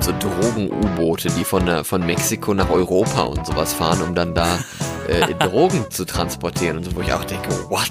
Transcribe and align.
gibt 0.00 0.22
so 0.22 0.28
Drogen-U-Boote, 0.28 1.28
die 1.30 1.44
von, 1.44 1.66
der- 1.66 1.84
von 1.84 2.04
Mexiko 2.04 2.54
nach 2.54 2.70
Europa 2.70 3.22
und 3.22 3.46
sowas 3.46 3.72
fahren, 3.74 4.00
um 4.02 4.14
dann 4.14 4.34
da 4.34 4.58
äh, 5.08 5.34
Drogen 5.46 5.84
zu 5.90 6.04
transportieren 6.06 6.78
und 6.78 6.84
so, 6.84 6.94
wo 6.96 7.00
ich 7.02 7.12
auch 7.12 7.24
denke, 7.24 7.48
what? 7.68 7.90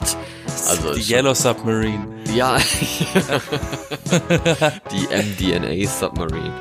Also 0.67 0.93
Die 0.95 1.11
Yellow 1.13 1.33
Submarine. 1.33 2.05
ja, 2.33 2.57
die 4.91 5.07
MDNA 5.07 5.87
Submarine, 5.87 6.53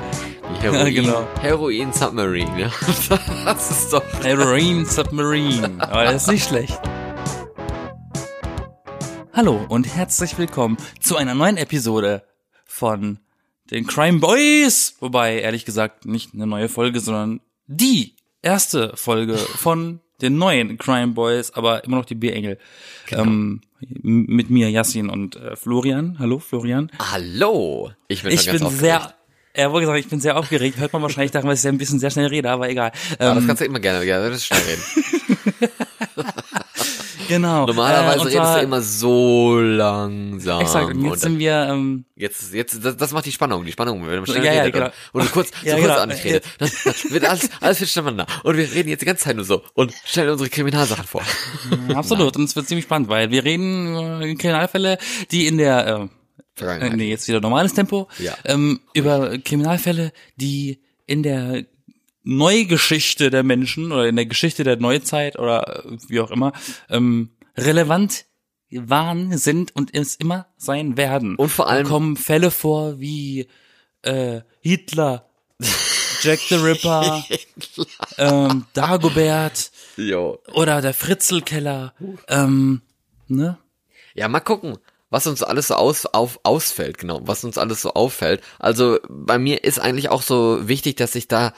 die 0.55 0.61
Heroin, 0.61 0.87
Ja, 0.87 1.01
genau. 1.01 1.27
Heroin 1.41 1.91
Submarine, 1.93 2.59
ja, 2.61 2.71
das 3.45 3.71
ist 3.71 3.91
doch 3.93 4.03
Heroin 4.23 4.85
Submarine. 4.85 5.71
Aber 5.79 6.05
das 6.05 6.23
ist 6.23 6.27
nicht 6.31 6.47
schlecht. 6.47 6.79
Hallo 9.33 9.59
und 9.69 9.95
herzlich 9.95 10.37
willkommen 10.37 10.77
zu 10.99 11.15
einer 11.17 11.33
neuen 11.33 11.57
Episode 11.57 12.23
von 12.65 13.19
den 13.71 13.85
Crime 13.87 14.19
Boys. 14.19 14.95
Wobei, 14.99 15.39
ehrlich 15.39 15.65
gesagt, 15.65 16.05
nicht 16.05 16.33
eine 16.33 16.47
neue 16.47 16.69
Folge, 16.69 16.99
sondern 16.99 17.39
die 17.67 18.15
erste 18.41 18.95
Folge 18.95 19.37
von 19.57 19.99
den 20.21 20.37
neuen 20.37 20.77
Crime 20.77 21.13
Boys, 21.13 21.51
aber 21.51 21.83
immer 21.85 21.97
noch 21.97 22.05
die 22.05 22.15
B-Engel. 22.15 22.57
Ähm, 23.11 23.61
m- 23.81 24.25
mit 24.27 24.49
mir, 24.49 24.69
Yassin 24.69 25.09
und 25.09 25.35
äh, 25.37 25.55
Florian. 25.55 26.17
Hallo, 26.19 26.39
Florian. 26.39 26.91
Hallo. 27.11 27.91
Ich 28.09 28.23
bin, 28.23 28.33
Ich 28.33 28.45
bin 28.45 28.55
aufgeregt. 28.63 28.79
sehr, 28.81 29.13
er 29.53 29.71
wurde 29.71 29.81
gesagt, 29.85 29.99
ich 29.99 30.09
bin 30.09 30.19
sehr 30.19 30.37
aufgeregt. 30.37 30.77
Hört 30.77 30.91
man 30.91 31.01
wahrscheinlich 31.01 31.31
daran, 31.31 31.49
dass 31.49 31.63
ich 31.63 31.69
ein 31.69 31.77
bisschen 31.77 31.99
sehr 31.99 32.11
schnell 32.11 32.27
rede, 32.27 32.49
aber 32.51 32.69
egal. 32.69 32.91
Ja, 33.19 33.33
das 33.33 33.37
Ähm, 33.43 33.47
kannst 33.47 33.61
du 33.61 33.65
immer 33.65 33.79
gerne, 33.79 34.03
ja, 34.05 34.19
das 34.27 34.37
ist 34.37 34.45
schnell 34.47 34.59
reden. 34.61 35.71
genau. 37.29 37.65
Normalerweise 37.65 38.17
Äh, 38.17 38.21
und 38.21 38.27
redest 38.27 38.33
zwar- 38.43 38.57
du 38.57 38.63
immer 38.65 38.81
so 38.81 39.59
langsam. 39.61 40.61
Exakt, 40.61 40.93
und 40.93 41.05
jetzt 41.05 41.21
sind 41.21 41.39
wir, 41.39 41.67
ähm, 41.69 42.03
Jetzt, 42.15 42.53
jetzt, 42.53 42.83
das, 42.83 42.97
das 42.97 43.13
macht 43.13 43.25
die 43.25 43.31
Spannung, 43.31 43.63
die 43.63 43.71
Spannung, 43.71 44.05
wenn 44.05 44.17
man 44.17 44.25
schnell 44.25 44.43
Ja, 44.43 44.51
ja, 44.53 44.61
redet 44.63 44.73
genau. 44.73 44.89
und, 45.13 45.21
und 45.21 45.31
kurz, 45.31 45.51
Ja, 45.63 45.77
so 45.77 45.81
kurz 45.83 45.93
genau. 45.93 46.05
nicht 46.07 46.23
redet, 46.25 46.43
dann, 46.57 46.69
dann 46.83 46.93
wird 47.11 47.25
alles, 47.25 47.49
alles 47.61 47.79
wird 47.79 47.95
miteinander. 48.05 48.27
Und 48.43 48.57
wir 48.57 48.69
reden 48.73 48.89
jetzt 48.89 48.99
die 49.01 49.05
ganze 49.05 49.23
Zeit 49.23 49.37
nur 49.37 49.45
so 49.45 49.61
und 49.73 49.93
stellen 50.03 50.29
unsere 50.31 50.49
Kriminalsachen 50.49 51.05
vor. 51.05 51.21
absolut, 51.95 52.35
und 52.35 52.43
es 52.43 52.55
wird 52.57 52.67
ziemlich 52.67 52.83
spannend, 52.83 53.07
weil 53.07 53.31
wir 53.31 53.45
reden 53.45 53.87
über 53.93 54.19
Kriminalfälle, 54.35 54.97
die 55.31 55.47
in 55.47 55.57
der, 55.57 55.87
äh, 55.87 55.91
äh, 56.03 56.07
Vergangenheit. 56.55 56.97
nee, 56.97 57.09
jetzt 57.09 57.25
wieder 57.29 57.39
normales 57.39 57.73
Tempo, 57.73 58.09
Ja. 58.17 58.33
ähm, 58.43 58.81
über 58.93 59.37
Kriminalfälle, 59.37 60.11
die 60.35 60.81
in 61.05 61.23
der 61.23 61.63
Neugeschichte 62.37 63.29
der 63.29 63.43
Menschen 63.43 63.91
oder 63.91 64.07
in 64.07 64.15
der 64.15 64.25
Geschichte 64.25 64.63
der 64.63 64.77
Neuzeit 64.77 65.37
oder 65.39 65.83
wie 66.07 66.19
auch 66.19 66.31
immer, 66.31 66.53
ähm, 66.89 67.31
relevant 67.57 68.25
waren, 68.71 69.35
sind 69.37 69.75
und 69.75 69.95
es 69.95 70.15
immer 70.15 70.45
sein 70.57 70.95
werden. 70.95 71.35
Und 71.35 71.49
vor 71.49 71.67
allem- 71.69 71.83
Da 71.85 71.89
kommen 71.89 72.15
Fälle 72.17 72.51
vor 72.51 72.99
wie 72.99 73.47
äh, 74.03 74.41
Hitler, 74.61 75.27
Jack 76.21 76.39
the 76.49 76.55
Ripper, 76.55 77.23
ähm, 78.17 78.65
Dagobert 78.73 79.71
Jo. 79.97 80.39
oder 80.53 80.81
der 80.81 80.93
Fritzelkeller. 80.93 81.93
Ähm, 82.27 82.81
ne? 83.27 83.57
Ja, 84.13 84.27
mal 84.27 84.39
gucken, 84.39 84.77
was 85.09 85.27
uns 85.27 85.41
alles 85.43 85.67
so 85.69 85.75
aus, 85.75 86.05
auf, 86.05 86.39
ausfällt, 86.43 86.97
genau, 86.97 87.21
was 87.23 87.43
uns 87.43 87.57
alles 87.57 87.81
so 87.81 87.93
auffällt. 87.93 88.41
Also 88.59 88.99
bei 89.09 89.37
mir 89.39 89.63
ist 89.63 89.79
eigentlich 89.79 90.09
auch 90.09 90.21
so 90.21 90.67
wichtig, 90.67 90.97
dass 90.97 91.15
ich 91.15 91.27
da, 91.27 91.53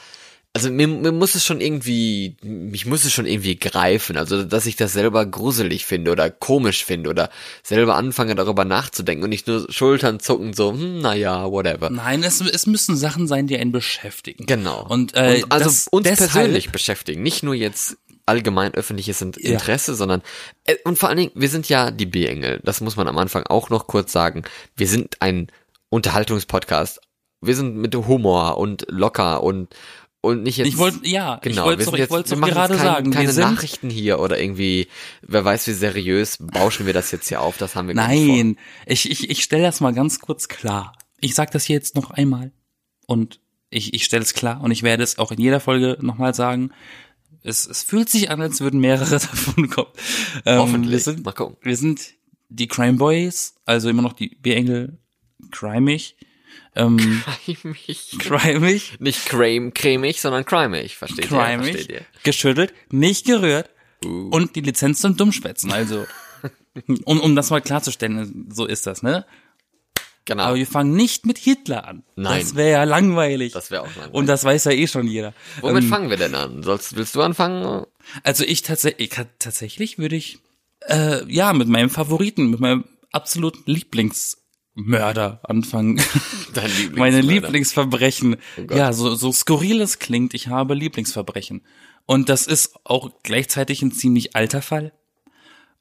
also 0.54 0.70
mir, 0.70 0.88
mir 0.88 1.12
muss 1.14 1.36
es 1.36 1.46
schon 1.46 1.62
irgendwie, 1.62 2.36
mich 2.44 2.86
muss 2.86 3.06
es 3.06 3.14
schon 3.14 3.26
irgendwie 3.26 3.58
greifen, 3.58 4.18
also 4.18 4.44
dass 4.44 4.66
ich 4.66 4.76
das 4.76 4.92
selber 4.92 5.26
gruselig 5.26 5.86
finde 5.86 6.12
oder 6.12 6.30
komisch 6.30 6.84
finde 6.84 7.10
oder 7.10 7.30
selber 7.64 7.96
anfange 7.96 8.36
darüber 8.36 8.66
nachzudenken 8.66 9.24
und 9.24 9.30
nicht 9.30 9.48
nur 9.48 9.66
Schultern 9.72 10.20
zucken, 10.20 10.54
so, 10.54 10.74
hm, 10.74 11.00
naja, 11.00 11.50
whatever. 11.50 11.90
Nein, 11.90 12.22
es, 12.24 12.42
es 12.42 12.68
müssen 12.68 12.98
Sachen 12.98 13.28
sein, 13.28 13.48
die 13.48 13.58
einen 13.58 13.72
beschäftigen. 13.72 14.46
Genau. 14.46 14.86
Und, 14.90 15.16
äh, 15.16 15.42
und 15.44 15.52
also 15.52 15.66
das, 15.66 15.88
uns 15.88 16.04
deshalb, 16.04 16.32
persönlich 16.32 16.70
beschäftigen, 16.72 17.24
nicht 17.24 17.44
nur 17.44 17.54
jetzt 17.56 17.96
allgemein 18.26 18.74
öffentliches 18.74 19.22
In- 19.22 19.34
Ja. 19.38 19.52
Interesse, 19.54 19.96
sondern 19.96 20.22
äh, 20.66 20.76
und 20.84 21.00
vor 21.00 21.08
allen 21.10 21.18
Dingen, 21.18 21.32
wir 21.34 21.50
sind 21.50 21.70
ja 21.70 21.92
die 21.92 22.06
B-Engel. 22.06 22.60
Das 22.64 22.82
muss 22.82 22.98
man 22.98 23.08
am 23.08 23.18
Anfang 23.18 23.44
auch 23.48 23.70
noch 23.70 23.88
kurz 23.88 24.12
sagen. 24.12 24.44
Wir 24.76 24.88
sind 24.88 25.16
ein 25.22 25.48
Unterhaltungspodcast. 25.90 27.00
Wir 27.42 27.56
sind 27.56 27.76
mit 27.78 27.96
Humor 27.96 28.58
und 28.58 28.86
locker 28.90 29.42
und 29.44 29.70
und 30.22 30.44
nicht 30.44 30.58
jetzt 30.58 30.68
Ich 30.68 30.78
wollte, 30.78 31.08
ja, 31.08 31.36
ich 31.38 31.50
Genau, 31.50 31.66
wollte 31.66 31.80
wir 31.80 31.86
doch, 31.86 31.94
ich 31.94 32.00
jetzt, 32.00 32.10
wollte 32.12 32.30
wir 32.30 32.38
doch 32.38 32.48
gerade 32.48 32.74
jetzt 32.74 32.84
kein, 32.84 32.94
sagen, 32.94 33.12
keine 33.12 33.34
Nachrichten 33.34 33.90
hier 33.90 34.20
oder 34.20 34.40
irgendwie, 34.40 34.88
wer 35.22 35.44
weiß 35.44 35.68
wie 35.68 35.74
seriös 35.74 36.38
bauschen 36.40 36.86
wir 36.86 36.94
das 36.94 37.12
jetzt 37.12 37.28
hier 37.28 37.42
auf, 37.42 37.58
das 37.58 37.76
haben 37.76 37.88
wir 37.88 37.96
nein, 37.96 38.58
ich, 38.86 39.10
ich, 39.10 39.30
ich 39.30 39.44
stelle 39.44 39.64
das 39.64 39.82
mal 39.82 39.94
ganz 39.94 40.20
kurz 40.20 40.48
klar. 40.48 40.94
Ich 41.20 41.36
sag 41.36 41.52
das 41.52 41.66
hier 41.66 41.76
jetzt 41.76 41.96
noch 41.96 42.12
einmal 42.12 42.52
und 43.08 43.40
ich, 43.72 43.94
ich 43.94 44.06
stelle 44.06 44.24
es 44.24 44.34
klar 44.34 44.62
und 44.62 44.72
ich 44.72 44.84
werde 44.84 45.04
es 45.04 45.18
auch 45.18 45.32
in 45.32 45.40
jeder 45.40 45.60
Folge 45.60 45.98
nochmal 46.02 46.36
sagen. 46.36 46.72
Es, 47.44 47.66
es 47.66 47.82
fühlt 47.82 48.10
sich 48.10 48.30
an, 48.30 48.42
als 48.42 48.62
würden 48.62 48.80
mehrere 48.80 49.10
davon 49.20 49.70
kommen. 49.70 49.92
Ähm, 50.46 50.60
Hoffentlich. 50.60 50.92
Wir 50.92 51.00
sind, 51.00 51.26
Mal 51.26 51.32
gucken. 51.32 51.58
wir 51.62 51.78
sind 51.78 52.14
die 52.50 52.68
Crime 52.68 52.98
Boys, 52.98 53.56
also 53.66 53.90
immer 53.90 54.02
noch 54.02 54.14
die 54.14 54.36
B-Engel, 54.36 55.00
crimig, 55.50 56.18
ähm, 56.76 57.24
Cremig. 57.46 58.18
crimig, 58.20 58.94
Nicht 59.00 59.26
creme, 59.26 59.74
cremig, 59.74 60.22
sondern 60.22 60.46
crimig, 60.46 60.96
versteht 60.96 61.26
ihr? 61.26 61.38
Versteht 61.38 61.74
crimig, 61.74 61.90
ihr? 61.90 62.02
geschüttelt, 62.24 62.74
nicht 62.92 63.26
gerührt 63.26 63.70
Uh. 64.04 64.30
und 64.32 64.56
die 64.56 64.62
Lizenz 64.62 65.00
zum 65.02 65.16
Dummschwätzen. 65.16 65.72
Also, 65.72 66.08
um, 67.06 67.20
um 67.20 67.36
das 67.36 67.52
mal 67.52 67.62
klarzustellen, 67.62 68.50
so 68.52 68.66
ist 68.66 68.88
das, 68.88 69.04
ne? 69.04 69.26
Genau. 70.26 70.44
Aber 70.44 70.56
wir 70.56 70.66
fangen 70.68 70.96
nicht 70.96 71.26
mit 71.26 71.38
Hitler 71.38 71.88
an. 71.88 72.04
Nein. 72.16 72.40
Das 72.42 72.56
wäre 72.56 72.72
ja 72.72 72.84
langweilig. 72.84 73.54
Das 73.54 73.70
wäre 73.70 73.82
auch 73.82 73.88
langweilig. 73.96 74.14
Und 74.14 74.28
das 74.28 74.44
weiß 74.44 74.66
ja 74.66 74.72
eh 74.72 74.88
schon 74.88 75.08
jeder. 75.08 75.34
Womit 75.62 75.84
Ähm, 75.84 75.90
fangen 75.90 76.10
wir 76.10 76.18
denn 76.18 76.34
an? 76.36 76.64
Sollst, 76.64 76.96
willst 76.96 77.16
du 77.16 77.22
anfangen? 77.22 77.86
also 78.24 78.44
ich 78.44 78.62
tatsächlich, 78.62 79.12
tatsächlich 79.40 79.98
würde 80.00 80.16
ich, 80.16 80.40
äh, 80.88 81.24
ja, 81.32 81.54
mit 81.54 81.68
meinem 81.68 81.90
Favoriten, 81.90 82.50
mit 82.50 82.60
meinem 82.60 82.86
absoluten 83.12 83.64
Lieblingsmörder 84.76 85.42
anfangen. 85.44 85.98
Dein 86.54 86.66
Lieblingsmörder. 86.66 87.00
Meine 87.00 87.22
Lieblingsverbrechen. 87.22 88.38
Oh 88.58 88.74
ja, 88.74 88.94
so, 88.94 89.16
so 89.16 89.32
skurril 89.32 89.82
es 89.82 90.00
klingt, 90.00 90.34
ich 90.34 90.48
habe 90.48 90.74
Lieblingsverbrechen. 90.74 91.62
Und 92.06 92.30
das 92.30 92.48
ist 92.48 92.76
auch 92.84 93.12
gleichzeitig 93.24 93.82
ein 93.82 93.92
ziemlich 93.92 94.36
alter 94.36 94.62
Fall. 94.62 94.94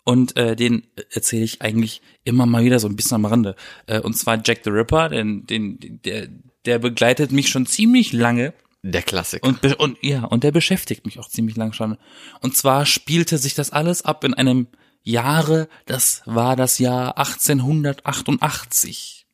Und 0.04 0.36
äh, 0.36 0.56
den 0.56 0.86
erzähle 1.12 1.44
ich 1.44 1.62
eigentlich 1.62 2.00
immer 2.24 2.46
mal 2.46 2.64
wieder 2.64 2.78
so 2.78 2.88
ein 2.88 2.96
bisschen 2.96 3.16
am 3.16 3.26
Rande. 3.26 3.54
Äh, 3.86 4.00
und 4.00 4.16
zwar 4.16 4.40
Jack 4.44 4.60
the 4.64 4.70
Ripper, 4.70 5.08
den, 5.08 5.46
den, 5.46 6.00
der, 6.04 6.28
der 6.64 6.78
begleitet 6.78 7.32
mich 7.32 7.48
schon 7.48 7.66
ziemlich 7.66 8.12
lange. 8.12 8.54
Der 8.82 9.02
Klassiker. 9.02 9.46
Und, 9.46 9.78
und 9.78 9.98
ja, 10.00 10.24
und 10.24 10.42
der 10.42 10.52
beschäftigt 10.52 11.04
mich 11.04 11.18
auch 11.18 11.28
ziemlich 11.28 11.56
lang 11.56 11.74
schon. 11.74 11.98
Und 12.40 12.56
zwar 12.56 12.86
spielte 12.86 13.36
sich 13.36 13.54
das 13.54 13.70
alles 13.70 14.02
ab 14.02 14.24
in 14.24 14.32
einem 14.32 14.68
Jahre, 15.02 15.68
das 15.86 16.22
war 16.26 16.56
das 16.56 16.78
Jahr 16.78 17.18
1888. 17.18 19.26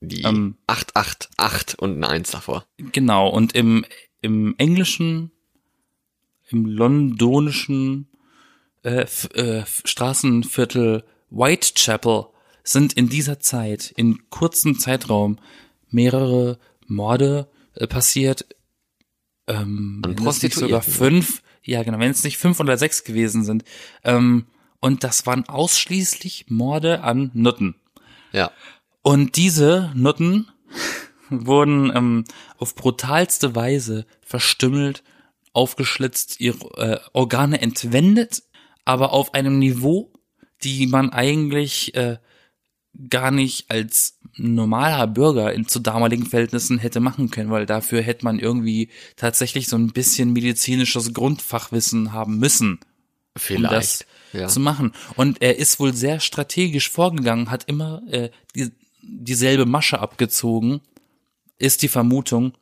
Die 0.00 0.22
ähm, 0.22 0.56
888 0.66 1.78
und 1.78 1.98
ein 1.98 2.04
Eins 2.04 2.30
davor. 2.30 2.66
Genau, 2.76 3.28
und 3.28 3.54
im, 3.54 3.84
im 4.20 4.54
englischen, 4.58 5.32
im 6.48 6.66
londonischen 6.66 8.08
äh, 8.84 9.06
äh, 9.34 9.64
Straßenviertel 9.84 11.04
Whitechapel 11.30 12.26
sind 12.62 12.92
in 12.92 13.08
dieser 13.08 13.40
Zeit, 13.40 13.92
in 13.96 14.28
kurzem 14.30 14.78
Zeitraum, 14.78 15.38
mehrere 15.90 16.58
Morde 16.86 17.48
äh, 17.74 17.86
passiert. 17.86 18.46
Ähm, 19.46 20.02
An 20.04 20.10
nicht 20.10 20.20
sogar 20.20 20.24
Prostituierten, 20.24 20.92
fünf, 20.92 21.42
ja 21.62 21.82
genau, 21.82 21.98
wenn 21.98 22.10
es 22.10 22.24
nicht 22.24 22.38
fünf 22.38 22.60
oder 22.60 22.76
sechs 22.76 23.04
gewesen 23.04 23.44
sind. 23.44 23.64
Ähm, 24.04 24.46
und 24.80 25.04
das 25.04 25.26
waren 25.26 25.48
ausschließlich 25.48 26.46
Morde 26.48 27.02
an 27.02 27.30
Nutten. 27.34 27.74
Ja. 28.32 28.50
Und 29.02 29.36
diese 29.36 29.92
Nutten 29.94 30.48
wurden 31.30 31.92
ähm, 31.94 32.24
auf 32.58 32.74
brutalste 32.74 33.54
Weise 33.54 34.06
verstümmelt, 34.20 35.02
aufgeschlitzt, 35.52 36.40
ihre 36.40 36.66
äh, 36.76 37.00
Organe 37.12 37.60
entwendet, 37.60 38.42
aber 38.84 39.12
auf 39.12 39.34
einem 39.34 39.58
Niveau, 39.58 40.12
die 40.62 40.86
man 40.86 41.10
eigentlich 41.10 41.94
äh, 41.94 42.18
gar 43.10 43.30
nicht 43.30 43.70
als 43.70 44.18
normaler 44.36 45.06
Bürger 45.06 45.52
in, 45.52 45.66
zu 45.66 45.80
damaligen 45.80 46.26
Verhältnissen 46.26 46.78
hätte 46.78 47.00
machen 47.00 47.30
können, 47.30 47.50
weil 47.50 47.66
dafür 47.66 48.02
hätte 48.02 48.24
man 48.24 48.38
irgendwie 48.38 48.90
tatsächlich 49.16 49.68
so 49.68 49.76
ein 49.76 49.92
bisschen 49.92 50.32
medizinisches 50.32 51.12
Grundfachwissen 51.12 52.12
haben 52.12 52.38
müssen 52.38 52.80
um 53.50 53.62
das 53.62 53.98
Vielleicht. 53.98 54.06
Ja. 54.32 54.48
zu 54.48 54.60
machen. 54.60 54.92
Und 55.16 55.42
er 55.42 55.58
ist 55.58 55.80
wohl 55.80 55.94
sehr 55.94 56.20
strategisch 56.20 56.90
vorgegangen, 56.90 57.50
hat 57.50 57.64
immer 57.64 58.02
äh, 58.10 58.30
die, 58.54 58.70
dieselbe 59.02 59.66
Masche 59.66 60.00
abgezogen, 60.00 60.80
ist 61.58 61.82
die 61.82 61.88
Vermutung, 61.88 62.54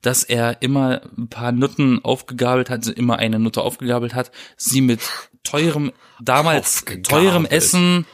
dass 0.00 0.24
er 0.24 0.62
immer 0.62 1.02
ein 1.16 1.28
paar 1.28 1.52
Nutten 1.52 2.04
aufgegabelt 2.04 2.70
hat, 2.70 2.80
also 2.80 2.92
immer 2.92 3.18
eine 3.18 3.38
Nutte 3.38 3.62
aufgegabelt 3.62 4.14
hat, 4.14 4.32
sie 4.56 4.80
mit 4.80 5.00
teurem, 5.44 5.92
damals 6.20 6.84
teurem 7.02 7.46
Essen 7.46 8.06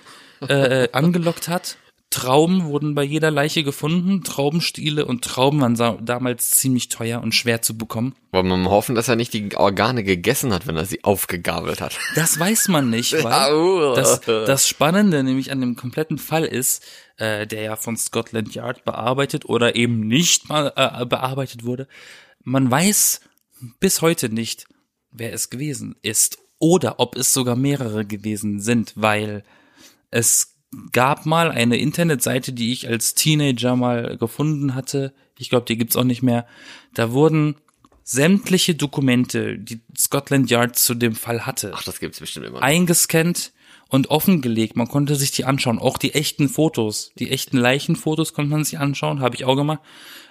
äh, 0.49 0.85
äh, 0.85 0.93
angelockt 0.93 1.49
hat 1.49 1.79
Trauben 2.11 2.65
wurden 2.65 2.95
bei 2.95 3.03
jeder 3.03 3.31
Leiche 3.31 3.63
gefunden, 3.63 4.25
Traubenstiele 4.25 5.05
und 5.05 5.25
Trauben 5.25 5.61
waren 5.61 6.07
damals 6.07 6.51
ziemlich 6.53 6.89
teuer 6.89 7.21
und 7.21 7.35
schwer 7.35 7.61
zu 7.61 7.77
bekommen. 7.77 8.15
Wollen 8.33 8.49
wir 8.49 8.57
mal 8.57 8.71
hoffen, 8.71 8.95
dass 8.95 9.09
er 9.09 9.17
nicht 9.17 9.35
die 9.35 9.55
Organe 9.55 10.03
gegessen 10.03 10.55
hat, 10.55 10.67
wenn 10.67 10.77
er 10.77 10.87
sie 10.87 11.05
aufgegabelt 11.05 11.83
hat. 11.83 11.99
Das 12.15 12.39
weiß 12.39 12.69
man 12.69 12.89
nicht, 12.89 13.13
weil 13.23 13.95
das, 13.95 14.21
das 14.23 14.67
Spannende 14.67 15.23
nämlich 15.23 15.53
an 15.53 15.61
dem 15.61 15.77
kompletten 15.77 16.17
Fall 16.17 16.45
ist, 16.45 16.83
äh, 17.19 17.47
der 17.47 17.63
ja 17.63 17.77
von 17.77 17.99
Scotland 17.99 18.55
Yard 18.55 18.85
bearbeitet 18.87 19.45
oder 19.45 19.77
eben 19.77 20.07
nicht 20.07 20.49
mal 20.49 20.73
äh, 20.77 21.05
bearbeitet 21.05 21.65
wurde. 21.65 21.89
Man 22.43 22.71
weiß 22.71 23.21
bis 23.81 24.01
heute 24.01 24.31
nicht, 24.31 24.67
wer 25.11 25.35
es 25.35 25.51
gewesen 25.51 25.95
ist 26.01 26.39
oder 26.59 27.01
ob 27.01 27.17
es 27.17 27.35
sogar 27.35 27.55
mehrere 27.55 28.07
gewesen 28.07 28.61
sind, 28.61 28.93
weil 28.97 29.45
es 30.11 30.58
gab 30.93 31.27
mal 31.27 31.51
eine 31.51 31.79
Internetseite, 31.79 32.53
die 32.53 32.73
ich 32.73 32.89
als 32.89 33.15
Teenager 33.15 33.75
mal 33.77 34.17
gefunden 34.19 34.75
hatte. 34.75 35.15
Ich 35.39 35.49
glaube, 35.51 35.67
die 35.67 35.79
gibt's 35.79 35.97
auch 35.97 36.05
nicht 36.05 36.23
mehr. 36.23 36.47
Da 36.95 37.13
wurden 37.13 37.57
sämtliche 38.05 38.75
Dokumente, 38.75 39.59
die 39.59 39.81
Scotland 39.97 40.51
Yard 40.51 40.77
zu 40.79 40.95
dem 40.95 41.15
Fall 41.15 41.47
hatte, 41.47 41.73
Ach, 41.75 41.83
das 41.85 42.01
gibt's 42.01 42.21
bestimmt 42.21 42.47
immer. 42.47 42.63
eingescannt 42.63 43.53
und 43.89 44.09
offengelegt. 44.11 44.77
Man 44.77 44.89
konnte 44.89 45.15
sich 45.15 45.31
die 45.31 45.45
anschauen. 45.45 45.79
Auch 45.79 45.99
die 45.99 46.15
echten 46.15 46.49
Fotos, 46.49 47.13
die 47.19 47.31
echten 47.31 47.57
Leichenfotos 47.59 48.33
konnte 48.35 48.51
man 48.51 48.65
sich 48.65 48.79
anschauen, 48.79 49.21
habe 49.21 49.37
ich 49.37 49.45
auch 49.45 49.57
gemacht. 49.57 49.81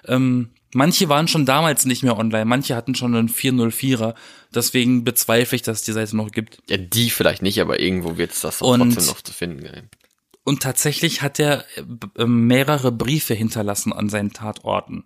Ähm, 0.05 0.49
manche 0.73 1.09
waren 1.09 1.27
schon 1.27 1.45
damals 1.45 1.85
nicht 1.85 2.03
mehr 2.03 2.17
online, 2.17 2.45
manche 2.45 2.75
hatten 2.75 2.93
schon 2.95 3.15
einen 3.15 3.29
404er. 3.29 4.13
Deswegen 4.53 5.03
bezweifle 5.03 5.55
ich, 5.55 5.61
dass 5.63 5.79
es 5.79 5.83
die 5.85 5.91
Seite 5.93 6.15
noch 6.15 6.31
gibt. 6.31 6.59
Ja, 6.69 6.77
die 6.77 7.09
vielleicht 7.09 7.41
nicht, 7.41 7.59
aber 7.61 7.79
irgendwo 7.79 8.17
wird's 8.17 8.41
das 8.41 8.61
Und- 8.61 8.79
trotzdem 8.93 9.05
noch 9.05 9.21
zu 9.21 9.33
finden. 9.33 9.61
sein. 9.65 9.89
Und 10.47 10.63
tatsächlich 10.63 11.21
hat 11.21 11.39
er 11.39 11.65
äh, 11.75 11.81
b- 11.83 12.07
äh, 12.15 12.25
mehrere 12.25 12.93
Briefe 12.93 13.33
hinterlassen 13.33 13.91
an 13.91 14.07
seinen 14.07 14.31
Tatorten. 14.31 15.03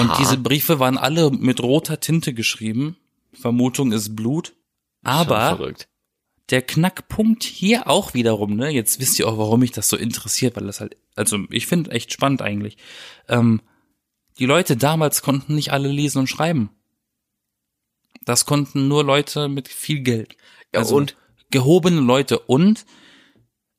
Und 0.00 0.18
diese 0.18 0.38
Briefe 0.38 0.78
waren 0.80 0.96
alle 0.96 1.30
mit 1.30 1.62
roter 1.62 2.00
Tinte 2.00 2.32
geschrieben. 2.32 2.96
Vermutung 3.34 3.92
ist 3.92 4.16
Blut. 4.16 4.54
Aber 5.02 5.74
der 6.48 6.62
Knackpunkt 6.62 7.42
hier 7.44 7.86
auch 7.86 8.14
wiederum, 8.14 8.56
ne, 8.56 8.70
jetzt 8.70 8.98
wisst 8.98 9.18
ihr 9.18 9.28
auch, 9.28 9.36
warum 9.36 9.60
mich 9.60 9.72
das 9.72 9.90
so 9.90 9.96
interessiert, 9.98 10.56
weil 10.56 10.64
das 10.64 10.80
halt, 10.80 10.96
also 11.16 11.38
ich 11.50 11.66
finde 11.66 11.90
echt 11.90 12.10
spannend 12.14 12.40
eigentlich. 12.40 12.78
Ähm, 13.28 13.60
die 14.38 14.46
Leute 14.46 14.78
damals 14.78 15.20
konnten 15.20 15.54
nicht 15.54 15.72
alle 15.72 15.88
lesen 15.88 16.20
und 16.20 16.28
schreiben. 16.28 16.70
Das 18.24 18.46
konnten 18.46 18.88
nur 18.88 19.04
Leute 19.04 19.48
mit 19.48 19.68
viel 19.68 20.00
Geld. 20.00 20.38
Ja, 20.72 20.80
also 20.80 20.96
und 20.96 21.14
gehobene 21.50 22.00
Leute 22.00 22.38
und 22.38 22.86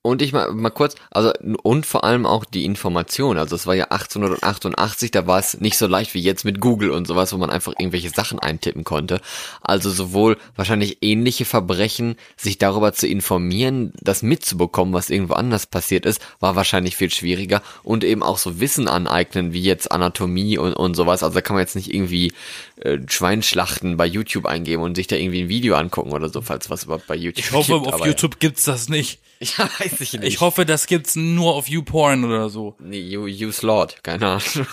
Und 0.07 0.21
ich 0.21 0.31
mal, 0.31 0.53
mal 0.53 0.69
kurz, 0.69 0.95
also 1.11 1.33
und 1.63 1.85
vor 1.85 2.05
allem 2.05 2.25
auch 2.25 2.45
die 2.45 2.63
Information. 2.63 3.37
Also 3.37 3.57
es 3.57 3.67
war 3.67 3.75
ja 3.75 3.85
1888, 3.85 5.11
da 5.11 5.27
war 5.27 5.37
es 5.37 5.59
nicht 5.59 5.77
so 5.77 5.85
leicht 5.85 6.13
wie 6.13 6.21
jetzt 6.21 6.45
mit 6.45 6.61
Google 6.61 6.91
und 6.91 7.07
sowas, 7.07 7.33
wo 7.33 7.37
man 7.37 7.49
einfach 7.49 7.73
irgendwelche 7.77 8.09
Sachen 8.09 8.39
eintippen 8.39 8.85
konnte. 8.85 9.19
Also 9.61 9.89
sowohl 9.89 10.37
wahrscheinlich 10.55 10.99
ähnliche 11.01 11.43
Verbrechen, 11.43 12.15
sich 12.37 12.57
darüber 12.57 12.93
zu 12.93 13.05
informieren, 13.05 13.91
das 13.99 14.23
mitzubekommen, 14.23 14.93
was 14.93 15.09
irgendwo 15.09 15.33
anders 15.33 15.65
passiert 15.65 16.05
ist, 16.05 16.21
war 16.39 16.55
wahrscheinlich 16.55 16.95
viel 16.95 17.11
schwieriger 17.11 17.61
und 17.83 18.05
eben 18.05 18.23
auch 18.23 18.37
so 18.37 18.61
Wissen 18.61 18.87
aneignen, 18.87 19.51
wie 19.51 19.61
jetzt 19.61 19.91
Anatomie 19.91 20.57
und, 20.57 20.71
und 20.73 20.95
sowas. 20.95 21.21
Also 21.21 21.35
da 21.35 21.41
kann 21.41 21.55
man 21.55 21.63
jetzt 21.63 21.75
nicht 21.75 21.93
irgendwie 21.93 22.31
äh, 22.77 22.97
Schweinschlachten 23.09 23.97
bei 23.97 24.05
YouTube 24.05 24.45
eingeben 24.45 24.83
und 24.83 24.95
sich 24.95 25.07
da 25.07 25.17
irgendwie 25.17 25.41
ein 25.41 25.49
Video 25.49 25.75
angucken 25.75 26.13
oder 26.13 26.29
so, 26.29 26.41
falls 26.41 26.69
was 26.69 26.85
überhaupt 26.85 27.07
bei 27.07 27.15
YouTube 27.15 27.43
ich 27.43 27.51
hoffe, 27.51 27.81
gibt. 27.81 27.93
auf 27.93 28.05
YouTube 28.05 28.39
gibt's 28.39 28.63
das 28.63 28.87
nicht. 28.87 29.19
Ja 29.57 29.69
weiß 29.79 29.96
ich 30.03 30.13
nicht. 30.13 30.23
Ich 30.23 30.39
hoffe, 30.41 30.65
das 30.65 30.87
gibt's 30.87 31.15
nur 31.15 31.53
auf 31.55 31.67
YouPorn 31.69 32.23
oder 32.25 32.49
so. 32.49 32.75
Nee, 32.79 32.99
you, 33.01 33.23
use 33.23 33.65
Lord, 33.65 34.03
keine 34.03 34.27
Ahnung. 34.27 34.41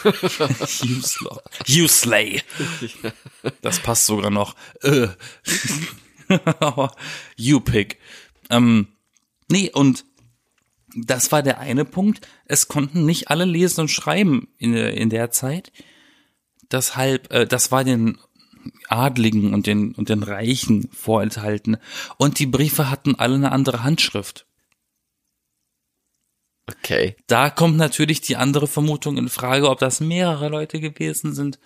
Uslay. 0.58 1.40
Uslay. 1.68 2.42
Das 3.62 3.78
passt 3.80 4.06
sogar 4.06 4.30
noch. 4.30 4.54
Äh. 4.82 5.08
U-Pick. 7.38 7.98
Ähm, 8.50 8.88
nee, 9.50 9.70
und 9.72 10.04
das 10.96 11.32
war 11.32 11.42
der 11.42 11.58
eine 11.58 11.84
Punkt. 11.84 12.26
Es 12.46 12.68
konnten 12.68 13.04
nicht 13.04 13.28
alle 13.30 13.44
lesen 13.44 13.82
und 13.82 13.90
schreiben 13.90 14.48
in, 14.58 14.72
der- 14.72 14.94
in 14.94 15.10
der 15.10 15.30
Zeit. 15.30 15.72
Deshalb, 16.70 17.32
äh, 17.32 17.46
das 17.46 17.72
war 17.72 17.84
den 17.84 18.18
Adligen 18.88 19.52
und 19.52 19.66
den, 19.66 19.92
und 19.94 20.08
den 20.08 20.22
Reichen 20.22 20.88
vorenthalten. 20.92 21.76
Und 22.16 22.38
die 22.38 22.46
Briefe 22.46 22.90
hatten 22.90 23.14
alle 23.16 23.34
eine 23.34 23.52
andere 23.52 23.82
Handschrift. 23.82 24.46
Okay. 26.66 27.16
Da 27.26 27.50
kommt 27.50 27.76
natürlich 27.76 28.20
die 28.20 28.36
andere 28.36 28.66
Vermutung 28.66 29.18
in 29.18 29.28
Frage, 29.28 29.68
ob 29.68 29.78
das 29.78 30.00
mehrere 30.00 30.48
Leute 30.48 30.80
gewesen 30.80 31.34
sind 31.34 31.58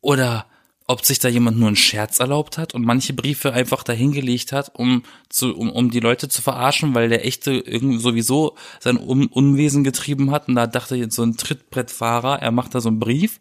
oder 0.00 0.46
ob 0.88 1.04
sich 1.04 1.18
da 1.18 1.28
jemand 1.28 1.58
nur 1.58 1.66
einen 1.66 1.76
Scherz 1.76 2.20
erlaubt 2.20 2.58
hat 2.58 2.72
und 2.72 2.84
manche 2.84 3.12
Briefe 3.12 3.52
einfach 3.52 3.82
dahingelegt 3.82 4.52
hat, 4.52 4.72
um 4.74 5.02
zu, 5.28 5.56
um, 5.56 5.70
um 5.70 5.90
die 5.90 5.98
Leute 5.98 6.28
zu 6.28 6.42
verarschen, 6.42 6.94
weil 6.94 7.08
der 7.08 7.24
echte 7.24 7.52
irgendwie 7.52 7.98
sowieso 7.98 8.56
sein 8.78 8.96
Un 8.96 9.26
Unwesen 9.26 9.82
getrieben 9.82 10.30
hat 10.30 10.46
und 10.48 10.54
da 10.54 10.68
dachte 10.68 10.94
jetzt 10.94 11.16
so 11.16 11.24
ein 11.24 11.36
Trittbrettfahrer, 11.36 12.40
er 12.40 12.52
macht 12.52 12.74
da 12.74 12.80
so 12.80 12.88
einen 12.88 13.00
Brief. 13.00 13.40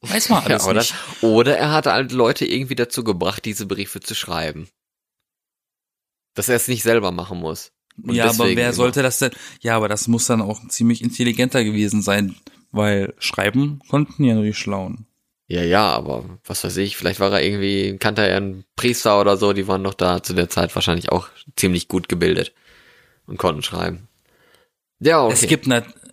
Weiß 0.00 0.30
man 0.30 0.42
alles 0.44 0.64
Ja, 0.64 0.70
oder, 0.70 0.80
nicht. 0.80 0.94
oder 1.20 1.58
er 1.58 1.70
hat 1.72 1.84
halt 1.84 2.12
Leute 2.12 2.46
irgendwie 2.46 2.76
dazu 2.76 3.04
gebracht, 3.04 3.44
diese 3.44 3.66
Briefe 3.66 4.00
zu 4.00 4.14
schreiben. 4.14 4.68
Dass 6.34 6.48
er 6.48 6.56
es 6.56 6.68
nicht 6.68 6.82
selber 6.82 7.10
machen 7.12 7.40
muss. 7.40 7.72
Und 8.06 8.14
ja, 8.14 8.30
aber 8.30 8.46
wer 8.46 8.52
immer- 8.52 8.72
sollte 8.72 9.02
das 9.02 9.18
denn? 9.18 9.30
Ja, 9.60 9.76
aber 9.76 9.88
das 9.88 10.08
muss 10.08 10.26
dann 10.26 10.40
auch 10.42 10.66
ziemlich 10.68 11.02
intelligenter 11.02 11.64
gewesen 11.64 12.02
sein, 12.02 12.36
weil 12.72 13.14
schreiben 13.18 13.80
konnten 13.88 14.24
ja 14.24 14.34
nur 14.34 14.44
die 14.44 14.54
Schlauen. 14.54 15.06
Ja, 15.48 15.62
ja, 15.64 15.84
aber 15.88 16.38
was 16.44 16.62
weiß 16.62 16.76
ich, 16.76 16.96
vielleicht 16.96 17.18
war 17.18 17.32
er 17.32 17.42
irgendwie, 17.44 17.96
kannte 17.98 18.24
er 18.24 18.36
einen 18.36 18.64
Priester 18.76 19.20
oder 19.20 19.36
so, 19.36 19.52
die 19.52 19.66
waren 19.66 19.82
doch 19.82 19.94
da 19.94 20.22
zu 20.22 20.32
der 20.32 20.48
Zeit 20.48 20.74
wahrscheinlich 20.76 21.10
auch 21.10 21.28
ziemlich 21.56 21.88
gut 21.88 22.08
gebildet 22.08 22.52
und 23.26 23.36
konnten 23.36 23.62
schreiben. 23.62 24.06
Ja, 25.00 25.24
okay. 25.24 25.34
Es 25.34 25.46
gibt 25.48 25.66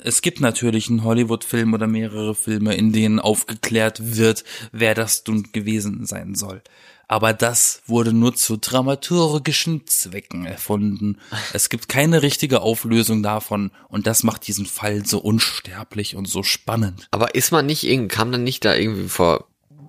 es 0.04 0.22
gibt 0.22 0.39
natürlich 0.39 0.89
einen 0.89 1.04
Hollywood-Film 1.04 1.74
oder 1.74 1.86
mehrere 1.86 2.34
Filme, 2.34 2.75
in 2.75 2.94
denen 2.94 3.19
aufgeklärt 3.19 4.16
wird, 4.16 4.44
wer 4.72 4.95
das 4.95 5.24
nun 5.28 5.51
gewesen 5.51 6.06
sein 6.06 6.34
soll. 6.34 6.62
Aber 7.09 7.31
das 7.33 7.81
wurde 7.86 8.12
nur 8.12 8.36
zu 8.36 8.57
dramaturgischen 8.57 9.88
Zwecken 9.88 10.45
erfunden. 10.45 11.19
Es 11.54 11.69
gibt 11.69 11.88
keine 11.88 12.21
richtige 12.21 12.62
Auflösung 12.62 13.24
davon 13.24 13.71
und 13.88 14.07
das 14.07 14.24
macht 14.24 14.45
diesen 14.48 14.65
Fall 14.65 15.06
so 15.06 15.19
unsterblich 15.19 16.18
und 16.18 16.27
so 16.27 16.44
spannend. 16.44 17.07
Aber 17.12 17.33
ist 17.33 17.51
man 17.51 17.65
nicht 17.65 17.86
irgendwie, 17.86 18.13
kam 18.13 18.31
dann 18.33 18.44
nicht 18.44 18.65
da 18.65 18.75
irgendwie 18.75 19.07
vor, 19.07 19.48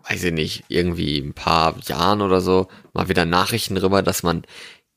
weiß 0.08 0.22
ich 0.24 0.32
nicht, 0.32 0.64
irgendwie 0.68 1.18
ein 1.18 1.34
paar 1.34 1.76
Jahren 1.86 2.22
oder 2.22 2.40
so, 2.40 2.68
mal 2.92 3.08
wieder 3.08 3.24
Nachrichten 3.24 3.74
drüber, 3.74 4.02
dass 4.02 4.22
man 4.22 4.44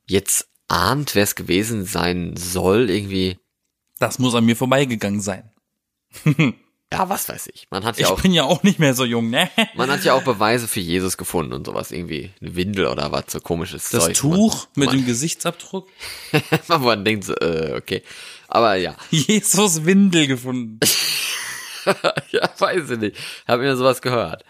jetzt 0.06 0.48
ahnt, 0.68 1.16
wer 1.16 1.24
es 1.24 1.36
gewesen 1.36 1.86
sein 1.86 2.36
soll, 2.38 2.92
irgendwie, 2.92 3.40
Das 3.98 4.20
muss 4.20 4.36
an 4.36 4.46
mir 4.46 4.56
vorbeigegangen 4.56 5.22
sein. 5.22 5.50
ja, 6.92 7.08
was 7.10 7.30
weiß 7.30 7.50
ich. 7.54 7.68
Man 7.72 7.84
hat 7.86 7.98
ja 7.98 8.06
Ich 8.08 8.12
auch, 8.12 8.22
bin 8.22 8.34
ja 8.34 8.44
auch 8.44 8.64
nicht 8.64 8.80
mehr 8.80 8.94
so 8.94 9.06
jung, 9.06 9.30
ne? 9.30 9.50
man 9.76 9.90
hat 9.90 10.04
ja 10.04 10.14
auch 10.14 10.24
Beweise 10.24 10.68
für 10.68 10.80
Jesus 10.82 11.18
gefunden 11.18 11.54
und 11.54 11.66
sowas, 11.66 11.92
irgendwie 11.92 12.32
eine 12.42 12.56
Windel 12.56 12.88
oder 12.88 13.12
was, 13.12 13.26
so 13.30 13.40
komisches 13.40 13.90
Das 13.90 14.06
Zeug. 14.06 14.18
Tuch 14.18 14.68
mit 14.76 14.88
man, 14.90 14.98
dem 14.98 15.06
Gesichtsabdruck. 15.06 15.88
man, 16.68 16.82
man 16.84 17.06
denkt 17.06 17.24
so, 17.26 17.34
äh, 17.36 17.76
okay. 17.78 18.04
Aber 18.48 18.76
ja, 18.76 18.96
Jesus 19.10 19.86
Windel 19.86 20.28
gefunden. 20.28 20.80
ja, 22.32 22.50
weiß 22.60 22.90
ich 22.92 23.00
nicht. 23.00 23.18
Hab 23.48 23.60
mir 23.60 23.76
sowas 23.76 24.02
gehört. 24.02 24.44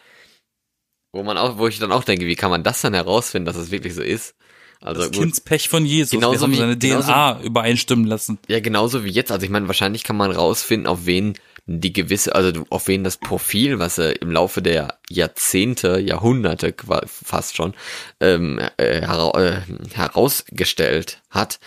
Wo 1.13 1.23
man 1.23 1.37
auch, 1.37 1.57
wo 1.57 1.67
ich 1.67 1.77
dann 1.79 1.91
auch 1.91 2.03
denke, 2.03 2.25
wie 2.25 2.35
kann 2.35 2.49
man 2.51 2.63
das 2.63 2.81
dann 2.81 2.93
herausfinden, 2.93 3.45
dass 3.45 3.55
es 3.57 3.69
wirklich 3.71 3.93
so 3.93 4.01
ist? 4.01 4.33
Also 4.79 5.01
Das. 5.01 5.11
Kindspech 5.11 5.69
von 5.69 5.85
Jesus. 5.85 6.11
Genauso 6.11 6.39
Wir 6.39 6.41
haben 6.43 6.51
wie- 6.53 6.57
seine 6.57 6.77
genauso- 6.77 7.11
DNA 7.11 7.41
übereinstimmen 7.43 8.05
lassen. 8.07 8.39
Ja, 8.47 8.59
genauso 8.59 9.03
wie 9.03 9.11
jetzt. 9.11 9.31
Also 9.31 9.43
ich 9.45 9.51
meine, 9.51 9.67
wahrscheinlich 9.67 10.03
kann 10.03 10.15
man 10.17 10.31
rausfinden, 10.31 10.87
auf 10.87 11.05
wen 11.05 11.35
die 11.79 11.93
gewisse, 11.93 12.35
also 12.35 12.65
auf 12.69 12.87
wen 12.87 13.03
das 13.03 13.17
Profil, 13.17 13.79
was 13.79 13.97
er 13.97 14.21
im 14.21 14.31
Laufe 14.31 14.61
der 14.61 14.99
Jahrzehnte, 15.09 15.99
Jahrhunderte 15.99 16.73
fast 17.05 17.55
schon 17.55 17.73
ähm, 18.19 18.59
äh, 18.77 18.99
äh, 18.99 19.61
herausgestellt 19.93 21.21
hat. 21.29 21.59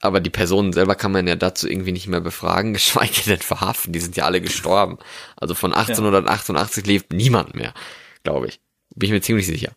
Aber 0.00 0.20
die 0.20 0.30
Personen 0.30 0.72
selber 0.72 0.94
kann 0.94 1.10
man 1.10 1.26
ja 1.26 1.34
dazu 1.34 1.68
irgendwie 1.68 1.92
nicht 1.92 2.06
mehr 2.06 2.20
befragen, 2.20 2.72
geschweige 2.74 3.22
denn 3.26 3.40
verhaften. 3.40 3.92
Die 3.92 4.00
sind 4.00 4.16
ja 4.16 4.24
alle 4.24 4.40
gestorben. 4.40 4.98
Also 5.36 5.54
von 5.54 5.72
1888 5.72 6.86
lebt 6.86 7.12
niemand 7.12 7.54
mehr, 7.54 7.74
glaube 8.22 8.48
ich. 8.48 8.60
Bin 8.94 9.08
ich 9.08 9.12
mir 9.12 9.20
ziemlich 9.20 9.46
sicher. 9.46 9.72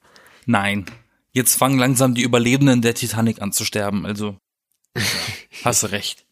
Nein. 0.45 0.85
Jetzt 1.33 1.55
fangen 1.55 1.79
langsam 1.79 2.13
die 2.13 2.23
Überlebenden 2.23 2.81
der 2.81 2.93
Titanic 2.93 3.41
an 3.41 3.53
zu 3.53 3.63
sterben, 3.63 4.05
also. 4.05 4.37
Ja, 4.97 5.03
hast 5.63 5.91
recht. 5.91 6.25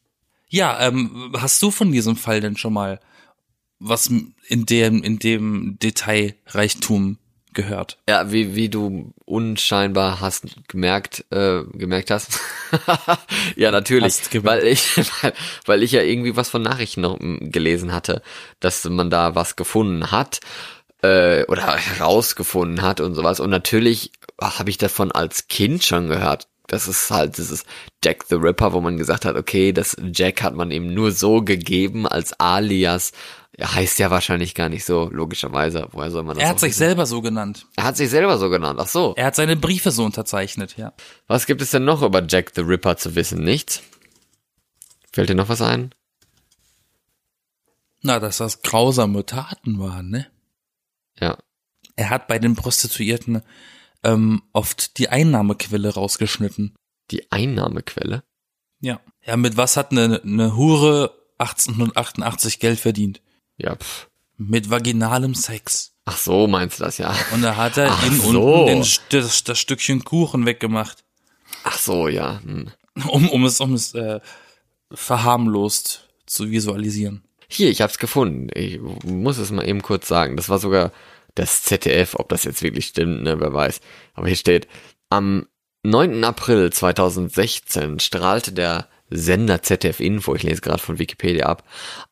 Ja, 0.49 0.79
ähm, 0.81 1.33
hast 1.37 1.61
du 1.61 1.71
von 1.71 1.91
diesem 1.91 2.15
Fall 2.15 2.41
denn 2.41 2.57
schon 2.57 2.73
mal 2.73 2.99
was 3.79 4.07
in 4.47 4.65
dem, 4.65 5.03
in 5.03 5.19
dem 5.19 5.77
Detailreichtum 5.81 7.17
gehört. 7.53 7.97
Ja, 8.07 8.31
wie, 8.31 8.55
wie 8.55 8.69
du 8.69 9.13
unscheinbar 9.25 10.21
hast 10.21 10.45
gemerkt, 10.67 11.25
äh, 11.31 11.63
gemerkt 11.73 12.11
hast. 12.11 12.39
ja, 13.55 13.71
natürlich. 13.71 14.19
Hast. 14.19 14.43
Weil 14.43 14.67
ich, 14.67 14.97
weil, 15.21 15.33
weil 15.65 15.83
ich 15.83 15.91
ja 15.91 16.01
irgendwie 16.01 16.35
was 16.35 16.49
von 16.49 16.61
Nachrichten 16.61 17.01
noch 17.01 17.19
mm, 17.19 17.49
gelesen 17.51 17.91
hatte, 17.91 18.21
dass 18.59 18.85
man 18.85 19.09
da 19.09 19.35
was 19.35 19.55
gefunden 19.55 20.11
hat 20.11 20.41
äh, 21.01 21.43
oder 21.45 21.75
herausgefunden 21.75 22.81
hat 22.81 23.01
und 23.01 23.15
sowas. 23.15 23.39
Und 23.39 23.49
natürlich 23.49 24.11
habe 24.41 24.69
ich 24.69 24.77
davon 24.77 25.11
als 25.11 25.47
Kind 25.47 25.83
schon 25.83 26.07
gehört. 26.07 26.47
Das 26.69 26.87
ist 26.87 27.09
halt 27.09 27.37
dieses 27.39 27.65
Jack 28.05 28.25
the 28.29 28.35
Ripper, 28.35 28.73
wo 28.73 28.79
man 28.79 28.95
gesagt 28.97 29.25
hat, 29.25 29.35
okay, 29.35 29.71
das 29.73 29.97
Jack 30.13 30.43
hat 30.43 30.53
man 30.53 30.69
ihm 30.69 30.93
nur 30.93 31.11
so 31.11 31.41
gegeben 31.41 32.07
als 32.07 32.31
Alias. 32.39 33.11
Er 33.53 33.73
heißt 33.73 33.97
ja 33.97 34.11
wahrscheinlich 34.11 34.53
gar 34.53 34.69
nicht 34.69 34.85
so, 34.85 35.09
logischerweise. 35.11 35.87
Woher 35.91 36.11
soll 36.11 36.21
man 36.23 36.35
das 36.35 36.43
Er 36.43 36.49
hat 36.49 36.59
sich 36.59 36.69
wissen? 36.69 36.77
selber 36.79 37.07
so 37.07 37.21
genannt. 37.21 37.65
Er 37.75 37.85
hat 37.85 37.97
sich 37.97 38.09
selber 38.11 38.37
so 38.37 38.51
genannt. 38.51 38.79
Ach 38.81 38.87
so. 38.87 39.15
Er 39.17 39.25
hat 39.25 39.35
seine 39.35 39.55
Briefe 39.57 39.89
so 39.89 40.05
unterzeichnet, 40.05 40.77
ja. 40.77 40.93
Was 41.27 41.47
gibt 41.47 41.61
es 41.63 41.71
denn 41.71 41.85
noch 41.85 42.03
über 42.03 42.23
Jack 42.25 42.51
the 42.53 42.61
Ripper 42.61 42.97
zu 42.97 43.15
wissen? 43.15 43.43
Nichts? 43.43 43.81
Fällt 45.11 45.29
dir 45.29 45.35
noch 45.35 45.49
was 45.49 45.63
ein? 45.63 45.89
Na, 48.03 48.19
dass 48.19 48.37
das 48.37 48.61
grausame 48.61 49.25
Taten 49.25 49.79
waren, 49.79 50.09
ne? 50.11 50.27
Ja. 51.19 51.35
Er 51.95 52.11
hat 52.11 52.27
bei 52.27 52.37
den 52.37 52.55
Prostituierten 52.55 53.41
ähm, 54.03 54.41
oft 54.53 54.97
die 54.97 55.09
Einnahmequelle 55.09 55.93
rausgeschnitten. 55.93 56.75
Die 57.11 57.31
Einnahmequelle? 57.31 58.23
Ja. 58.81 58.99
Ja, 59.25 59.35
mit 59.37 59.57
was 59.57 59.77
hat 59.77 59.91
eine, 59.91 60.21
eine 60.23 60.55
Hure 60.55 61.13
1888 61.39 62.59
Geld 62.59 62.79
verdient? 62.79 63.21
Ja, 63.57 63.75
pff. 63.75 64.07
Mit 64.37 64.69
vaginalem 64.69 65.35
Sex. 65.35 65.91
Ach 66.05 66.17
so, 66.17 66.47
meinst 66.47 66.79
du 66.79 66.85
das 66.85 66.97
ja? 66.97 67.13
Und 67.33 67.41
da 67.41 67.57
hat 67.57 67.77
er 67.77 67.91
Ach 67.91 68.05
ihm 68.05 68.19
so. 68.19 68.63
unten 68.63 68.67
den, 68.67 68.85
das, 69.09 69.43
das 69.43 69.59
Stückchen 69.59 70.03
Kuchen 70.05 70.45
weggemacht, 70.45 71.03
Ach 71.63 71.77
so, 71.77 72.07
ja. 72.07 72.41
Hm. 72.43 72.67
um, 73.09 73.29
um 73.29 73.45
es, 73.45 73.59
um 73.59 73.73
es 73.73 73.93
äh, 73.93 74.19
verharmlost 74.91 76.07
zu 76.25 76.49
visualisieren. 76.51 77.23
Hier, 77.47 77.69
ich 77.69 77.81
hab's 77.81 77.97
gefunden. 77.97 78.49
Ich 78.53 78.79
muss 79.03 79.37
es 79.37 79.51
mal 79.51 79.67
eben 79.67 79.81
kurz 79.81 80.07
sagen. 80.07 80.37
Das 80.37 80.49
war 80.49 80.59
sogar 80.59 80.91
das 81.39 81.63
ZDF, 81.63 82.15
ob 82.15 82.29
das 82.29 82.43
jetzt 82.43 82.61
wirklich 82.61 82.87
stimmt, 82.87 83.23
ne, 83.23 83.39
wer 83.39 83.53
weiß. 83.53 83.81
Aber 84.13 84.27
hier 84.27 84.35
steht, 84.35 84.67
am 85.09 85.47
9. 85.83 86.23
April 86.23 86.71
2016 86.71 87.99
strahlte 87.99 88.51
der 88.51 88.89
Sender 89.09 89.63
ZDF 89.63 90.01
Info, 90.01 90.35
ich 90.35 90.43
lese 90.43 90.61
gerade 90.61 90.83
von 90.83 90.99
Wikipedia 90.99 91.47
ab, 91.47 91.63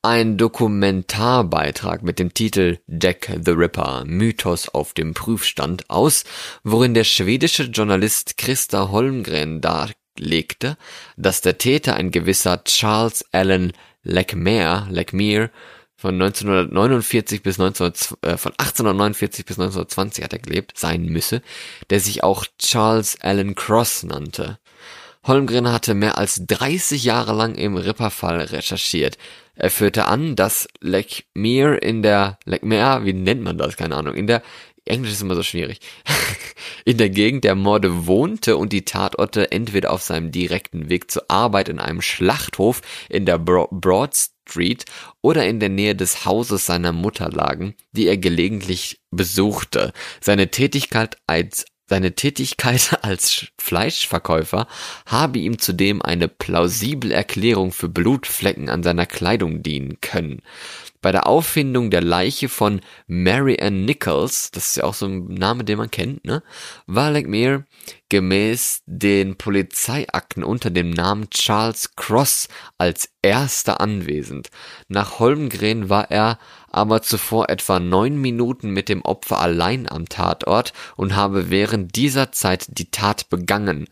ein 0.01 0.37
Dokumentarbeitrag 0.37 2.01
mit 2.01 2.17
dem 2.17 2.33
Titel 2.33 2.79
Jack 2.87 3.29
the 3.45 3.51
Ripper, 3.51 4.03
Mythos 4.05 4.69
auf 4.69 4.93
dem 4.93 5.13
Prüfstand 5.13 5.89
aus, 5.89 6.23
worin 6.63 6.93
der 6.93 7.03
schwedische 7.03 7.63
Journalist 7.63 8.37
Christa 8.37 8.89
Holmgren 8.89 9.61
darlegte, 9.61 10.77
dass 11.17 11.41
der 11.41 11.59
Täter 11.59 11.95
ein 11.95 12.09
gewisser 12.09 12.63
Charles 12.63 13.25
Allen 13.31 13.73
Lecmere, 14.03 14.87
Lecmere 14.89 15.51
von 15.97 16.13
1949 16.13 17.41
bis 17.41 17.57
19, 17.57 17.87
äh, 18.21 18.37
von 18.37 18.53
1849 18.53 19.45
bis 19.45 19.57
1920 19.57 20.23
hat 20.23 20.33
er 20.33 20.39
gelebt, 20.39 20.77
sein 20.77 21.05
müsse, 21.05 21.41
der 21.89 21.99
sich 21.99 22.23
auch 22.23 22.45
Charles 22.59 23.19
Allen 23.19 23.55
Cross 23.55 24.03
nannte. 24.03 24.59
Holmgren 25.23 25.71
hatte 25.71 25.95
mehr 25.95 26.17
als 26.17 26.45
30 26.45 27.03
Jahre 27.03 27.33
lang 27.33 27.55
im 27.55 27.75
Ripperfall 27.75 28.39
recherchiert. 28.39 29.17
Er 29.55 29.71
führte 29.71 30.05
an, 30.05 30.35
dass 30.35 30.67
Lecmere 30.79 31.77
in 31.77 32.03
der, 32.03 32.37
Lecmere, 32.45 33.03
wie 33.03 33.13
nennt 33.13 33.41
man 33.41 33.57
das, 33.57 33.75
keine 33.75 33.95
Ahnung, 33.95 34.13
in 34.13 34.27
der, 34.27 34.43
Englisch 34.85 35.11
ist 35.13 35.21
immer 35.21 35.35
so 35.35 35.43
schwierig, 35.43 35.79
in 36.85 36.97
der 36.97 37.09
Gegend 37.09 37.43
der 37.43 37.55
Morde 37.55 38.05
wohnte 38.05 38.55
und 38.55 38.71
die 38.71 38.85
Tatorte 38.85 39.51
entweder 39.51 39.91
auf 39.91 40.03
seinem 40.03 40.31
direkten 40.31 40.89
Weg 40.89 41.11
zur 41.11 41.25
Arbeit 41.27 41.69
in 41.69 41.79
einem 41.79 42.01
Schlachthof 42.01 42.81
in 43.09 43.25
der 43.25 43.39
Bro 43.39 43.67
Broad 43.71 44.15
Street 44.47 44.85
oder 45.21 45.47
in 45.47 45.59
der 45.59 45.69
Nähe 45.69 45.95
des 45.95 46.25
Hauses 46.25 46.65
seiner 46.65 46.93
Mutter 46.93 47.29
lagen, 47.29 47.75
die 47.91 48.07
er 48.07 48.17
gelegentlich 48.17 48.99
besuchte. 49.11 49.93
Seine 50.21 50.49
Tätigkeit 50.49 51.17
als 51.27 51.65
seine 51.87 52.13
Tätigkeit 52.13 52.99
als 53.01 53.47
Fleischverkäufer 53.57 54.67
habe 55.05 55.39
ihm 55.39 55.59
zudem 55.59 56.01
eine 56.01 56.27
plausible 56.27 57.11
Erklärung 57.11 57.71
für 57.71 57.89
Blutflecken 57.89 58.69
an 58.69 58.83
seiner 58.83 59.05
Kleidung 59.05 59.63
dienen 59.63 59.99
können. 60.01 60.41
Bei 61.01 61.11
der 61.11 61.27
Auffindung 61.27 61.91
der 61.91 62.01
Leiche 62.01 62.49
von 62.49 62.81
Mary 63.05 63.57
Ann 63.61 63.85
Nichols, 63.85 64.51
das 64.51 64.69
ist 64.69 64.77
ja 64.77 64.83
auch 64.83 64.95
so 64.95 65.05
ein 65.05 65.25
Name, 65.25 65.63
den 65.63 65.77
man 65.77 65.91
kennt, 65.91 66.25
ne, 66.25 66.43
war 66.87 67.11
Lecmere 67.11 67.65
gemäß 68.09 68.81
den 68.85 69.35
Polizeiakten 69.37 70.43
unter 70.43 70.69
dem 70.69 70.89
Namen 70.89 71.29
Charles 71.29 71.95
Cross 71.95 72.47
als 72.77 73.09
erster 73.21 73.79
anwesend. 73.79 74.49
Nach 74.87 75.19
Holmgren 75.19 75.89
war 75.89 76.09
er 76.09 76.39
aber 76.71 77.01
zuvor 77.01 77.49
etwa 77.49 77.79
neun 77.79 78.17
Minuten 78.17 78.71
mit 78.71 78.89
dem 78.89 79.01
Opfer 79.03 79.39
allein 79.39 79.89
am 79.89 80.09
Tatort 80.09 80.73
und 80.95 81.15
habe 81.15 81.49
während 81.49 81.95
dieser 81.95 82.31
Zeit 82.31 82.65
die 82.69 82.91
Tat 82.91 83.29
begangen. 83.29 83.87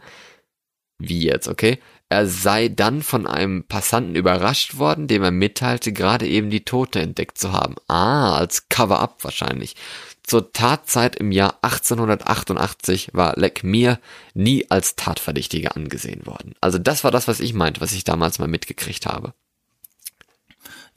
Wie 0.98 1.24
jetzt, 1.24 1.48
okay? 1.48 1.80
Er 2.08 2.28
sei 2.28 2.70
dann 2.70 3.02
von 3.02 3.26
einem 3.26 3.64
Passanten 3.64 4.16
überrascht 4.16 4.78
worden, 4.78 5.08
dem 5.08 5.24
er 5.24 5.32
mitteilte, 5.32 5.92
gerade 5.92 6.28
eben 6.28 6.52
die 6.52 6.64
Tote 6.64 7.00
entdeckt 7.02 7.38
zu 7.38 7.52
haben. 7.52 7.76
Ah, 7.88 8.38
als 8.38 8.70
Cover-up 8.70 9.24
wahrscheinlich. 9.24 9.76
Zur 10.22 10.54
Tatzeit 10.54 11.16
im 11.16 11.32
Jahr 11.32 11.60
1888 11.62 13.10
war 13.14 13.34
Lecmere 13.38 14.00
nie 14.34 14.70
als 14.70 14.96
Tatverdächtiger 14.96 15.76
angesehen 15.76 16.26
worden. 16.26 16.56
Also 16.62 16.78
das 16.78 17.04
war 17.04 17.12
das, 17.12 17.28
was 17.28 17.40
ich 17.40 17.54
meinte, 17.54 17.82
was 17.82 17.94
ich 17.94 18.04
damals 18.04 18.40
mal 18.40 18.48
mitgekriegt 18.48 19.06
habe. 19.08 19.34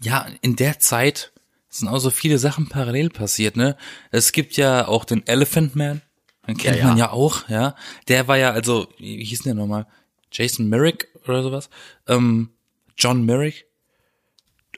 Ja, 0.01 0.27
in 0.41 0.57
der 0.57 0.79
Zeit 0.79 1.33
sind 1.69 1.89
auch 1.89 1.99
so 1.99 2.11
viele 2.11 2.39
Sachen 2.39 2.69
parallel 2.69 3.11
passiert, 3.11 3.57
ne? 3.57 3.77
Es 4.11 4.33
gibt 4.33 4.57
ja 4.57 4.89
auch 4.89 5.05
den 5.05 5.27
Elephant 5.27 5.77
Man, 5.77 6.03
den 6.47 6.57
kennt 6.57 6.77
Ja, 6.77 6.83
ja. 6.83 6.89
man 6.89 6.99
ja 6.99 7.13
auch, 7.13 7.49
ja. 7.49 7.75
Der 8.09 8.29
war 8.29 8.37
ja, 8.39 8.53
also, 8.53 8.89
wie 8.99 9.19
wie 9.19 9.25
hieß 9.25 9.43
denn 9.43 9.57
der 9.57 9.63
nochmal? 9.65 9.87
Jason 10.33 10.69
Merrick 10.69 11.09
oder 11.27 11.43
sowas? 11.43 11.71
Ähm, 12.07 12.51
John 12.97 13.25
Merrick. 13.25 13.67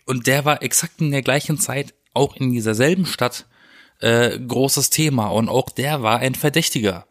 Und 0.07 0.27
der 0.27 0.45
war 0.45 0.63
exakt 0.63 1.01
in 1.01 1.11
der 1.11 1.23
gleichen 1.23 1.59
Zeit 1.59 1.95
auch 2.15 2.37
in 2.37 2.53
dieser 2.53 2.75
selben 2.75 3.07
Stadt 3.07 3.47
äh, 4.01 4.39
großes 4.39 4.91
Thema. 4.91 5.29
Und 5.29 5.49
auch 5.49 5.71
der 5.71 6.03
war 6.03 6.19
ein 6.19 6.35
Verdächtiger. 6.35 7.07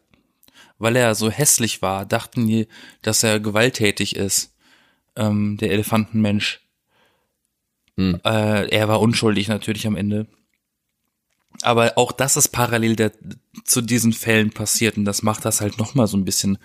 Weil 0.77 0.95
er 0.95 1.15
so 1.15 1.29
hässlich 1.29 1.81
war, 1.81 2.05
dachten 2.05 2.47
die, 2.47 2.67
dass 3.01 3.23
er 3.23 3.39
gewalttätig 3.39 4.15
ist. 4.15 4.55
Ähm, 5.15 5.57
der 5.57 5.71
Elefantenmensch. 5.71 6.61
Äh, 8.23 8.69
er 8.69 8.87
war 8.87 9.01
unschuldig 9.01 9.47
natürlich 9.47 9.85
am 9.87 9.95
Ende. 9.95 10.27
Aber 11.61 11.97
auch 11.97 12.11
das 12.11 12.37
ist 12.37 12.49
parallel 12.49 12.95
der, 12.95 13.11
zu 13.65 13.81
diesen 13.81 14.13
Fällen 14.13 14.51
passiert 14.51 14.97
und 14.97 15.05
das 15.05 15.23
macht 15.23 15.45
das 15.45 15.61
halt 15.61 15.77
nochmal 15.77 16.07
so 16.07 16.15
ein 16.17 16.25
bisschen 16.25 16.57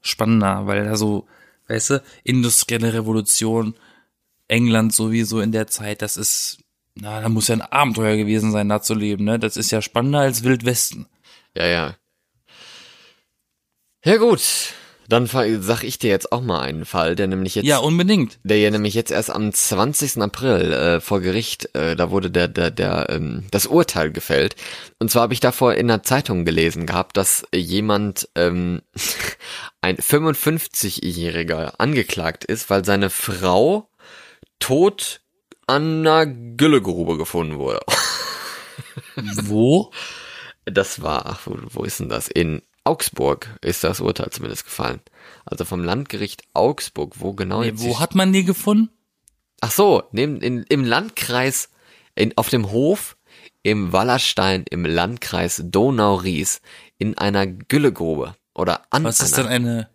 spannender, 0.00 0.66
weil 0.66 0.84
da 0.84 0.96
so, 0.96 1.26
weißt 1.68 1.90
du, 1.90 2.02
industrielle 2.24 2.94
Revolution, 2.94 3.74
England 4.48 4.94
sowieso 4.94 5.40
in 5.40 5.52
der 5.52 5.66
Zeit, 5.66 6.02
das 6.02 6.16
ist, 6.16 6.58
na, 6.94 7.20
da 7.20 7.28
muss 7.28 7.48
ja 7.48 7.56
ein 7.56 7.62
Abenteuer 7.62 8.16
gewesen 8.16 8.52
sein, 8.52 8.68
da 8.68 8.82
zu 8.82 8.94
leben, 8.94 9.24
ne? 9.24 9.38
Das 9.38 9.56
ist 9.56 9.70
ja 9.70 9.80
spannender 9.82 10.20
als 10.20 10.44
Wildwesten. 10.44 11.06
Ja, 11.54 11.66
ja. 11.66 11.96
Ja 14.04 14.16
gut, 14.16 14.42
dann 15.08 15.26
sag 15.26 15.82
ich 15.82 15.98
dir 15.98 16.10
jetzt 16.10 16.32
auch 16.32 16.40
mal 16.42 16.60
einen 16.60 16.84
Fall, 16.84 17.14
der 17.16 17.26
nämlich 17.26 17.54
jetzt 17.54 17.66
Ja, 17.66 17.78
unbedingt. 17.78 18.38
der 18.44 18.58
ja 18.58 18.70
nämlich 18.70 18.94
jetzt 18.94 19.10
erst 19.10 19.30
am 19.30 19.52
20. 19.52 20.18
April 20.22 20.72
äh, 20.72 21.00
vor 21.00 21.20
Gericht, 21.20 21.74
äh, 21.74 21.96
da 21.96 22.10
wurde 22.10 22.30
der, 22.30 22.48
der, 22.48 22.70
der, 22.70 23.08
ähm, 23.10 23.44
das 23.50 23.66
Urteil 23.66 24.10
gefällt. 24.12 24.56
Und 24.98 25.10
zwar 25.10 25.22
habe 25.22 25.34
ich 25.34 25.40
davor 25.40 25.74
in 25.74 25.88
der 25.88 26.02
Zeitung 26.02 26.44
gelesen 26.44 26.86
gehabt, 26.86 27.16
dass 27.16 27.44
jemand, 27.54 28.28
ähm, 28.34 28.82
ein 29.80 29.96
55-Jähriger 29.96 31.74
angeklagt 31.78 32.44
ist, 32.44 32.70
weil 32.70 32.84
seine 32.84 33.10
Frau 33.10 33.88
tot 34.58 35.20
an 35.66 36.00
einer 36.06 36.26
Güllegrube 36.26 37.18
gefunden 37.18 37.58
wurde. 37.58 37.80
Wo? 39.42 39.90
Das 40.64 41.02
war, 41.02 41.26
ach, 41.26 41.40
wo, 41.46 41.56
wo 41.70 41.82
ist 41.82 41.98
denn 42.00 42.08
das? 42.08 42.28
In 42.28 42.62
Augsburg 42.84 43.56
ist 43.60 43.84
das 43.84 44.00
Urteil 44.00 44.30
zumindest 44.30 44.64
gefallen. 44.64 45.00
Also 45.44 45.64
vom 45.64 45.84
Landgericht 45.84 46.42
Augsburg, 46.52 47.14
wo 47.20 47.32
genau 47.32 47.60
Nee, 47.60 47.68
jetzt 47.68 47.82
wo 47.82 48.00
hat 48.00 48.14
man 48.14 48.32
die 48.32 48.44
gefunden? 48.44 48.90
Ach 49.60 49.70
so, 49.70 50.02
neben, 50.10 50.40
in, 50.40 50.64
im 50.68 50.84
Landkreis, 50.84 51.70
in, 52.16 52.36
auf 52.36 52.48
dem 52.48 52.72
Hof 52.72 53.16
im 53.62 53.92
Wallerstein 53.92 54.64
im 54.70 54.84
Landkreis 54.84 55.62
Donau-Ries 55.64 56.60
in 56.98 57.16
einer 57.16 57.46
Güllegrube 57.46 58.34
oder 58.54 58.82
an 58.90 59.04
Was 59.04 59.20
ist 59.20 59.36
denn 59.36 59.46
eine, 59.46 59.88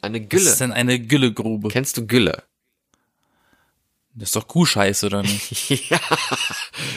eine 0.00 0.20
was 0.22 0.28
Gülle. 0.28 0.50
ist 0.50 0.60
denn 0.60 0.72
eine 0.72 0.98
Güllegrube? 0.98 1.68
Kennst 1.68 1.96
du 1.96 2.06
Gülle? 2.06 2.42
Das 4.14 4.28
ist 4.28 4.36
doch 4.36 4.46
Kuhscheiße, 4.46 5.06
oder 5.06 5.22
nicht? 5.22 5.90
ja. 5.90 5.98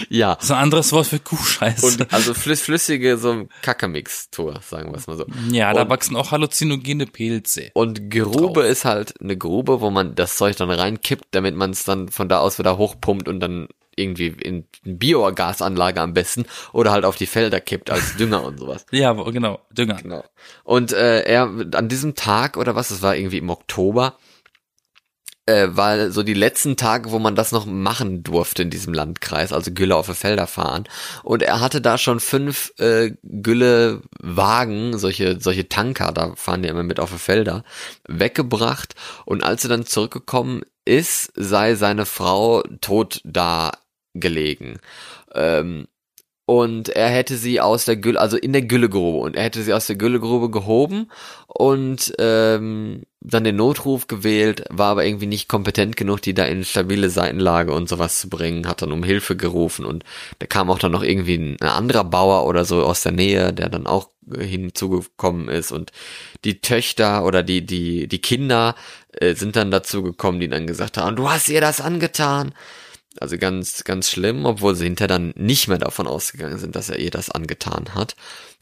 ja. 0.10 0.36
Das 0.36 0.46
ist 0.46 0.52
ein 0.52 0.62
anderes 0.62 0.92
Wort 0.92 1.08
für 1.08 1.20
Kuhscheiße. 1.20 1.86
Und 1.86 2.14
also 2.14 2.34
flüss, 2.34 2.62
flüssige 2.62 3.18
so 3.18 3.48
Kackemixtur, 3.62 4.60
sagen 4.62 4.92
wir 4.92 4.98
es 4.98 5.08
mal 5.08 5.18
so. 5.18 5.26
ja, 5.52 5.74
da 5.74 5.84
und, 5.84 5.90
wachsen 5.90 6.16
auch 6.16 6.32
halluzinogene 6.32 7.06
Pilze. 7.06 7.72
Und 7.74 8.10
Grube 8.10 8.62
drauf. 8.62 8.70
ist 8.70 8.86
halt 8.86 9.20
eine 9.22 9.38
Grube, 9.38 9.82
wo 9.82 9.90
man 9.92 10.16
das 10.16 10.38
Zeug 10.38 10.58
dann 10.58 10.70
reinkippt, 10.70 11.28
damit 11.32 11.56
man 11.56 11.72
es 11.72 11.84
dann 11.86 12.10
von 12.10 12.28
da 12.28 12.40
aus 12.40 12.60
wieder 12.60 12.78
hochpumpt 12.78 13.30
und 13.30 13.40
dann 13.40 13.68
irgendwie 13.96 14.28
in 14.28 14.66
Biogasanlage 14.84 16.02
am 16.02 16.14
besten 16.14 16.46
oder 16.74 16.92
halt 16.92 17.06
auf 17.06 17.16
die 17.16 17.26
Felder 17.26 17.62
kippt 17.62 17.90
als 17.90 18.18
Dünger 18.18 18.44
und 18.44 18.60
sowas. 18.60 18.86
Ja, 18.92 19.14
genau, 19.14 19.60
Dünger. 19.72 19.96
Genau. 19.96 20.24
Und 20.64 20.92
äh, 20.92 21.22
er 21.22 21.44
an 21.74 21.88
diesem 21.90 22.16
Tag 22.16 22.58
oder 22.58 22.76
was, 22.76 22.92
es 22.92 23.02
war 23.02 23.16
irgendwie 23.16 23.38
im 23.38 23.50
Oktober, 23.50 24.18
äh, 25.46 25.68
war 25.70 26.12
so 26.12 26.24
die 26.24 26.34
letzten 26.34 26.76
Tage, 26.76 27.12
wo 27.12 27.20
man 27.20 27.36
das 27.36 27.52
noch 27.52 27.66
machen 27.66 28.24
durfte 28.24 28.64
in 28.64 28.70
diesem 28.70 28.94
Landkreis, 28.94 29.54
also 29.54 29.72
Gülle 29.72 29.96
auf 29.96 30.08
Felder 30.08 30.48
fahren. 30.48 30.86
Und 31.24 31.44
er 31.44 31.62
hatte 31.62 31.82
da 31.82 31.98
schon 31.98 32.20
fünf 32.20 32.74
äh, 32.78 33.12
Güllewagen, 33.24 34.98
solche, 34.98 35.40
solche 35.40 35.70
Tanker, 35.70 36.12
da 36.12 36.36
fahren 36.36 36.64
die 36.64 36.70
immer 36.70 36.84
mit 36.84 37.00
auf 37.00 37.10
Felder, 37.10 37.64
weggebracht. 38.08 38.96
Und 39.26 39.44
als 39.44 39.64
er 39.64 39.70
dann 39.70 39.86
zurückgekommen 39.86 40.64
ist, 40.86 41.32
sei 41.36 41.76
seine 41.76 42.06
Frau 42.06 42.64
tot 42.82 43.22
da 43.24 43.72
gelegen. 44.14 44.80
Ähm, 45.34 45.88
und 46.46 46.90
er 46.90 47.10
hätte 47.10 47.38
sie 47.38 47.60
aus 47.60 47.86
der 47.86 47.98
Gülle, 47.98 48.20
also 48.20 48.38
in 48.38 48.54
der 48.54 48.62
Güllegrube, 48.62 49.18
und 49.18 49.36
er 49.36 49.44
hätte 49.44 49.64
sie 49.64 49.74
aus 49.74 49.88
der 49.88 49.96
Güllegrube 49.96 50.52
gehoben 50.52 51.10
und 51.48 52.14
ähm, 52.20 53.04
dann 53.22 53.44
den 53.44 53.56
Notruf 53.56 54.08
gewählt, 54.08 54.64
war 54.70 54.92
aber 54.92 55.06
irgendwie 55.06 55.26
nicht 55.26 55.50
kompetent 55.50 55.98
genug, 55.98 56.22
die 56.22 56.36
da 56.36 56.46
in 56.46 56.64
stabile 56.64 57.10
Seitenlage 57.10 57.74
und 57.74 57.90
sowas 57.90 58.20
zu 58.20 58.30
bringen, 58.30 58.68
hat 58.68 58.84
dann 58.84 58.92
um 58.92 59.04
Hilfe 59.04 59.36
gerufen. 59.36 59.86
Und 59.86 60.04
da 60.38 60.46
kam 60.46 60.70
auch 60.70 60.78
dann 60.78 60.92
noch 60.92 61.02
irgendwie 61.02 61.36
ein, 61.36 61.58
ein 61.60 61.70
anderer 61.70 62.04
Bauer 62.04 62.46
oder 62.46 62.66
so 62.66 62.84
aus 62.84 63.02
der 63.02 63.14
Nähe, 63.14 63.52
der 63.52 63.70
dann 63.70 63.88
auch 63.88 64.10
hinzugekommen 64.32 65.50
ist. 65.50 65.72
Und 65.72 65.92
die 66.44 66.62
Töchter 66.62 67.26
oder 67.26 67.42
die 67.42 67.66
die 67.66 68.08
die 68.08 68.22
Kinder 68.22 68.76
äh, 69.14 69.34
sind 69.34 69.56
dann 69.56 69.72
dazu 69.72 70.04
gekommen, 70.04 70.40
die 70.40 70.50
dann 70.50 70.68
gesagt 70.68 70.98
haben, 70.98 71.16
du 71.16 71.30
hast 71.30 71.50
ihr 71.50 71.62
das 71.62 71.82
angetan. 71.82 72.54
Also 73.20 73.38
ganz, 73.38 73.84
ganz 73.84 74.10
schlimm, 74.10 74.46
obwohl 74.46 74.76
sie 74.76 74.86
hinterher 74.86 75.08
dann 75.08 75.34
nicht 75.36 75.68
mehr 75.68 75.78
davon 75.78 76.08
ausgegangen 76.08 76.58
sind, 76.58 76.76
dass 76.76 76.90
er 76.90 77.00
ihr 77.00 77.12
das 77.12 77.30
angetan 77.30 77.94
hat. 77.96 78.16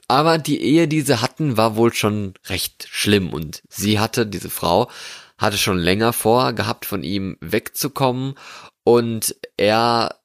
Aber 0.07 0.37
die 0.37 0.61
Ehe, 0.61 0.87
die 0.87 1.01
sie 1.01 1.21
hatten, 1.21 1.57
war 1.57 1.75
wohl 1.75 1.93
schon 1.93 2.33
recht 2.47 2.87
schlimm 2.89 3.33
und 3.33 3.63
sie 3.69 3.99
hatte, 3.99 4.25
diese 4.25 4.49
Frau, 4.49 4.89
hatte 5.37 5.57
schon 5.57 5.77
länger 5.77 6.13
vor 6.13 6.53
gehabt, 6.53 6.85
von 6.85 7.03
ihm 7.03 7.37
wegzukommen 7.41 8.35
und 8.83 9.35
er 9.57 10.15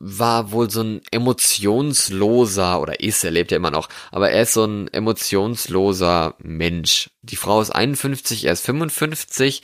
war 0.00 0.52
wohl 0.52 0.70
so 0.70 0.82
ein 0.82 1.00
emotionsloser, 1.10 2.80
oder 2.80 3.00
ist, 3.00 3.24
er 3.24 3.32
lebt 3.32 3.50
ja 3.50 3.56
immer 3.56 3.72
noch, 3.72 3.88
aber 4.12 4.30
er 4.30 4.42
ist 4.42 4.52
so 4.52 4.64
ein 4.64 4.86
emotionsloser 4.88 6.36
Mensch. 6.38 7.10
Die 7.22 7.36
Frau 7.36 7.60
ist 7.60 7.70
51, 7.70 8.44
er 8.44 8.52
ist 8.52 8.64
55, 8.64 9.62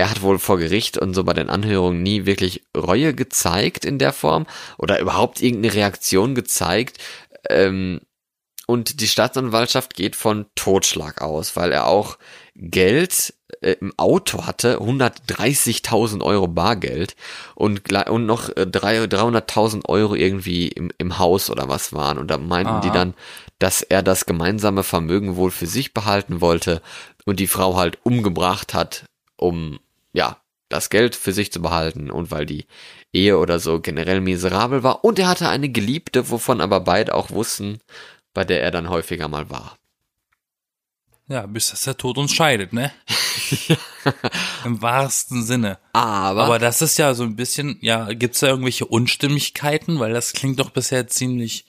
er 0.00 0.10
hat 0.10 0.22
wohl 0.22 0.38
vor 0.38 0.58
Gericht 0.58 0.96
und 0.96 1.12
so 1.12 1.24
bei 1.24 1.34
den 1.34 1.50
Anhörungen 1.50 2.02
nie 2.02 2.24
wirklich 2.24 2.62
Reue 2.74 3.12
gezeigt 3.12 3.84
in 3.84 3.98
der 3.98 4.14
Form 4.14 4.46
oder 4.78 4.98
überhaupt 4.98 5.42
irgendeine 5.42 5.74
Reaktion 5.74 6.34
gezeigt. 6.34 6.96
Ähm, 7.50 8.00
und 8.66 9.02
die 9.02 9.08
Staatsanwaltschaft 9.08 9.94
geht 9.94 10.16
von 10.16 10.46
Totschlag 10.54 11.20
aus, 11.20 11.54
weil 11.54 11.70
er 11.70 11.86
auch 11.86 12.16
Geld 12.54 13.34
äh, 13.60 13.72
im 13.72 13.92
Auto 13.98 14.46
hatte, 14.46 14.78
130.000 14.78 16.22
Euro 16.22 16.48
Bargeld 16.48 17.14
und, 17.54 17.92
und 17.92 18.24
noch 18.24 18.48
äh, 18.50 18.62
300.000 18.62 19.86
Euro 19.86 20.14
irgendwie 20.14 20.68
im, 20.68 20.90
im 20.96 21.18
Haus 21.18 21.50
oder 21.50 21.68
was 21.68 21.92
waren. 21.92 22.16
Und 22.16 22.30
da 22.30 22.38
meinten 22.38 22.74
Aha. 22.74 22.80
die 22.80 22.90
dann, 22.90 23.12
dass 23.58 23.82
er 23.82 24.02
das 24.02 24.24
gemeinsame 24.24 24.82
Vermögen 24.82 25.36
wohl 25.36 25.50
für 25.50 25.66
sich 25.66 25.92
behalten 25.92 26.40
wollte 26.40 26.80
und 27.26 27.38
die 27.38 27.48
Frau 27.48 27.76
halt 27.76 27.98
umgebracht 28.02 28.72
hat, 28.72 29.04
um 29.36 29.78
ja, 30.12 30.36
das 30.68 30.88
Geld 30.90 31.16
für 31.16 31.32
sich 31.32 31.52
zu 31.52 31.60
behalten 31.60 32.10
und 32.10 32.30
weil 32.30 32.46
die 32.46 32.66
Ehe 33.12 33.38
oder 33.38 33.58
so 33.58 33.80
generell 33.80 34.20
miserabel 34.20 34.82
war. 34.82 35.04
Und 35.04 35.18
er 35.18 35.28
hatte 35.28 35.48
eine 35.48 35.68
Geliebte, 35.68 36.30
wovon 36.30 36.60
aber 36.60 36.80
beide 36.80 37.14
auch 37.14 37.30
wussten, 37.30 37.80
bei 38.34 38.44
der 38.44 38.62
er 38.62 38.70
dann 38.70 38.88
häufiger 38.88 39.26
mal 39.28 39.50
war. 39.50 39.76
Ja, 41.26 41.46
bis 41.46 41.70
dass 41.70 41.82
der 41.84 41.96
Tod 41.96 42.18
uns 42.18 42.32
scheidet, 42.32 42.72
ne? 42.72 42.92
Im 44.64 44.82
wahrsten 44.82 45.44
Sinne. 45.44 45.78
Aber, 45.92 46.44
Aber 46.44 46.58
das 46.58 46.82
ist 46.82 46.98
ja 46.98 47.14
so 47.14 47.22
ein 47.22 47.36
bisschen, 47.36 47.78
ja, 47.80 48.12
gibt's 48.12 48.40
da 48.40 48.48
irgendwelche 48.48 48.86
Unstimmigkeiten? 48.86 49.98
Weil 50.00 50.12
das 50.12 50.32
klingt 50.32 50.58
doch 50.58 50.70
bisher 50.70 51.06
ziemlich 51.06 51.66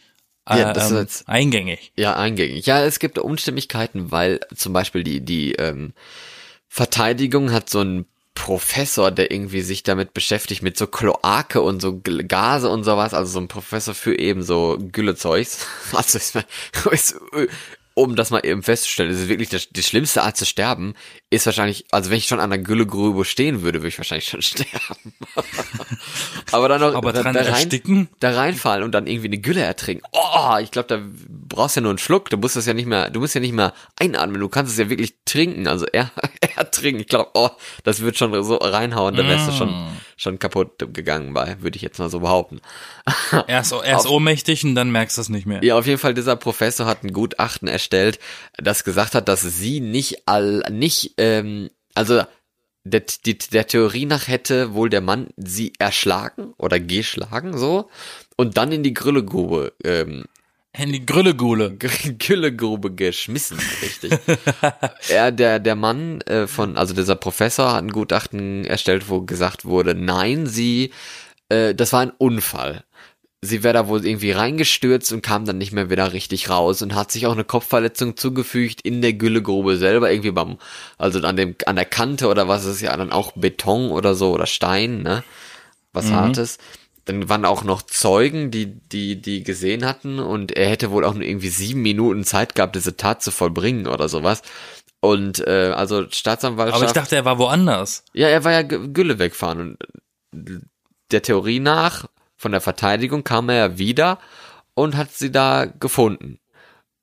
äh, 0.48 0.60
Ja, 0.60 0.74
das 0.74 0.86
ist 0.86 0.92
ähm, 0.92 0.98
jetzt- 0.98 1.30
eingängig. 1.30 1.92
ja, 1.96 2.16
eingängig. 2.16 2.66
Ja, 2.66 2.84
es 2.84 2.98
gibt 3.00 3.20
Unstimmigkeiten, 3.20 4.12
weil 4.12 4.40
zum 4.56 4.74
Beispiel 4.74 5.04
die, 5.04 5.22
die 5.22 5.54
ähm, 5.54 5.94
Verteidigung 6.68 7.52
hat 7.52 7.70
so 7.70 7.80
einen 7.82 8.06
Professor, 8.34 9.12
der 9.12 9.32
irgendwie 9.32 9.62
sich 9.62 9.84
damit 9.84 10.14
beschäftigt, 10.14 10.64
mit 10.64 10.78
so 10.78 10.88
Kloake 10.88 11.62
und 11.62 11.82
so 11.82 12.00
Gase 12.02 12.70
und 12.70 12.84
sowas, 12.84 13.14
also 13.14 13.32
so 13.32 13.40
ein 13.40 13.48
Professor 13.48 13.94
für 13.94 14.18
eben 14.18 14.44
so 14.44 14.78
Güllezeugs. 14.92 15.66
Also 15.94 16.18
ist, 16.18 16.36
ist, 16.92 17.16
um 17.94 18.16
das 18.16 18.30
mal 18.30 18.46
eben 18.46 18.64
festzustellen, 18.64 19.12
ist 19.12 19.20
es 19.20 19.28
wirklich 19.28 19.50
das, 19.50 19.70
die 19.70 19.84
schlimmste 19.84 20.24
Art 20.24 20.38
zu 20.38 20.46
sterben, 20.46 20.96
ist 21.32 21.46
wahrscheinlich, 21.48 21.86
also 21.92 22.12
wenn 22.12 22.18
ich 22.20 22.28
schon 22.28 22.40
an 22.40 22.50
der 22.52 22.60
Güllegrube 22.60 23.26
stehen 23.26 23.64
würde, 23.64 23.80
würde 23.80 23.88
ich 23.88 23.98
wahrscheinlich 23.98 24.28
schon 24.28 24.42
sterben. 24.44 25.14
Aber 26.52 26.68
dann 26.68 26.82
noch 26.82 26.94
Aber 26.94 27.14
da, 27.14 27.24
da, 27.24 27.32
rein, 27.32 27.48
ersticken? 27.48 28.10
da 28.20 28.32
reinfallen 28.36 28.84
und 28.84 28.92
dann 28.92 29.08
irgendwie 29.08 29.28
eine 29.30 29.38
Gülle 29.38 29.62
ertrinken. 29.62 30.04
Oh, 30.12 30.58
ich 30.62 30.72
glaube, 30.72 30.88
da 30.88 31.00
brauchst 31.48 31.76
du 31.76 31.80
ja 31.80 31.84
nur 31.84 31.92
einen 31.92 31.98
Schluck. 32.00 32.30
Du 32.30 32.38
musst 32.38 32.56
das 32.56 32.66
ja 32.66 32.74
nicht 32.74 32.86
mehr, 32.86 33.10
du 33.10 33.20
musst 33.22 33.34
ja 33.34 33.42
nicht 33.42 33.54
mehr 33.54 33.74
einatmen. 33.98 34.40
Du 34.40 34.50
kannst 34.50 34.72
es 34.74 34.78
ja 34.78 34.90
wirklich 34.90 35.16
trinken. 35.26 35.68
Also 35.68 35.86
er, 35.86 36.12
ertrinken. 36.58 37.02
Ich 37.02 37.08
glaube, 37.08 37.32
oh, 37.34 37.50
das 37.84 38.02
wird 38.02 38.18
schon 38.18 38.44
so 38.44 38.56
reinhauen. 38.58 39.16
Da 39.16 39.26
wärst 39.26 39.48
du 39.48 39.52
schon, 39.54 39.72
Mm. 39.72 39.88
schon 40.18 40.38
kaputt 40.38 40.94
gegangen 40.94 41.34
bei, 41.34 41.56
würde 41.62 41.78
ich 41.78 41.82
jetzt 41.82 41.98
mal 41.98 42.10
so 42.10 42.20
behaupten. 42.20 42.60
Erst, 43.48 43.74
erst 43.84 44.08
ohnmächtig 44.08 44.64
und 44.66 44.76
dann 44.76 44.92
merkst 44.92 45.18
du 45.18 45.22
es 45.22 45.30
nicht 45.30 45.46
mehr. 45.48 45.64
Ja, 45.64 45.78
auf 45.78 45.88
jeden 45.88 45.98
Fall, 45.98 46.14
dieser 46.14 46.36
Professor 46.36 46.86
hat 46.86 47.04
ein 47.04 47.14
Gutachten 47.14 47.68
erstellt, 47.70 48.20
das 48.58 48.84
gesagt 48.84 49.16
hat, 49.16 49.28
dass 49.30 49.42
sie 49.42 49.80
nicht 49.80 50.28
all, 50.28 50.64
nicht, 50.70 51.14
ähm, 51.22 51.70
also 51.94 52.24
der, 52.84 53.04
die, 53.26 53.38
der 53.38 53.68
Theorie 53.68 54.06
nach 54.08 54.28
hätte 54.28 54.74
wohl 54.74 54.90
der 54.90 55.02
Mann 55.02 55.28
sie 55.38 55.72
erschlagen 55.78 56.54
oder 56.58 56.80
geschlagen, 56.80 57.58
so, 57.58 57.90
und 58.38 58.58
dann 58.58 58.72
in 58.72 58.82
die 58.84 58.94
Grillegrube, 58.94 59.74
ähm, 59.84 60.26
In 60.76 60.92
die 60.92 61.06
Grüllegule. 61.06 61.78
Gr- 61.78 62.14
Güllegrube 62.18 62.96
geschmissen, 62.96 63.60
richtig. 63.84 64.14
er, 65.10 65.32
der, 65.32 65.60
der 65.60 65.76
Mann 65.76 66.22
äh, 66.22 66.48
von, 66.48 66.78
also 66.78 66.94
dieser 66.96 67.16
Professor 67.16 67.74
hat 67.74 67.84
ein 67.84 67.92
Gutachten 67.92 68.66
erstellt, 68.66 69.10
wo 69.10 69.22
gesagt 69.22 69.66
wurde, 69.66 69.94
nein, 69.94 70.48
sie, 70.48 70.92
äh, 71.50 71.76
das 71.76 71.94
war 71.94 72.00
ein 72.02 72.14
Unfall. 72.18 72.84
Sie 73.44 73.64
wäre 73.64 73.74
da 73.74 73.88
wohl 73.88 74.06
irgendwie 74.06 74.32
reingestürzt 74.32 75.12
und 75.12 75.24
kam 75.24 75.46
dann 75.46 75.58
nicht 75.58 75.72
mehr 75.72 75.90
wieder 75.90 76.14
richtig 76.14 76.50
raus 76.50 76.84
und 76.84 76.94
hat 76.94 77.12
sich 77.12 77.26
auch 77.26 77.32
eine 77.32 77.44
Kopfverletzung 77.44 78.16
zugefügt 78.16 78.82
in 78.82 79.02
der 79.02 79.14
Güllegrube 79.14 79.78
selber, 79.78 80.12
irgendwie 80.12 80.32
beim, 80.32 80.58
also 81.00 81.20
an 81.22 81.36
dem, 81.36 81.56
an 81.66 81.76
der 81.76 81.86
Kante 81.86 82.28
oder 82.28 82.48
was 82.48 82.66
ist 82.66 82.82
ja 82.82 82.96
dann 82.96 83.12
auch 83.12 83.32
Beton 83.32 83.90
oder 83.90 84.14
so 84.14 84.32
oder 84.32 84.46
Stein, 84.46 85.02
ne? 85.02 85.24
Was 85.92 86.12
Hartes. 86.12 86.60
Dann 87.06 87.30
waren 87.30 87.46
auch 87.46 87.64
noch 87.64 87.82
Zeugen, 87.82 88.52
die, 88.52 88.68
die, 88.68 89.20
die 89.20 89.44
gesehen 89.44 89.86
hatten 89.86 90.20
und 90.20 90.52
er 90.52 90.70
hätte 90.70 90.92
wohl 90.92 91.04
auch 91.04 91.16
nur 91.16 91.24
irgendwie 91.24 91.50
sieben 91.50 91.82
Minuten 91.82 92.24
Zeit 92.24 92.54
gehabt, 92.54 92.76
diese 92.76 92.96
Tat 92.96 93.24
zu 93.24 93.32
vollbringen 93.32 93.88
oder 93.88 94.08
sowas. 94.08 94.44
Und 95.00 95.40
äh, 95.48 95.74
also 95.76 96.08
Staatsanwaltschaft. 96.10 96.80
Aber 96.80 96.86
ich 96.86 96.94
dachte, 96.94 97.16
er 97.16 97.26
war 97.26 97.40
woanders. 97.40 98.06
Ja, 98.14 98.28
er 98.28 98.44
war 98.44 98.52
ja 98.52 98.62
Gülle 98.62 99.18
wegfahren 99.18 99.60
und 99.60 100.50
äh, 100.50 100.60
der 101.10 101.24
Theorie 101.24 101.60
nach 101.60 102.06
von 102.42 102.52
der 102.52 102.62
Verteidigung 102.62 103.24
kam 103.24 103.50
er 103.50 103.56
ja 103.56 103.78
wieder 103.78 104.18
und 104.74 104.98
hat 104.98 105.12
sie 105.12 105.32
da 105.32 105.66
gefunden. 105.66 106.40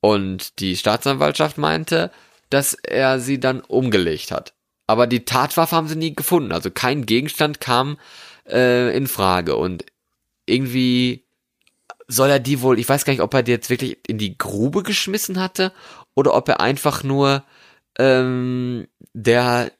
Und 0.01 0.59
die 0.59 0.77
Staatsanwaltschaft 0.77 1.59
meinte, 1.59 2.11
dass 2.51 2.75
er 2.75 3.21
sie 3.21 3.39
dann 3.39 3.61
umgelegt 3.61 4.33
hat. 4.33 4.55
Aber 4.89 5.07
die 5.07 5.25
Tatwaffe 5.25 5.77
haben 5.77 5.87
sie 5.87 5.97
nie 5.97 6.15
gefunden. 6.15 6.51
Also 6.51 6.71
kein 6.73 7.07
Gegenstand 7.07 7.61
kam 7.61 7.99
äh, 8.49 8.97
in 8.97 9.07
Frage. 9.07 9.55
Und 9.55 9.85
irgendwie 10.47 11.25
soll 12.09 12.31
er 12.31 12.41
die 12.41 12.61
wohl, 12.61 12.79
ich 12.79 12.89
weiß 12.89 13.05
gar 13.05 13.13
nicht, 13.13 13.23
ob 13.23 13.33
er 13.33 13.45
die 13.45 13.53
jetzt 13.53 13.71
wirklich 13.71 13.99
in 14.09 14.19
die 14.19 14.37
Grube 14.37 14.83
geschmissen 14.83 15.39
hatte 15.39 15.73
oder 16.17 16.35
ob 16.35 16.49
er 16.49 16.61
einfach 16.61 17.05
nur 17.05 17.45
ähm, 17.97 18.89
der 19.13 19.71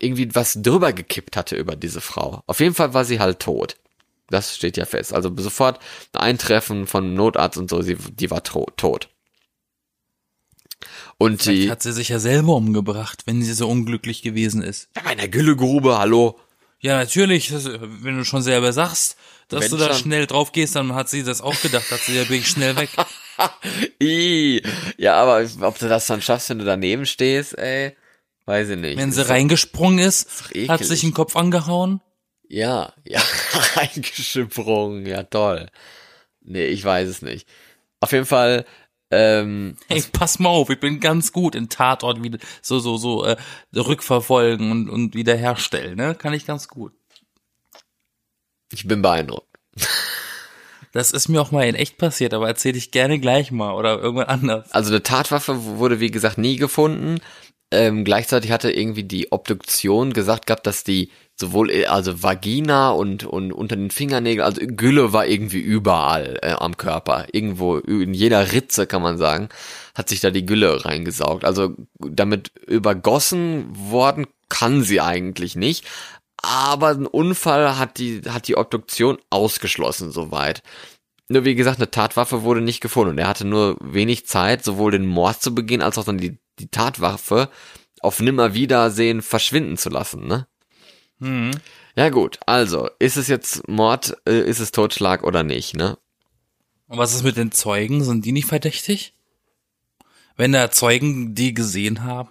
irgendwie 0.00 0.34
was 0.34 0.54
drüber 0.60 0.92
gekippt 0.92 1.36
hatte 1.36 1.54
über 1.54 1.76
diese 1.76 2.00
Frau. 2.00 2.42
Auf 2.46 2.58
jeden 2.58 2.74
Fall 2.74 2.92
war 2.92 3.04
sie 3.04 3.20
halt 3.20 3.38
tot. 3.40 3.76
Das 4.28 4.56
steht 4.56 4.76
ja 4.76 4.84
fest. 4.86 5.12
Also 5.14 5.32
sofort 5.36 5.78
ein 6.12 6.20
Eintreffen 6.20 6.86
von 6.86 7.14
Notarzt 7.14 7.58
und 7.58 7.70
so, 7.70 7.82
sie, 7.82 7.96
die 7.96 8.30
war 8.30 8.42
to 8.42 8.66
tot. 8.76 9.08
Und 11.18 11.42
Vielleicht 11.42 11.62
die, 11.64 11.70
hat 11.70 11.82
sie 11.82 11.92
sich 11.92 12.08
ja 12.10 12.18
selber 12.18 12.54
umgebracht, 12.54 13.22
wenn 13.26 13.42
sie 13.42 13.52
so 13.54 13.68
unglücklich 13.68 14.22
gewesen 14.22 14.62
ist. 14.62 14.88
ja, 14.96 15.02
bei 15.02 15.10
einer 15.10 15.28
Güllegrube, 15.28 15.98
hallo. 15.98 16.38
Ja, 16.80 16.98
natürlich, 16.98 17.48
das, 17.48 17.64
wenn 17.66 18.18
du 18.18 18.24
schon 18.24 18.42
selber 18.42 18.72
sagst, 18.72 19.16
dass 19.48 19.62
Wenn 19.64 19.70
du 19.70 19.76
da 19.78 19.86
schon. 19.94 19.96
schnell 20.04 20.26
drauf 20.26 20.52
gehst, 20.52 20.76
dann 20.76 20.94
hat 20.94 21.08
sie 21.08 21.22
das 21.22 21.40
auch 21.40 21.58
gedacht, 21.62 21.90
hat 21.90 22.00
sie, 22.00 22.16
da 22.16 22.24
bin 22.24 22.40
ich 22.40 22.48
schnell 22.48 22.76
weg. 22.76 22.90
Ih, 23.98 24.62
ja, 24.98 25.14
aber 25.14 25.46
ob 25.62 25.78
du 25.78 25.88
das 25.88 26.06
dann 26.06 26.20
schaffst, 26.20 26.50
wenn 26.50 26.58
du 26.58 26.64
daneben 26.66 27.06
stehst, 27.06 27.56
ey, 27.56 27.96
weiß 28.44 28.68
ich 28.70 28.76
nicht. 28.78 28.98
Wenn 28.98 29.08
Ist 29.08 29.14
sie 29.16 29.22
doch- 29.22 29.30
reingesprungen 29.30 30.00
ist, 30.00 30.26
doch 30.54 30.68
hat 30.68 30.84
sich 30.84 31.00
den 31.00 31.14
Kopf 31.14 31.34
angehauen. 31.36 32.00
Ja, 32.48 32.92
ja, 33.04 33.20
reingesprungen, 33.74 35.06
ja 35.06 35.22
toll. 35.24 35.68
Nee, 36.40 36.66
ich 36.66 36.84
weiß 36.84 37.08
es 37.08 37.22
nicht. 37.22 37.48
Auf 38.00 38.12
jeden 38.12 38.26
Fall, 38.26 38.64
ähm, 39.10 39.76
Hey, 39.88 40.02
pass 40.12 40.38
mal 40.38 40.48
auf, 40.50 40.70
ich 40.70 40.80
bin 40.80 41.00
ganz 41.00 41.32
gut 41.32 41.54
in 41.54 41.68
Tatort 41.68 42.22
wieder 42.22 42.38
so 42.62 42.78
so 42.78 42.96
so 42.96 43.24
äh, 43.24 43.36
rückverfolgen 43.74 44.70
und 44.70 44.88
und 44.90 45.14
wiederherstellen, 45.14 45.96
ne? 45.96 46.14
Kann 46.14 46.34
ich 46.34 46.46
ganz 46.46 46.68
gut. 46.68 46.92
ich 48.72 48.86
bin 48.86 49.02
beeindruckt. 49.02 49.48
Das 50.92 51.12
ist 51.12 51.28
mir 51.28 51.42
auch 51.42 51.50
mal 51.50 51.66
in 51.66 51.74
echt 51.74 51.98
passiert, 51.98 52.32
aber 52.32 52.48
erzähle 52.48 52.78
ich 52.78 52.90
gerne 52.90 53.18
gleich 53.18 53.50
mal 53.50 53.74
oder 53.74 53.98
irgendwann 54.00 54.28
anders. 54.28 54.72
Also 54.72 54.90
eine 54.90 55.02
Tatwaffe 55.02 55.64
wurde, 55.64 56.00
wie 56.00 56.10
gesagt, 56.10 56.38
nie 56.38 56.56
gefunden. 56.56 57.20
Ähm, 57.70 58.04
gleichzeitig 58.04 58.50
hatte 58.50 58.70
irgendwie 58.70 59.02
die 59.02 59.30
Obduktion 59.30 60.12
gesagt 60.14 60.46
gehabt, 60.46 60.66
dass 60.66 60.84
die 60.84 61.10
sowohl 61.38 61.70
äh, 61.70 61.86
also 61.86 62.22
Vagina 62.22 62.90
und 62.90 63.24
und 63.24 63.52
unter 63.52 63.76
den 63.76 63.90
Fingernägeln, 63.90 64.44
also 64.44 64.60
Gülle 64.64 65.12
war 65.12 65.26
irgendwie 65.26 65.60
überall 65.60 66.38
äh, 66.42 66.52
am 66.52 66.76
Körper, 66.76 67.26
irgendwo 67.32 67.78
in 67.78 68.14
jeder 68.14 68.52
Ritze 68.52 68.86
kann 68.86 69.02
man 69.02 69.18
sagen, 69.18 69.48
hat 69.94 70.08
sich 70.08 70.20
da 70.20 70.30
die 70.30 70.46
Gülle 70.46 70.84
reingesaugt. 70.84 71.44
Also 71.44 71.74
damit 71.98 72.52
übergossen 72.66 73.66
worden 73.72 74.26
kann 74.48 74.82
sie 74.82 75.00
eigentlich 75.00 75.56
nicht, 75.56 75.86
aber 76.42 76.88
ein 76.90 77.06
Unfall 77.06 77.78
hat 77.78 77.98
die 77.98 78.22
hat 78.28 78.48
die 78.48 78.56
Obduktion 78.56 79.18
ausgeschlossen 79.30 80.10
soweit. 80.12 80.62
Nur 81.28 81.44
wie 81.44 81.56
gesagt, 81.56 81.78
eine 81.78 81.90
Tatwaffe 81.90 82.42
wurde 82.44 82.60
nicht 82.60 82.80
gefunden 82.80 83.12
und 83.12 83.18
er 83.18 83.28
hatte 83.28 83.44
nur 83.44 83.76
wenig 83.80 84.26
Zeit, 84.26 84.64
sowohl 84.64 84.92
den 84.92 85.06
Mord 85.06 85.42
zu 85.42 85.54
begehen, 85.54 85.82
als 85.82 85.98
auch 85.98 86.04
dann 86.04 86.18
die, 86.18 86.38
die 86.60 86.68
Tatwaffe 86.68 87.48
auf 88.00 88.20
Nimmerwiedersehen 88.20 89.22
verschwinden 89.22 89.76
zu 89.76 89.88
lassen, 89.88 90.26
ne? 90.28 90.46
Hm. 91.20 91.52
Ja 91.96 92.10
gut, 92.10 92.38
also, 92.46 92.90
ist 92.98 93.16
es 93.16 93.28
jetzt 93.28 93.66
Mord, 93.68 94.16
äh, 94.28 94.40
ist 94.40 94.60
es 94.60 94.72
Totschlag 94.72 95.22
oder 95.22 95.42
nicht, 95.42 95.74
ne? 95.74 95.96
Und 96.88 96.98
was 96.98 97.14
ist 97.14 97.24
mit 97.24 97.36
den 97.36 97.52
Zeugen? 97.52 98.04
Sind 98.04 98.24
die 98.24 98.32
nicht 98.32 98.46
verdächtig? 98.46 99.14
Wenn 100.36 100.52
da 100.52 100.70
Zeugen 100.70 101.34
die 101.34 101.54
gesehen 101.54 102.04
haben? 102.04 102.28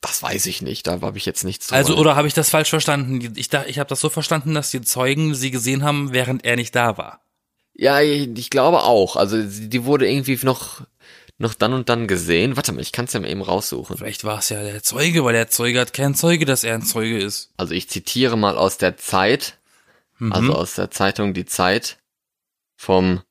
Das 0.00 0.22
weiß 0.22 0.44
ich 0.46 0.60
nicht, 0.60 0.86
da 0.86 1.00
habe 1.00 1.16
ich 1.16 1.24
jetzt 1.24 1.44
nichts 1.44 1.68
drüber. 1.68 1.78
Also 1.78 1.96
oder 1.96 2.14
habe 2.14 2.28
ich 2.28 2.34
das 2.34 2.50
falsch 2.50 2.68
verstanden? 2.68 3.32
Ich 3.36 3.48
dachte, 3.48 3.70
ich 3.70 3.78
habe 3.78 3.88
das 3.88 4.00
so 4.00 4.10
verstanden, 4.10 4.52
dass 4.52 4.70
die 4.70 4.82
Zeugen 4.82 5.34
sie 5.34 5.50
gesehen 5.50 5.82
haben, 5.82 6.12
während 6.12 6.44
er 6.44 6.56
nicht 6.56 6.76
da 6.76 6.98
war. 6.98 7.22
Ja, 7.72 8.02
ich, 8.02 8.28
ich 8.36 8.50
glaube 8.50 8.82
auch. 8.82 9.16
Also 9.16 9.42
die 9.42 9.84
wurde 9.84 10.06
irgendwie 10.08 10.38
noch, 10.42 10.82
noch 11.44 11.54
dann 11.54 11.72
und 11.72 11.88
dann 11.88 12.08
gesehen. 12.08 12.56
Warte 12.56 12.72
mal, 12.72 12.80
ich 12.80 12.92
kann 12.92 13.04
es 13.04 13.12
ja 13.12 13.20
mal 13.20 13.30
eben 13.30 13.42
raussuchen. 13.42 13.96
Vielleicht 13.96 14.24
war 14.24 14.40
es 14.40 14.48
ja 14.48 14.62
der 14.62 14.82
Zeuge, 14.82 15.24
weil 15.24 15.34
der 15.34 15.48
Zeuge 15.48 15.80
hat 15.80 15.92
keinen 15.92 16.14
Zeuge, 16.14 16.44
dass 16.44 16.64
er 16.64 16.74
ein 16.74 16.82
Zeuge 16.82 17.18
ist. 17.18 17.50
Also 17.56 17.74
ich 17.74 17.88
zitiere 17.88 18.36
mal 18.36 18.56
aus 18.56 18.78
der 18.78 18.96
Zeit, 18.96 19.58
also 20.18 20.54
aus 20.54 20.74
der 20.74 20.90
Zeitung 20.90 21.34
Die 21.34 21.44
Zeit 21.44 21.98
vom, 22.76 23.22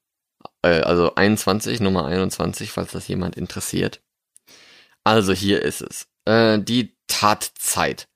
äh, 0.62 0.82
also 0.82 1.16
21, 1.16 1.80
Nummer 1.80 2.06
21, 2.06 2.72
falls 2.72 2.92
das 2.92 3.08
jemand 3.08 3.36
interessiert. 3.36 4.02
Also 5.04 5.34
hier 5.34 5.62
ist 5.62 5.82
es. 5.82 6.08
Äh, 6.26 6.60
die 6.60 6.96
Tatzeit. 7.08 8.08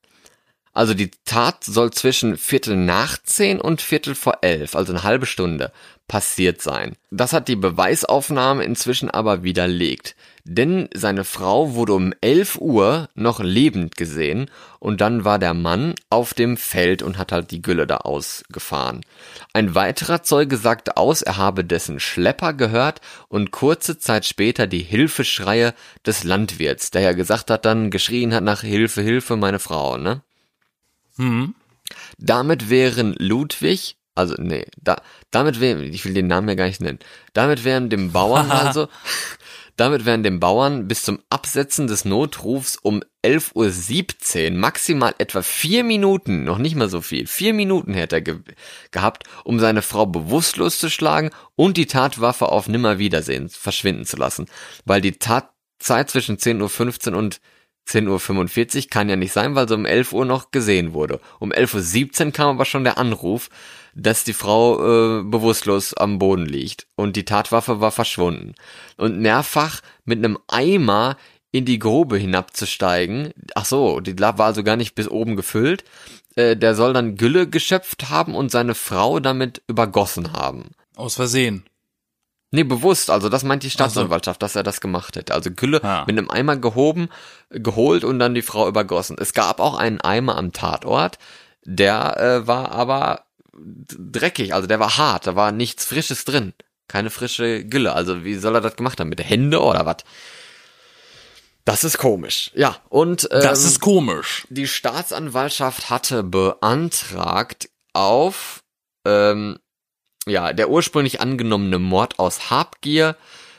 Also 0.73 0.93
die 0.93 1.11
Tat 1.25 1.63
soll 1.63 1.91
zwischen 1.91 2.37
Viertel 2.37 2.75
nach 2.75 3.17
zehn 3.23 3.59
und 3.59 3.81
Viertel 3.81 4.13
vor 4.13 4.39
elf, 4.41 4.75
also 4.75 4.93
eine 4.93 5.01
halbe 5.01 5.25
Stunde, 5.25 5.71
passiert 6.07 6.61
sein. 6.61 6.95
Das 7.11 7.33
hat 7.33 7.47
die 7.47 7.55
Beweisaufnahme 7.55 8.63
inzwischen 8.63 9.09
aber 9.09 9.43
widerlegt. 9.43 10.15
Denn 10.49 10.87
seine 10.93 11.25
Frau 11.25 11.73
wurde 11.73 11.93
um 11.93 12.13
11 12.21 12.57
Uhr 12.61 13.09
noch 13.15 13.41
lebend 13.41 13.97
gesehen 13.97 14.49
und 14.79 15.01
dann 15.01 15.25
war 15.25 15.39
der 15.39 15.53
Mann 15.53 15.93
auf 16.09 16.33
dem 16.33 16.55
Feld 16.55 17.01
und 17.01 17.17
hat 17.17 17.33
halt 17.33 17.51
die 17.51 17.61
Gülle 17.61 17.85
da 17.85 17.97
ausgefahren. 17.97 19.01
Ein 19.51 19.75
weiterer 19.75 20.23
Zeuge 20.23 20.55
sagte 20.55 20.95
aus, 20.95 21.21
er 21.21 21.35
habe 21.35 21.65
dessen 21.65 21.99
Schlepper 21.99 22.53
gehört 22.53 23.01
und 23.27 23.51
kurze 23.51 23.99
Zeit 23.99 24.25
später 24.25 24.67
die 24.67 24.83
Hilfeschreie 24.83 25.73
des 26.05 26.23
Landwirts, 26.23 26.91
der 26.91 27.01
ja 27.01 27.11
gesagt 27.11 27.51
hat, 27.51 27.65
dann 27.65 27.91
geschrien 27.91 28.33
hat 28.33 28.43
nach 28.45 28.61
Hilfe, 28.61 29.01
Hilfe, 29.01 29.35
meine 29.35 29.59
Frau, 29.59 29.97
ne? 29.97 30.21
Hm. 31.17 31.55
Damit 32.17 32.69
wären 32.69 33.15
Ludwig, 33.17 33.97
also 34.17 34.35
nee, 34.37 34.65
da, 34.81 35.01
damit 35.31 35.59
wären, 35.59 35.83
ich 35.83 36.03
will 36.05 36.13
den 36.13 36.27
Namen 36.27 36.49
ja 36.49 36.55
gar 36.55 36.65
nicht 36.65 36.81
nennen, 36.81 36.99
damit 37.33 37.63
wären 37.63 37.89
dem 37.89 38.11
Bauern 38.11 38.51
also, 38.51 38.87
damit 39.75 40.05
wären 40.05 40.23
dem 40.23 40.39
Bauern 40.39 40.87
bis 40.87 41.03
zum 41.03 41.19
Absetzen 41.29 41.85
des 41.85 42.03
Notrufs 42.03 42.77
um 42.77 43.03
11.17 43.23 44.51
Uhr 44.51 44.57
maximal 44.57 45.13
etwa 45.19 45.43
vier 45.43 45.83
Minuten, 45.83 46.43
noch 46.43 46.57
nicht 46.57 46.75
mal 46.75 46.89
so 46.89 47.01
viel, 47.01 47.27
vier 47.27 47.53
Minuten 47.53 47.93
hätte 47.93 48.15
er 48.15 48.21
ge 48.21 48.39
gehabt, 48.91 49.25
um 49.43 49.59
seine 49.59 49.83
Frau 49.83 50.07
bewusstlos 50.07 50.79
zu 50.79 50.89
schlagen 50.89 51.29
und 51.55 51.77
die 51.77 51.85
Tatwaffe 51.85 52.49
auf 52.49 52.67
Nimmerwiedersehen 52.67 53.49
verschwinden 53.49 54.05
zu 54.05 54.17
lassen, 54.17 54.47
weil 54.85 55.01
die 55.01 55.19
Tatzeit 55.19 56.09
zwischen 56.09 56.37
10.15 56.37 57.11
Uhr 57.11 57.17
und 57.17 57.39
10.45 57.87 58.75
Uhr 58.77 58.89
kann 58.89 59.09
ja 59.09 59.15
nicht 59.15 59.31
sein, 59.31 59.55
weil 59.55 59.67
sie 59.67 59.75
um 59.75 59.85
11 59.85 60.11
Uhr 60.11 60.25
noch 60.25 60.51
gesehen 60.51 60.93
wurde. 60.93 61.21
Um 61.39 61.51
11.17 61.51 62.25
Uhr 62.25 62.31
kam 62.33 62.49
aber 62.49 62.65
schon 62.65 62.83
der 62.83 62.97
Anruf, 62.97 63.49
dass 63.99 64.23
die 64.23 64.33
Frau 64.33 65.19
äh, 65.19 65.23
bewusstlos 65.23 65.93
am 65.95 66.19
Boden 66.19 66.45
liegt 66.45 66.87
und 66.95 67.15
die 67.15 67.25
Tatwaffe 67.25 67.81
war 67.81 67.91
verschwunden. 67.91 68.53
Und 68.97 69.19
mehrfach 69.19 69.81
mit 70.05 70.19
einem 70.19 70.37
Eimer 70.47 71.17
in 71.51 71.65
die 71.65 71.79
Grube 71.79 72.17
hinabzusteigen, 72.17 73.33
ach 73.55 73.65
so, 73.65 73.99
die 73.99 74.19
war 74.19 74.39
also 74.39 74.63
gar 74.63 74.75
nicht 74.75 74.93
bis 74.93 75.09
oben 75.09 75.35
gefüllt, 75.35 75.83
äh, 76.35 76.55
der 76.55 76.75
soll 76.75 76.93
dann 76.93 77.15
Gülle 77.15 77.47
geschöpft 77.47 78.09
haben 78.09 78.35
und 78.35 78.51
seine 78.51 78.75
Frau 78.75 79.19
damit 79.19 79.63
übergossen 79.67 80.33
haben. 80.33 80.71
Aus 80.95 81.15
Versehen. 81.15 81.63
Nee, 82.51 82.63
bewusst, 82.63 83.09
also 83.09 83.29
das 83.29 83.43
meint 83.43 83.63
die 83.63 83.69
Staatsanwaltschaft, 83.69 84.41
dass 84.41 84.55
er 84.55 84.63
das 84.63 84.79
gemacht 84.79 85.15
hätte. 85.15 85.33
Also 85.33 85.51
Gülle 85.51 85.83
Ah. 85.83 86.05
mit 86.07 86.17
einem 86.17 86.29
Eimer 86.29 86.55
gehoben, 86.55 87.09
geholt 87.49 88.03
und 88.03 88.19
dann 88.19 88.35
die 88.35 88.41
Frau 88.41 88.67
übergossen. 88.67 89.17
Es 89.19 89.33
gab 89.33 89.59
auch 89.59 89.75
einen 89.77 89.99
Eimer 89.99 90.37
am 90.37 90.53
Tatort, 90.53 91.17
der 91.65 92.17
äh, 92.17 92.47
war 92.47 92.71
aber 92.71 93.26
dreckig, 93.57 94.53
also 94.53 94.67
der 94.67 94.79
war 94.79 94.97
hart, 94.97 95.27
da 95.27 95.35
war 95.35 95.51
nichts 95.51 95.85
Frisches 95.85 96.25
drin. 96.25 96.53
Keine 96.87 97.09
frische 97.09 97.65
Gülle. 97.65 97.93
Also 97.93 98.23
wie 98.23 98.35
soll 98.35 98.55
er 98.55 98.61
das 98.61 98.75
gemacht 98.77 98.99
haben? 98.99 99.09
Mit 99.09 99.19
der 99.19 99.25
Hände 99.25 99.61
oder 99.61 99.85
was? 99.85 99.97
Das 101.65 101.83
ist 101.83 101.97
komisch. 101.97 102.51
Ja, 102.55 102.77
und 102.87 103.27
ähm, 103.31 103.41
Das 103.41 103.65
ist 103.65 103.81
komisch. 103.81 104.47
die 104.49 104.67
Staatsanwaltschaft 104.67 105.89
hatte 105.89 106.23
beantragt 106.23 107.69
auf 107.91 108.63
ähm, 109.05 109.59
ja 110.25 110.53
der 110.53 110.69
ursprünglich 110.69 111.19
angenommene 111.19 111.77
Mord 111.79 112.19
aus 112.19 112.49
Habgier 112.49 113.17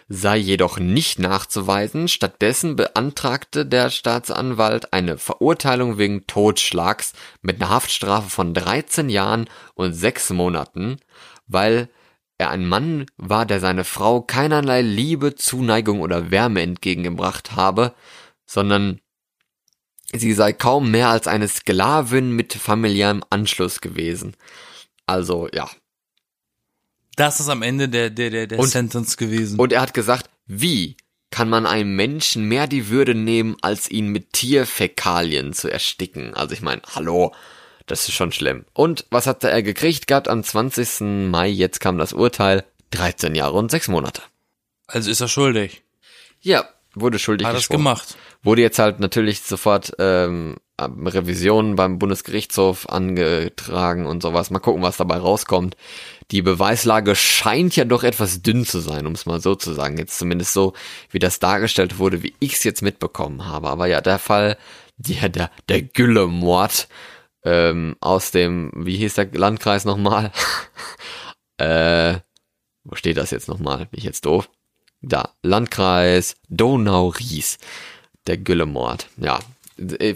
sei 0.09 0.39
jedoch 0.39 0.79
nicht 0.79 1.19
nachzuweisen. 1.19 2.09
Stattdessen 2.09 2.77
beantragte 2.77 3.67
der 3.67 3.91
Staatsanwalt 3.91 4.93
eine 4.93 5.19
Verurteilung 5.19 5.99
wegen 5.99 6.27
Totschlags 6.27 7.13
mit 7.43 7.61
einer 7.61 7.71
Haftstrafe 7.71 8.31
von 8.31 8.55
13 8.55 9.11
Jahren 9.11 9.49
und 9.75 9.93
6 9.93 10.31
Monaten, 10.31 10.99
weil 11.47 11.89
er 12.39 12.51
ein 12.51 12.67
Mann 12.67 13.07
war, 13.17 13.45
der 13.45 13.61
seine 13.61 13.85
Frau 13.85 14.23
keinerlei 14.23 14.81
Liebe, 14.81 15.35
Zuneigung 15.35 16.01
oder 16.01 16.31
Wärme 16.31 16.63
entgegengebracht 16.63 17.57
habe, 17.57 17.95
sondern 18.47 19.01
sie 20.15 20.33
sei 20.33 20.53
kaum 20.53 20.91
mehr 20.91 21.09
als 21.09 21.27
eine 21.27 21.49
Sklavin 21.49 22.31
mit 22.33 22.55
familiärem 22.55 23.23
Anschluss 23.29 23.81
gewesen. 23.81 24.37
Also, 25.05 25.49
ja. 25.53 25.69
Das 27.19 27.41
ist 27.41 27.49
am 27.49 27.63
Ende 27.63 27.89
der, 27.89 28.11
der, 28.11 28.31
der, 28.31 28.47
der 28.47 28.59
Und- 28.59 28.69
Sentence 28.69 29.17
gewesen. 29.17 29.59
Und 29.59 29.73
er 29.73 29.81
hat 29.83 29.93
gesagt, 29.95 30.31
wie 30.47 30.97
kann 31.31 31.51
man 31.51 31.67
einem 31.67 31.95
Menschen 31.95 32.45
mehr 32.45 32.67
die 32.67 32.89
Würde 32.89 33.15
nehmen, 33.15 33.57
als 33.61 33.91
ihn 33.91 34.09
mit 34.09 34.33
Tierfäkalien 34.33 35.53
zu 35.53 35.69
ersticken? 35.71 36.33
Also 36.35 36.55
ich 36.55 36.63
meine, 36.63 36.81
hallo, 36.95 37.35
das 37.87 38.09
ist 38.09 38.15
schon 38.15 38.33
schlimm. 38.33 38.65
Und 38.73 39.05
was 39.11 39.27
hat 39.27 39.45
er 39.45 39.63
gekriegt 39.63 40.07
gehabt 40.07 40.29
am 40.29 40.43
20. 40.43 41.29
Mai? 41.31 41.49
Jetzt 41.49 41.81
kam 41.81 41.99
das 41.99 42.13
Urteil. 42.13 42.65
13 42.93 43.35
Jahre 43.35 43.53
und 43.59 43.71
6 43.71 43.89
Monate. 43.89 44.23
also 44.87 45.11
ist 45.11 45.21
er 45.21 45.29
schuldig. 45.29 45.83
Ja, 46.41 46.67
wurde 46.95 47.19
schuldig 47.19 47.47
Hat 47.47 47.55
das 47.57 47.69
gemacht. 47.69 48.17
Wurde 48.43 48.63
jetzt 48.63 48.79
halt 48.79 48.99
natürlich 49.01 49.43
sofort 49.43 49.93
ähm, 49.99 50.57
Revision 50.81 51.77
beim 51.77 51.99
Bundesgerichtshof 51.99 52.89
angetragen 52.89 54.07
und 54.07 54.23
sowas. 54.23 54.51
Mal 54.51 54.59
gucken, 54.61 54.83
was 54.83 54.97
dabei 54.97 55.19
rauskommt. 55.19 55.77
Die 56.31 56.43
Beweislage 56.43 57.17
scheint 57.17 57.75
ja 57.77 57.85
doch 57.85 58.03
etwas 58.03 58.43
dünn 58.43 58.65
zu 58.65 58.81
sein, 58.81 59.07
um 59.07 59.13
es 59.15 59.27
mal 59.27 59.41
so 59.41 59.55
zu 59.55 59.73
sagen. 59.73 59.97
Jetzt 59.97 60.19
zumindest 60.19 60.53
so, 60.53 60.75
wie 61.11 61.19
das 61.19 61.41
dargestellt 61.41 61.99
wurde, 61.99 62.23
wie 62.23 62.35
ich 62.39 62.55
es 62.55 62.65
jetzt 62.65 62.83
mitbekommen 62.83 63.47
habe. 63.47 63.69
Aber 63.69 63.87
ja, 63.87 64.01
der 64.01 64.19
Fall, 64.19 64.57
der, 64.97 65.29
der, 65.29 65.51
der 65.69 65.83
Gülle-Mord 65.83 66.89
ähm, 67.45 67.97
aus 68.01 68.31
dem, 68.31 68.73
wie 68.75 68.97
hieß 68.97 69.15
der 69.15 69.29
Landkreis 69.33 69.85
nochmal? 69.85 70.33
äh, 71.59 72.19
wo 72.85 72.95
steht 72.95 73.17
das 73.17 73.31
jetzt 73.31 73.49
nochmal? 73.49 73.87
Bin 73.87 73.99
ich 73.99 74.05
jetzt 74.05 74.27
doof? 74.27 74.49
Da, 75.01 75.31
Landkreis 75.43 76.37
Donau-Ries, 76.49 77.59
der 78.27 78.37
Güllemord. 78.37 79.09
Ja, 79.17 79.39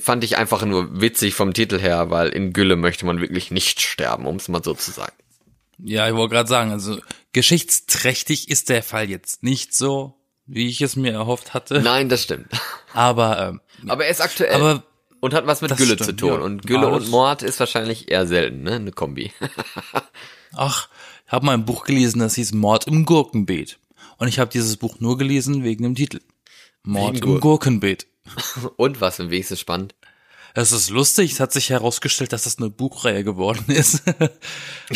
fand 0.01 0.25
ich 0.25 0.37
einfach 0.39 0.65
nur 0.65 1.01
witzig 1.01 1.35
vom 1.35 1.55
Titel 1.55 1.79
her, 1.79 2.11
weil 2.11 2.29
in 2.31 2.53
Gülle 2.53 2.77
möchte 2.77 3.07
man 3.07 3.21
wirklich 3.21 3.51
nicht 3.51 3.81
sterben, 3.81 4.27
um 4.27 4.37
es 4.37 4.49
mal 4.49 4.63
so 4.63 4.75
zu 4.75 4.91
sagen. 4.91 5.13
Ja, 5.79 6.09
ich 6.09 6.15
wollte 6.15 6.35
gerade 6.35 6.49
sagen, 6.49 6.71
also 6.71 6.99
geschichtsträchtig 7.33 8.49
ist 8.51 8.69
der 8.69 8.83
Fall 8.83 9.09
jetzt 9.11 9.43
nicht 9.43 9.75
so, 9.75 10.15
wie 10.47 10.69
ich 10.69 10.81
es 10.81 10.97
mir 10.97 11.13
erhofft 11.13 11.55
hatte. 11.55 11.81
Nein, 11.81 12.09
das 12.09 12.23
stimmt. 12.25 12.49
Aber 12.93 13.49
ähm, 13.49 13.61
Aber 13.89 14.05
er 14.05 14.11
ist 14.11 14.21
aktuell 14.21 14.55
aber 14.55 14.83
und 15.21 15.35
hat 15.35 15.47
was 15.47 15.61
mit 15.63 15.77
Gülle 15.77 15.95
stimmt, 15.95 16.05
zu 16.11 16.17
tun. 16.17 16.29
ja. 16.29 16.35
Und 16.41 16.67
Gülle 16.67 16.89
und 16.89 17.09
Mord 17.09 17.43
ist 17.43 17.61
wahrscheinlich 17.61 18.11
eher 18.11 18.27
selten, 18.27 18.63
ne? 18.65 18.73
Eine 18.75 18.93
Kombi. 18.93 19.33
ach, 20.55 20.89
ich 21.27 21.33
habe 21.33 21.47
mal 21.47 21.55
ein 21.55 21.65
Buch 21.65 21.85
gelesen, 21.85 22.19
das 22.21 22.35
hieß 22.35 22.53
Mord 22.55 22.87
im 22.87 23.05
Gurkenbeet. 23.05 23.79
Und 24.19 24.29
ich 24.29 24.39
habe 24.39 24.51
dieses 24.51 24.77
Buch 24.77 25.01
nur 25.01 25.17
gelesen 25.19 25.65
wegen 25.65 25.83
dem 25.85 25.95
Titel. 25.95 26.21
Mord 26.83 27.15
im 27.17 27.21
Gur- 27.21 27.41
Gurkenbeet. 27.41 28.07
und 28.77 29.01
was 29.01 29.19
im 29.19 29.31
Weg 29.31 29.51
ist 29.51 29.61
spannend. 29.61 29.95
Es 30.55 30.71
ist 30.73 30.91
lustig, 30.91 31.33
es 31.33 31.41
hat 31.41 31.53
sich 31.53 31.71
herausgestellt, 31.71 32.33
dass 32.33 32.45
das 32.45 32.59
eine 32.59 32.69
Buchreihe 32.69 33.25
geworden 33.25 33.65
ist. 33.69 34.03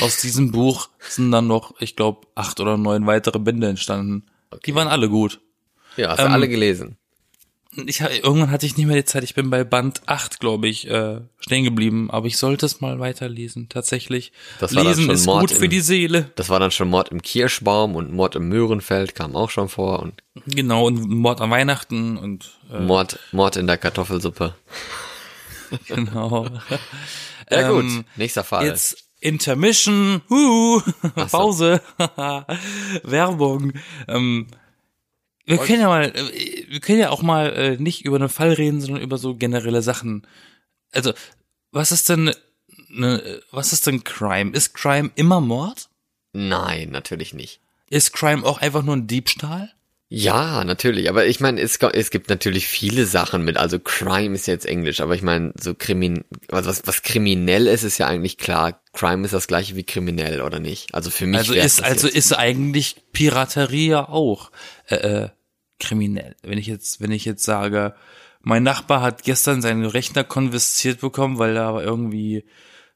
Aus 0.01 0.21
diesem 0.21 0.53
Buch 0.53 0.91
sind 1.09 1.31
dann 1.33 1.47
noch, 1.47 1.75
ich 1.81 1.97
glaube, 1.97 2.27
acht 2.35 2.61
oder 2.61 2.77
neun 2.77 3.07
weitere 3.07 3.39
Bände 3.39 3.69
entstanden. 3.69 4.27
Die 4.67 4.75
waren 4.75 4.89
alle 4.89 5.09
gut. 5.09 5.41
Ja, 5.97 6.11
hast 6.11 6.19
du 6.19 6.25
Ähm, 6.27 6.33
alle 6.33 6.49
gelesen. 6.49 6.99
Ich, 7.87 8.01
irgendwann 8.01 8.51
hatte 8.51 8.65
ich 8.67 8.77
nicht 8.77 8.87
mehr 8.87 8.97
die 8.97 9.05
Zeit. 9.05 9.23
Ich 9.25 9.35
bin 9.35 9.51
bei 9.51 9.62
Band 9.65 10.01
8, 10.07 10.41
glaube 10.41 10.67
ich, 10.69 10.89
äh, 10.89 11.21
stehen 11.39 11.65
geblieben. 11.65 12.11
Aber 12.11 12.27
ich 12.27 12.39
sollte 12.39 12.65
es 12.67 12.81
mal 12.81 12.99
weiterlesen, 12.99 13.69
tatsächlich. 13.69 14.33
Das 14.61 14.75
war 14.75 14.83
dann 14.85 14.93
Lesen 14.93 15.05
schon 15.07 15.15
ist 15.15 15.27
Mord 15.27 15.41
gut 15.43 15.53
für 15.53 15.65
im- 15.67 15.71
die 15.71 15.81
Seele. 15.81 16.31
Das 16.37 16.49
war 16.49 16.59
dann 16.61 16.71
schon 16.71 16.89
Mord 16.89 17.11
im 17.11 17.21
Kirschbaum 17.23 17.95
und 17.97 18.12
Mord 18.12 18.35
im 18.37 18.49
Möhrenfeld 18.49 19.15
kam 19.15 19.37
auch 19.37 19.51
schon 19.51 19.69
vor 19.69 20.01
und 20.01 20.23
Genau, 20.47 20.87
und 20.87 21.09
Mord 21.09 21.41
an 21.41 21.51
Weihnachten 21.51 22.17
und 22.17 22.59
äh, 22.73 22.81
Mord, 22.81 23.19
Mord 23.33 23.57
in 23.57 23.67
der 23.67 23.79
Kartoffelsuppe. 23.79 24.55
genau. 25.89 26.47
Ja 27.51 27.71
gut, 27.71 27.85
Ähm, 27.85 28.05
nächster 28.17 28.43
Fall. 28.43 28.67
Jetzt 28.67 29.05
Intermission, 29.21 30.21
huh. 30.29 30.81
Pause, 31.31 31.81
Werbung. 33.05 33.73
Ähm, 34.09 34.47
wir 35.47 35.59
können 35.59 35.81
ja 35.81 35.89
mal, 35.89 36.05
äh, 36.15 36.67
wir 36.69 36.81
können 36.81 36.99
ja 36.99 37.11
auch 37.11 37.23
mal 37.23 37.53
äh, 37.53 37.77
nicht 37.79 38.05
über 38.05 38.17
einen 38.17 38.29
Fall 38.29 38.53
reden, 38.53 38.81
sondern 38.81 39.03
über 39.03 39.17
so 39.19 39.37
generelle 39.37 39.83
Sachen. 39.83 40.27
Also, 40.93 41.13
was 41.71 41.93
ist 41.93 42.09
denn, 42.09 42.35
ne, 42.89 43.41
was 43.51 43.73
ist 43.73 43.87
denn 43.87 44.05
Crime? 44.05 44.53
Ist 44.53 44.75
Crime 44.75 45.11
immer 45.15 45.41
Mord? 45.41 45.89
Nein, 46.33 46.91
natürlich 46.91 47.33
nicht. 47.33 47.61
Ist 47.89 48.13
Crime 48.13 48.45
auch 48.45 48.59
einfach 48.59 48.83
nur 48.83 48.97
ein 48.97 49.07
Diebstahl? 49.07 49.73
Ja, 50.09 50.62
natürlich. 50.62 51.09
Aber 51.09 51.27
ich 51.27 51.40
meine, 51.40 51.61
es, 51.61 51.79
es 51.79 52.11
gibt 52.11 52.31
natürlich 52.31 52.69
viele 52.69 53.07
Sachen 53.07 53.45
mit. 53.45 53.57
Also 53.57 53.81
Crime 53.81 54.37
ist 54.37 54.47
jetzt 54.47 54.64
Englisch, 54.64 55.01
aber 55.01 55.16
ich 55.16 55.23
meine, 55.23 55.53
so 55.61 55.75
krimin, 55.75 56.25
also 56.49 56.71
was, 56.71 56.87
was 56.87 57.03
kriminell 57.03 57.66
ist, 57.66 57.83
ist 57.83 57.99
ja 57.99 58.07
eigentlich 58.07 58.38
klar. 58.38 58.81
Crime 58.92 59.25
ist 59.25 59.35
das 59.35 59.49
gleiche 59.49 59.75
wie 59.75 59.83
kriminell, 59.83 60.42
oder 60.42 60.61
nicht? 60.61 60.95
Also 60.95 61.11
für 61.11 61.27
mich 61.27 61.38
Also 61.38 61.55
ist, 61.55 61.83
also 61.83 62.07
jetzt. 62.07 62.16
ist 62.16 62.33
eigentlich 62.33 63.03
Piraterie 63.12 63.88
ja 63.88 64.09
auch 64.09 64.53
äh, 64.88 64.95
äh, 64.95 65.29
kriminell. 65.81 66.37
Wenn 66.42 66.59
ich 66.59 66.69
jetzt, 66.69 67.01
wenn 67.01 67.11
ich 67.11 67.25
jetzt 67.25 67.42
sage, 67.42 67.97
mein 68.40 68.62
Nachbar 68.62 69.03
hat 69.03 69.25
gestern 69.25 69.61
seinen 69.61 69.85
Rechner 69.85 70.23
konfisziert 70.23 71.01
bekommen, 71.01 71.40
weil 71.40 71.55
da 71.55 71.81
irgendwie 71.81 72.45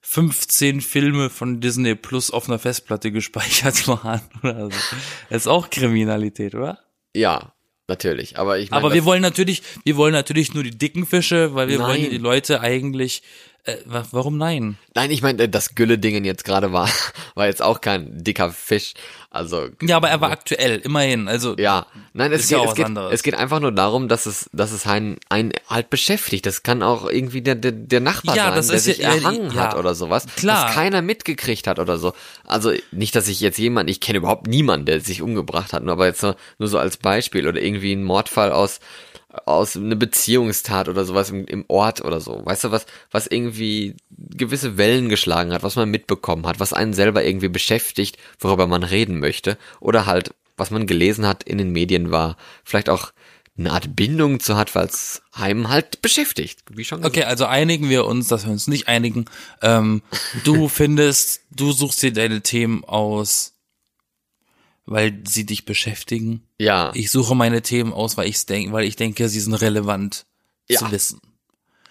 15 0.02 0.80
Filme 0.80 1.28
von 1.28 1.60
Disney 1.60 1.96
Plus 1.96 2.30
auf 2.30 2.48
einer 2.48 2.60
Festplatte 2.60 3.10
gespeichert 3.10 3.88
waren 3.88 4.22
oder 4.44 4.66
so. 4.70 4.96
Das 5.28 5.42
ist 5.42 5.48
auch 5.48 5.70
Kriminalität, 5.70 6.54
oder? 6.54 6.78
Ja, 7.14 7.52
natürlich. 7.88 8.38
Aber 8.38 8.58
ich 8.58 8.70
meine, 8.70 8.82
Aber 8.82 8.94
wir 8.94 9.04
wollen 9.04 9.22
natürlich, 9.22 9.62
wir 9.84 9.96
wollen 9.96 10.12
natürlich 10.12 10.54
nur 10.54 10.62
die 10.62 10.76
dicken 10.76 11.06
Fische, 11.06 11.54
weil 11.54 11.68
wir 11.68 11.78
wollen 11.78 11.90
Nein. 11.90 12.04
ja 12.04 12.10
die 12.10 12.18
Leute 12.18 12.60
eigentlich, 12.60 13.22
äh, 13.64 13.76
wa- 13.84 14.06
warum 14.12 14.38
nein? 14.38 14.76
nein, 14.94 15.10
ich 15.10 15.22
meine, 15.22 15.48
das 15.48 15.74
Gülle-Dingen 15.74 16.24
jetzt 16.24 16.44
gerade 16.44 16.72
war, 16.72 16.88
war 17.34 17.46
jetzt 17.46 17.62
auch 17.62 17.80
kein 17.80 18.22
dicker 18.24 18.50
Fisch. 18.50 18.94
Also 19.32 19.68
Ja, 19.80 19.96
aber 19.96 20.08
er 20.10 20.20
war 20.20 20.32
aktuell, 20.32 20.78
immerhin. 20.78 21.28
Also 21.28 21.54
Ja, 21.56 21.86
nein, 22.14 22.32
es 22.32 22.42
Ist 22.42 22.48
geht, 22.48 22.58
ja 22.58 22.64
auch 22.64 22.70
es, 22.70 22.74
geht, 22.74 22.96
es 23.12 23.22
geht 23.22 23.34
einfach 23.36 23.60
nur 23.60 23.70
darum, 23.70 24.08
dass 24.08 24.26
es, 24.26 24.50
dass 24.52 24.72
es 24.72 24.86
einen, 24.86 25.18
einen 25.28 25.52
halt 25.68 25.88
beschäftigt. 25.88 26.46
Das 26.46 26.64
kann 26.64 26.82
auch 26.82 27.08
irgendwie 27.08 27.40
der, 27.40 27.54
der, 27.54 27.70
der 27.72 28.00
Nachbar 28.00 28.34
Ja, 28.34 28.46
sein, 28.46 28.54
das 28.56 28.66
der 28.68 28.76
ist 28.76 28.84
sich 28.84 28.98
ja, 28.98 29.14
erhangen 29.14 29.52
ja. 29.54 29.60
hat 29.68 29.76
oder 29.76 29.94
sowas, 29.94 30.26
Klar. 30.36 30.66
was 30.66 30.74
keiner 30.74 31.00
mitgekriegt 31.00 31.68
hat 31.68 31.78
oder 31.78 31.96
so. 31.98 32.12
Also 32.44 32.72
nicht, 32.90 33.14
dass 33.14 33.28
ich 33.28 33.40
jetzt 33.40 33.58
jemand, 33.58 33.88
ich 33.88 34.00
kenne 34.00 34.18
überhaupt 34.18 34.48
niemanden, 34.48 34.86
der 34.86 35.00
sich 35.00 35.22
umgebracht 35.22 35.72
hat, 35.72 35.84
nur 35.84 35.92
aber 35.92 36.06
jetzt 36.06 36.22
nur, 36.22 36.34
nur 36.58 36.68
so 36.68 36.78
als 36.78 36.96
Beispiel 36.96 37.46
oder 37.46 37.60
irgendwie 37.62 37.92
ein 37.92 38.02
Mordfall 38.02 38.50
aus 38.50 38.80
aus 39.44 39.76
eine 39.76 39.96
Beziehungstat 39.96 40.88
oder 40.88 41.04
sowas 41.04 41.30
im, 41.30 41.46
im 41.46 41.64
Ort 41.68 42.04
oder 42.04 42.20
so. 42.20 42.42
Weißt 42.44 42.64
du, 42.64 42.70
was, 42.70 42.86
was 43.10 43.26
irgendwie 43.26 43.96
gewisse 44.10 44.76
Wellen 44.76 45.08
geschlagen 45.08 45.52
hat, 45.52 45.62
was 45.62 45.76
man 45.76 45.90
mitbekommen 45.90 46.46
hat, 46.46 46.60
was 46.60 46.72
einen 46.72 46.94
selber 46.94 47.24
irgendwie 47.24 47.48
beschäftigt, 47.48 48.18
worüber 48.38 48.66
man 48.66 48.82
reden 48.82 49.20
möchte. 49.20 49.56
Oder 49.78 50.06
halt, 50.06 50.34
was 50.56 50.70
man 50.70 50.86
gelesen 50.86 51.26
hat 51.26 51.42
in 51.44 51.58
den 51.58 51.70
Medien 51.70 52.10
war, 52.10 52.36
vielleicht 52.64 52.88
auch 52.88 53.12
eine 53.56 53.72
Art 53.72 53.94
Bindung 53.94 54.40
zu 54.40 54.56
hat, 54.56 54.74
weil 54.74 54.86
es 54.86 55.22
einem 55.32 55.68
halt 55.68 56.02
beschäftigt, 56.02 56.60
wie 56.70 56.84
schon 56.84 57.00
gesagt. 57.00 57.16
Okay, 57.16 57.24
also 57.24 57.44
einigen 57.44 57.88
wir 57.88 58.06
uns, 58.06 58.28
dass 58.28 58.44
wir 58.44 58.52
uns 58.52 58.66
nicht 58.66 58.88
einigen. 58.88 59.26
Ähm, 59.62 60.02
du 60.44 60.68
findest, 60.68 61.42
du 61.50 61.72
suchst 61.72 62.02
dir 62.02 62.12
deine 62.12 62.40
Themen 62.40 62.84
aus, 62.84 63.54
weil 64.90 65.22
sie 65.26 65.46
dich 65.46 65.64
beschäftigen. 65.64 66.42
Ja, 66.58 66.90
Ich 66.94 67.10
suche 67.10 67.34
meine 67.34 67.62
Themen 67.62 67.92
aus, 67.92 68.16
weil 68.16 68.28
ich 68.28 68.44
denke, 68.44 68.72
weil 68.72 68.84
ich 68.84 68.96
denke, 68.96 69.28
sie 69.28 69.40
sind 69.40 69.54
relevant 69.54 70.26
Ja. 70.68 70.80
zu 70.80 70.90
wissen. 70.90 71.20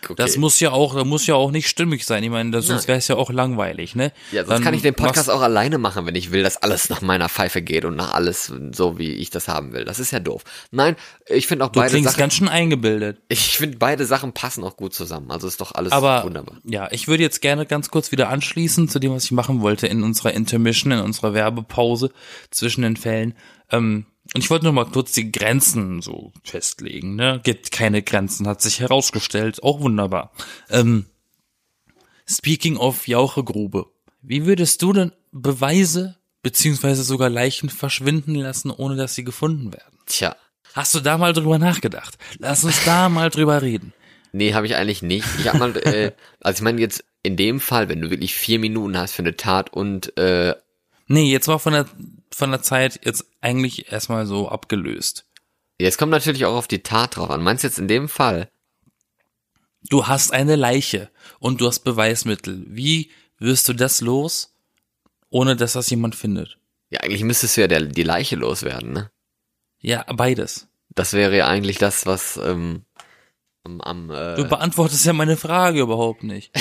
Okay. 0.04 0.16
Das 0.18 0.38
muss 0.38 0.60
ja 0.60 0.72
auch, 0.72 0.96
das 0.96 1.06
muss 1.06 1.26
ja 1.28 1.36
auch 1.36 1.52
nicht 1.52 1.68
stimmig 1.70 2.06
sein. 2.06 2.24
Ich 2.24 2.30
meine, 2.30 2.52
das, 2.52 2.68
sonst 2.68 2.88
wäre 2.88 2.98
es 2.98 3.08
ja 3.08 3.16
auch 3.16 3.30
langweilig, 3.32 3.96
ne? 3.96 4.12
ja, 4.32 4.44
sonst 4.44 4.50
Dann 4.50 4.64
kann 4.64 4.74
ich 4.74 4.82
den 4.82 4.94
Podcast 4.96 5.30
auch 5.30 5.42
alleine 5.42 5.78
machen, 5.78 6.06
wenn 6.06 6.16
ich 6.16 6.32
will, 6.32 6.44
dass 6.44 6.58
alles 6.58 6.90
nach 6.90 7.02
meiner 7.02 7.30
Pfeife 7.30 7.62
geht 7.62 7.86
und 7.86 7.96
nach 7.96 8.14
alles 8.14 8.54
so, 8.72 8.98
wie 8.98 9.12
ich 9.12 9.30
das 9.30 9.48
haben 9.48 9.74
will. 9.74 9.86
Das 9.86 10.00
ist 10.00 10.12
ja 10.12 10.20
doof. 10.20 10.44
Nein, 10.72 10.96
ich 11.28 11.48
finde 11.48 11.66
auch 11.66 11.70
Du 11.70 11.80
beide 11.80 11.92
klingst 11.92 12.12
Sachen, 12.12 12.20
ganz 12.20 12.34
schön 12.36 12.48
eingebildet. 12.48 13.20
ich 13.28 13.58
finde 13.58 13.78
beide 13.78 14.06
Sachen 14.06 14.34
passen 14.34 14.64
auch 14.64 14.78
gut 14.78 14.94
zusammen. 14.94 15.32
Also 15.32 15.48
ist 15.48 15.60
doch 15.62 15.74
alles 15.74 15.92
Aber 15.92 16.24
wunderbar. 16.24 16.58
ja, 16.64 16.88
ich 16.92 17.08
würde 17.08 17.24
jetzt 17.24 17.42
gerne 17.42 17.66
ganz 17.66 17.90
kurz 17.90 18.12
wieder 18.12 18.30
anschließen 18.30 18.90
zu 18.90 19.00
dem, 19.00 19.12
was 19.14 19.26
ich 19.26 19.32
machen 19.32 19.62
wollte 19.62 19.88
in 19.88 20.04
unserer 20.04 20.34
Intermission, 20.34 20.92
in 20.92 21.00
unserer 21.00 21.34
Werbepause 21.34 22.12
zwischen 22.52 22.82
den 22.84 22.98
Fällen. 22.98 23.36
Ähm, 23.72 24.06
und 24.34 24.44
ich 24.44 24.50
wollte 24.50 24.66
nur 24.66 24.74
mal 24.74 24.86
kurz 24.86 25.12
die 25.14 25.32
Grenzen 25.32 26.02
so 26.02 26.32
festlegen. 26.44 27.16
Ne? 27.16 27.42
Gibt 27.44 27.72
keine 27.72 28.02
Grenzen, 28.04 28.48
hat 28.48 28.62
sich 28.62 28.80
herausgestellt. 28.80 29.64
Auch 29.64 29.80
wunderbar. 29.82 30.32
Ähm, 30.70 31.06
speaking 32.28 32.78
of 32.78 33.08
Jauchegrube. 33.08 33.88
Wie 34.22 34.46
würdest 34.46 34.82
du 34.82 34.94
denn 34.94 35.12
Beweise 35.32 36.18
beziehungsweise 36.44 37.04
sogar 37.04 37.30
Leichen 37.30 37.70
verschwinden 37.70 38.36
lassen, 38.36 38.72
ohne 38.72 38.96
dass 38.96 39.16
sie 39.16 39.24
gefunden 39.24 39.74
werden? 39.74 39.98
Tja, 40.06 40.36
Hast 40.76 40.94
du 40.94 41.00
da 41.00 41.18
mal 41.18 41.34
drüber 41.34 41.58
nachgedacht? 41.58 42.18
Lass 42.38 42.64
uns 42.64 42.84
da 42.86 43.10
mal 43.10 43.30
drüber 43.30 43.62
reden. 43.62 43.94
nee, 44.32 44.54
habe 44.54 44.68
ich 44.68 44.76
eigentlich 44.76 45.02
nicht. 45.02 45.28
Ich 45.40 45.48
habe 45.48 45.58
mal, 45.58 45.76
äh, 45.78 46.12
also 46.42 46.60
ich 46.60 46.64
meine 46.64 46.80
jetzt 46.80 47.04
in 47.24 47.36
dem 47.36 47.60
Fall, 47.60 47.90
wenn 47.90 48.00
du 48.02 48.10
wirklich 48.12 48.36
vier 48.36 48.60
Minuten 48.60 48.98
hast 48.98 49.14
für 49.14 49.24
eine 49.24 49.36
Tat 49.36 49.74
und 49.74 50.16
äh, 50.18 50.54
Nee, 51.08 51.32
jetzt 51.32 51.48
war 51.48 51.58
von 51.58 51.74
der, 51.74 51.88
von 52.34 52.52
der 52.52 52.62
Zeit 52.62 53.02
jetzt 53.06 53.26
eigentlich 53.42 53.92
erstmal 53.92 54.26
so 54.26 54.50
abgelöst. 54.50 55.26
jetzt 55.80 55.98
kommt 55.98 56.12
natürlich 56.12 56.46
auch 56.46 56.56
auf 56.56 56.68
die 56.68 56.84
Tat 56.84 57.16
drauf 57.16 57.30
an. 57.30 57.44
Meinst 57.44 57.64
du 57.64 57.68
jetzt 57.68 57.80
in 57.80 57.88
dem 57.88 58.10
Fall? 58.10 58.50
Du 59.84 60.08
hast 60.08 60.34
eine 60.34 60.56
Leiche 60.56 61.10
und 61.40 61.62
du 61.62 61.68
hast 61.68 61.80
Beweismittel. 61.80 62.64
Wie 62.68 63.12
wirst 63.38 63.68
du 63.70 63.74
das 63.74 64.02
los, 64.02 64.54
ohne 65.30 65.56
dass 65.56 65.74
das 65.74 65.90
jemand 65.90 66.16
findet? 66.16 66.58
Ja, 66.90 67.02
eigentlich 67.02 67.24
müsstest 67.24 67.56
du 67.56 67.62
ja 67.62 67.68
der, 67.68 67.82
die 67.82 68.04
Leiche 68.04 68.36
loswerden, 68.36 68.92
ne? 68.92 69.12
Ja, 69.80 70.04
beides. 70.12 70.68
Das 70.90 71.14
wäre 71.14 71.38
ja 71.38 71.48
eigentlich 71.48 71.78
das, 71.78 72.06
was 72.06 72.38
ähm, 72.38 72.84
am, 73.64 73.80
am 73.82 74.12
äh, 74.12 74.36
Du 74.36 74.46
beantwortest 74.46 75.06
ja 75.06 75.14
meine 75.14 75.38
Frage 75.38 75.80
überhaupt 75.80 76.24
nicht. 76.24 76.52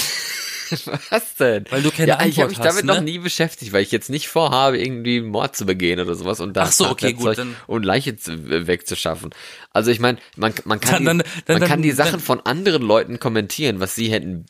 Was 1.10 1.34
denn? 1.36 1.64
Weil 1.70 1.82
du 1.82 1.90
keine 1.90 2.08
ja, 2.08 2.14
ich 2.16 2.20
habe 2.20 2.24
Antwort 2.24 2.48
mich 2.50 2.58
hast, 2.58 2.66
damit 2.66 2.84
ne? 2.84 2.94
noch 2.94 3.00
nie 3.00 3.18
beschäftigt, 3.18 3.72
weil 3.72 3.82
ich 3.82 3.90
jetzt 3.92 4.10
nicht 4.10 4.28
vorhabe, 4.28 4.78
irgendwie 4.78 5.20
Mord 5.20 5.56
zu 5.56 5.66
begehen 5.66 6.00
oder 6.00 6.14
sowas 6.14 6.40
und 6.40 6.56
da 6.56 6.64
Ach 6.64 6.72
so, 6.72 6.88
okay, 6.88 7.12
gut, 7.12 7.38
dann- 7.38 7.56
und 7.66 7.84
Leiche 7.84 8.16
zu, 8.16 8.66
wegzuschaffen. 8.66 9.30
Also 9.72 9.90
ich 9.90 10.00
meine, 10.00 10.18
man, 10.36 10.54
man 10.64 10.80
kann, 10.80 11.04
Dann- 11.04 11.18
die, 11.18 11.24
dann- 11.24 11.42
dann- 11.46 11.58
man 11.60 11.68
kann 11.68 11.82
die 11.82 11.92
Sachen 11.92 12.20
von 12.20 12.40
anderen 12.40 12.82
Leuten 12.82 13.18
kommentieren, 13.18 13.80
was 13.80 13.94
sie 13.94 14.08
hätten 14.10 14.46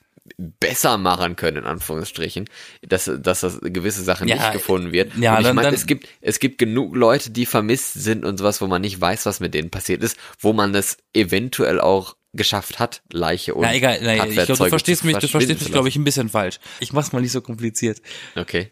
besser 0.61 0.99
machen 0.99 1.37
können, 1.37 1.57
in 1.59 1.65
Anführungsstrichen, 1.65 2.51
dass, 2.83 3.11
dass 3.19 3.41
das 3.41 3.61
gewisse 3.63 4.03
Sachen 4.03 4.29
Ja, 4.29 4.37
nicht 4.37 4.53
gefunden 4.53 4.93
wird. 4.93 5.15
ja, 5.17 5.39
und 5.39 5.47
ich 5.47 5.53
meine, 5.55 5.75
es 5.75 5.87
gibt, 5.87 6.07
es 6.21 6.39
gibt 6.39 6.59
genug 6.59 6.95
Leute, 6.95 7.31
die 7.31 7.47
vermisst 7.47 7.95
sind 7.95 8.27
und 8.27 8.37
sowas, 8.37 8.61
wo 8.61 8.67
man 8.67 8.83
nicht 8.83 9.01
weiß, 9.01 9.25
was 9.25 9.41
mit 9.41 9.55
denen 9.55 9.71
passiert 9.71 10.03
ist, 10.03 10.19
wo 10.39 10.53
man 10.53 10.75
es 10.75 10.99
eventuell 11.15 11.81
auch 11.81 12.15
geschafft 12.35 12.79
hat, 12.79 13.03
Leiche 13.11 13.55
und 13.55 13.62
Na 13.62 13.75
egal, 13.75 13.99
na, 14.03 14.27
ich 14.27 14.35
glaube, 14.35 14.47
du 14.47 14.69
verstehst 14.69 15.05
mich, 15.05 15.17
du 15.17 15.29
verstehst 15.29 15.62
mich, 15.62 15.73
glaube 15.73 15.88
ich, 15.88 15.97
ein 15.97 16.05
bisschen 16.05 16.29
falsch. 16.29 16.59
Ich 16.81 16.93
mach's 16.93 17.12
mal 17.12 17.21
nicht 17.21 17.33
so 17.33 17.41
kompliziert. 17.41 18.03
Okay. 18.37 18.71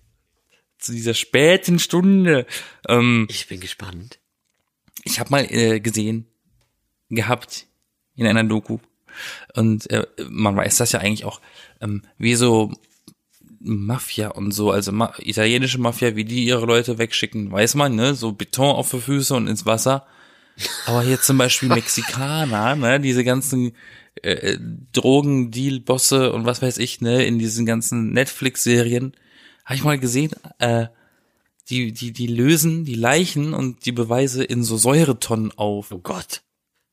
Zu 0.78 0.92
dieser 0.92 1.14
späten 1.14 1.78
Stunde. 1.78 2.46
Ähm, 2.88 3.26
Ich 3.30 3.48
bin 3.48 3.60
gespannt. 3.60 4.18
ich 5.04 5.18
habe 5.20 5.30
mal 5.30 5.46
äh, 5.50 5.80
gesehen 5.80 6.26
gehabt 7.08 7.66
in 8.14 8.26
einer 8.26 8.44
Doku 8.44 8.78
und 9.54 9.88
äh, 9.90 10.06
man 10.28 10.56
weiß 10.56 10.76
das 10.76 10.92
ja 10.92 11.00
eigentlich 11.00 11.24
auch, 11.24 11.40
ähm, 11.80 12.02
wie 12.18 12.34
so 12.34 12.72
Mafia 13.60 14.28
und 14.28 14.52
so, 14.52 14.70
also 14.70 14.92
Ma 14.92 15.14
italienische 15.18 15.78
Mafia, 15.78 16.14
wie 16.14 16.24
die 16.24 16.44
ihre 16.44 16.66
Leute 16.66 16.98
wegschicken, 16.98 17.50
weiß 17.50 17.74
man, 17.74 17.94
ne, 17.94 18.14
so 18.14 18.32
Beton 18.32 18.76
auf 18.76 18.90
die 18.90 19.00
Füße 19.00 19.34
und 19.34 19.46
ins 19.48 19.64
Wasser. 19.66 20.06
Aber 20.86 21.02
hier 21.02 21.20
zum 21.20 21.38
Beispiel 21.38 21.68
Mexikaner, 21.68 22.76
ne, 22.76 23.00
diese 23.00 23.24
ganzen 23.24 23.72
äh, 24.22 24.56
Drogendeal-Bosse 24.92 26.32
und 26.32 26.46
was 26.46 26.62
weiß 26.62 26.78
ich, 26.78 27.00
ne, 27.00 27.24
in 27.24 27.38
diesen 27.38 27.66
ganzen 27.66 28.12
Netflix-Serien, 28.12 29.12
habe 29.64 29.74
ich 29.76 29.84
mal 29.84 29.98
gesehen, 29.98 30.32
äh, 30.58 30.86
die, 31.68 31.92
die, 31.92 32.12
die 32.12 32.26
lösen 32.28 32.84
die 32.84 32.94
Leichen 32.94 33.52
und 33.52 33.84
die 33.86 33.92
Beweise 33.92 34.44
in 34.44 34.62
so 34.62 34.76
Säuretonnen 34.76 35.52
auf. 35.58 35.90
Oh 35.90 35.98
Gott. 35.98 36.42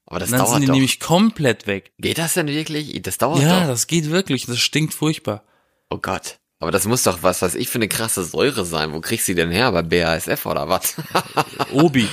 Aber 0.06 0.20
das 0.20 0.30
Und 0.30 0.34
dann 0.34 0.40
dauert 0.40 0.52
sind 0.54 0.62
die 0.62 0.68
doch. 0.68 0.74
nämlich 0.74 1.00
komplett 1.00 1.68
weg. 1.68 1.92
Geht 2.00 2.18
das 2.18 2.34
denn 2.34 2.48
wirklich? 2.48 3.00
Das 3.04 3.18
dauert 3.18 3.42
Ja, 3.42 3.62
doch. 3.62 3.68
das 3.68 3.88
geht 3.88 4.10
wirklich. 4.10 4.46
Das 4.48 4.60
stinkt 4.60 4.94
furchtbar. 4.94 5.44
Oh 5.90 5.98
Gott. 5.98 6.40
Aber 6.60 6.72
das 6.72 6.86
muss 6.88 7.04
doch 7.04 7.24
was, 7.24 7.42
was 7.42 7.56
ich 7.56 7.70
für 7.70 7.78
eine 7.78 7.88
krasse 7.88 8.24
Säure 8.24 8.66
sein. 8.66 8.94
Wo 8.94 9.00
kriegst 9.02 9.28
du 9.28 9.34
die 9.34 9.36
denn 9.36 9.52
her? 9.52 9.72
Bei 9.72 9.82
BASF 9.84 10.46
oder 10.46 10.68
was? 10.70 10.96
Obi. 11.72 12.08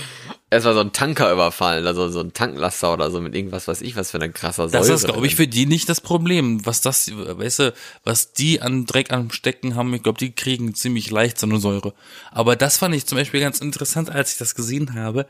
Erstmal 0.53 0.75
so 0.75 0.81
ein 0.81 0.93
Tanker 0.93 1.33
überfallen, 1.33 1.87
also 1.87 2.09
so 2.09 2.21
ein 2.21 2.33
Tanklaster 2.33 2.93
oder 2.93 3.11
so 3.13 3.21
mit 3.21 3.37
irgendwas, 3.37 3.69
weiß 3.69 3.83
ich, 3.83 3.95
was 3.95 4.11
für 4.11 4.19
eine 4.19 4.33
krasser 4.33 4.69
Säure. 4.69 4.85
Das 4.85 4.89
ist, 4.89 5.05
glaube 5.05 5.25
ich, 5.27 5.37
für 5.37 5.47
die 5.47 5.65
nicht 5.65 5.89
das 5.89 6.01
Problem. 6.01 6.67
Was 6.67 6.81
das, 6.81 7.09
weißt 7.15 7.59
du, 7.61 7.75
was 8.03 8.33
die 8.33 8.61
an 8.61 8.85
Dreck 8.85 9.13
am 9.13 9.31
Stecken 9.31 9.77
haben, 9.77 9.95
ich 9.95 10.03
glaube, 10.03 10.19
die 10.19 10.33
kriegen 10.33 10.75
ziemlich 10.75 11.11
leicht 11.11 11.39
so 11.39 11.47
eine 11.47 11.61
Säure. 11.61 11.95
Aber 12.33 12.57
das 12.57 12.79
fand 12.79 12.97
ich 12.97 13.07
zum 13.07 13.17
Beispiel 13.17 13.41
ganz 13.41 13.61
interessant, 13.61 14.11
als 14.11 14.33
ich 14.33 14.39
das 14.39 14.57
gesehen 14.57 14.95
habe, 14.95 15.27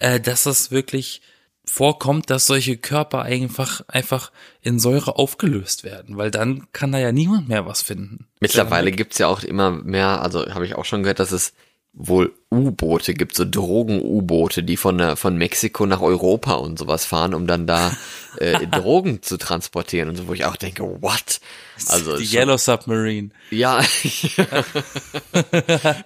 äh, 0.00 0.18
dass 0.18 0.42
das 0.42 0.72
wirklich 0.72 1.22
vorkommt, 1.64 2.30
dass 2.30 2.46
solche 2.46 2.76
Körper 2.76 3.22
einfach, 3.22 3.82
einfach 3.88 4.30
in 4.62 4.78
Säure 4.78 5.16
aufgelöst 5.16 5.84
werden, 5.84 6.16
weil 6.16 6.30
dann 6.30 6.66
kann 6.72 6.92
da 6.92 6.98
ja 6.98 7.12
niemand 7.12 7.48
mehr 7.48 7.66
was 7.66 7.82
finden. 7.82 8.26
Mittlerweile 8.40 8.92
gibt's 8.92 9.18
ja 9.18 9.26
auch 9.26 9.42
immer 9.42 9.70
mehr, 9.70 10.22
also 10.22 10.46
habe 10.54 10.64
ich 10.64 10.74
auch 10.74 10.84
schon 10.84 11.02
gehört, 11.02 11.18
dass 11.18 11.32
es 11.32 11.52
wohl 11.92 12.32
U-Boote 12.52 13.14
gibt, 13.14 13.34
so 13.34 13.44
Drogen-U-Boote, 13.44 14.62
die 14.62 14.76
von, 14.76 15.16
von 15.16 15.36
Mexiko 15.36 15.84
nach 15.84 16.00
Europa 16.00 16.54
und 16.54 16.78
sowas 16.78 17.04
fahren, 17.04 17.34
um 17.34 17.48
dann 17.48 17.66
da 17.66 17.90
äh, 18.38 18.66
Drogen 18.68 19.20
zu 19.22 19.36
transportieren 19.36 20.08
und 20.10 20.16
so, 20.16 20.28
wo 20.28 20.32
ich 20.32 20.44
auch 20.44 20.54
denke, 20.56 20.84
what? 21.02 21.40
Also 21.88 22.16
die 22.16 22.24
schon- 22.26 22.38
Yellow 22.38 22.56
Submarine. 22.56 23.30
Ja, 23.50 23.80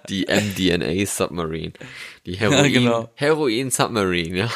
die 0.09 0.25
MDNA 0.27 1.05
Submarine, 1.05 1.73
die 2.25 2.35
Heroin, 2.37 2.65
Ja, 2.65 2.71
genau. 2.79 3.09
Heroin 3.15 3.71
Submarine, 3.71 4.37
ja, 4.37 4.49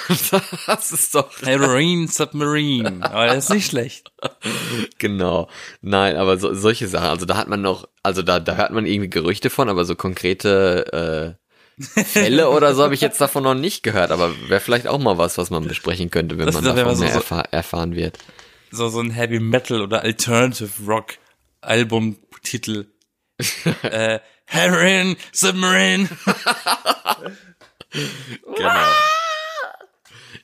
das 0.68 0.92
ist 0.92 1.16
doch 1.16 1.30
Heroin 1.44 2.08
Submarine. 2.08 2.98
Aber 3.04 3.28
das 3.28 3.46
ist 3.46 3.50
nicht 3.52 3.70
schlecht. 3.70 4.12
genau. 4.98 5.50
Nein, 5.82 6.16
aber 6.16 6.38
so, 6.38 6.54
solche 6.54 6.88
Sachen, 6.88 7.08
also 7.10 7.26
da 7.26 7.38
hat 7.38 7.48
man 7.48 7.62
noch, 7.62 7.88
also 8.04 8.22
da, 8.22 8.40
da 8.40 8.56
hört 8.56 8.72
man 8.72 8.86
irgendwie 8.86 9.10
Gerüchte 9.10 9.50
von, 9.50 9.70
aber 9.70 9.86
so 9.86 9.96
konkrete 9.96 11.36
äh, 11.38 11.45
Fälle 11.80 12.50
oder 12.50 12.74
so 12.74 12.84
habe 12.84 12.94
ich 12.94 13.02
jetzt 13.02 13.20
davon 13.20 13.44
noch 13.44 13.54
nicht 13.56 13.84
gehört, 13.84 14.12
aber 14.12 14.32
wäre 14.50 14.62
vielleicht 14.62 14.88
auch 14.88 15.00
mal 15.00 15.18
was, 15.18 15.38
was 15.38 15.50
man 15.50 15.68
besprechen 15.68 16.10
könnte, 16.10 16.38
wenn 16.38 16.46
Das 16.46 16.56
man 16.56 16.64
davon 16.64 16.96
so- 16.96 17.04
mehr 17.04 17.14
erfahren 17.52 17.96
wird. 17.96 18.18
so 18.72 18.88
so 18.90 19.00
ein 19.02 19.12
Heavy 19.12 19.40
Metal 19.40 19.82
oder 19.82 20.02
Alternative 20.02 20.70
Rock 20.88 21.16
Albumtitel. 21.62 22.88
äh, 23.84 24.20
Heroin 24.46 25.18
Submarine. 25.34 26.08
Genau. 28.58 28.70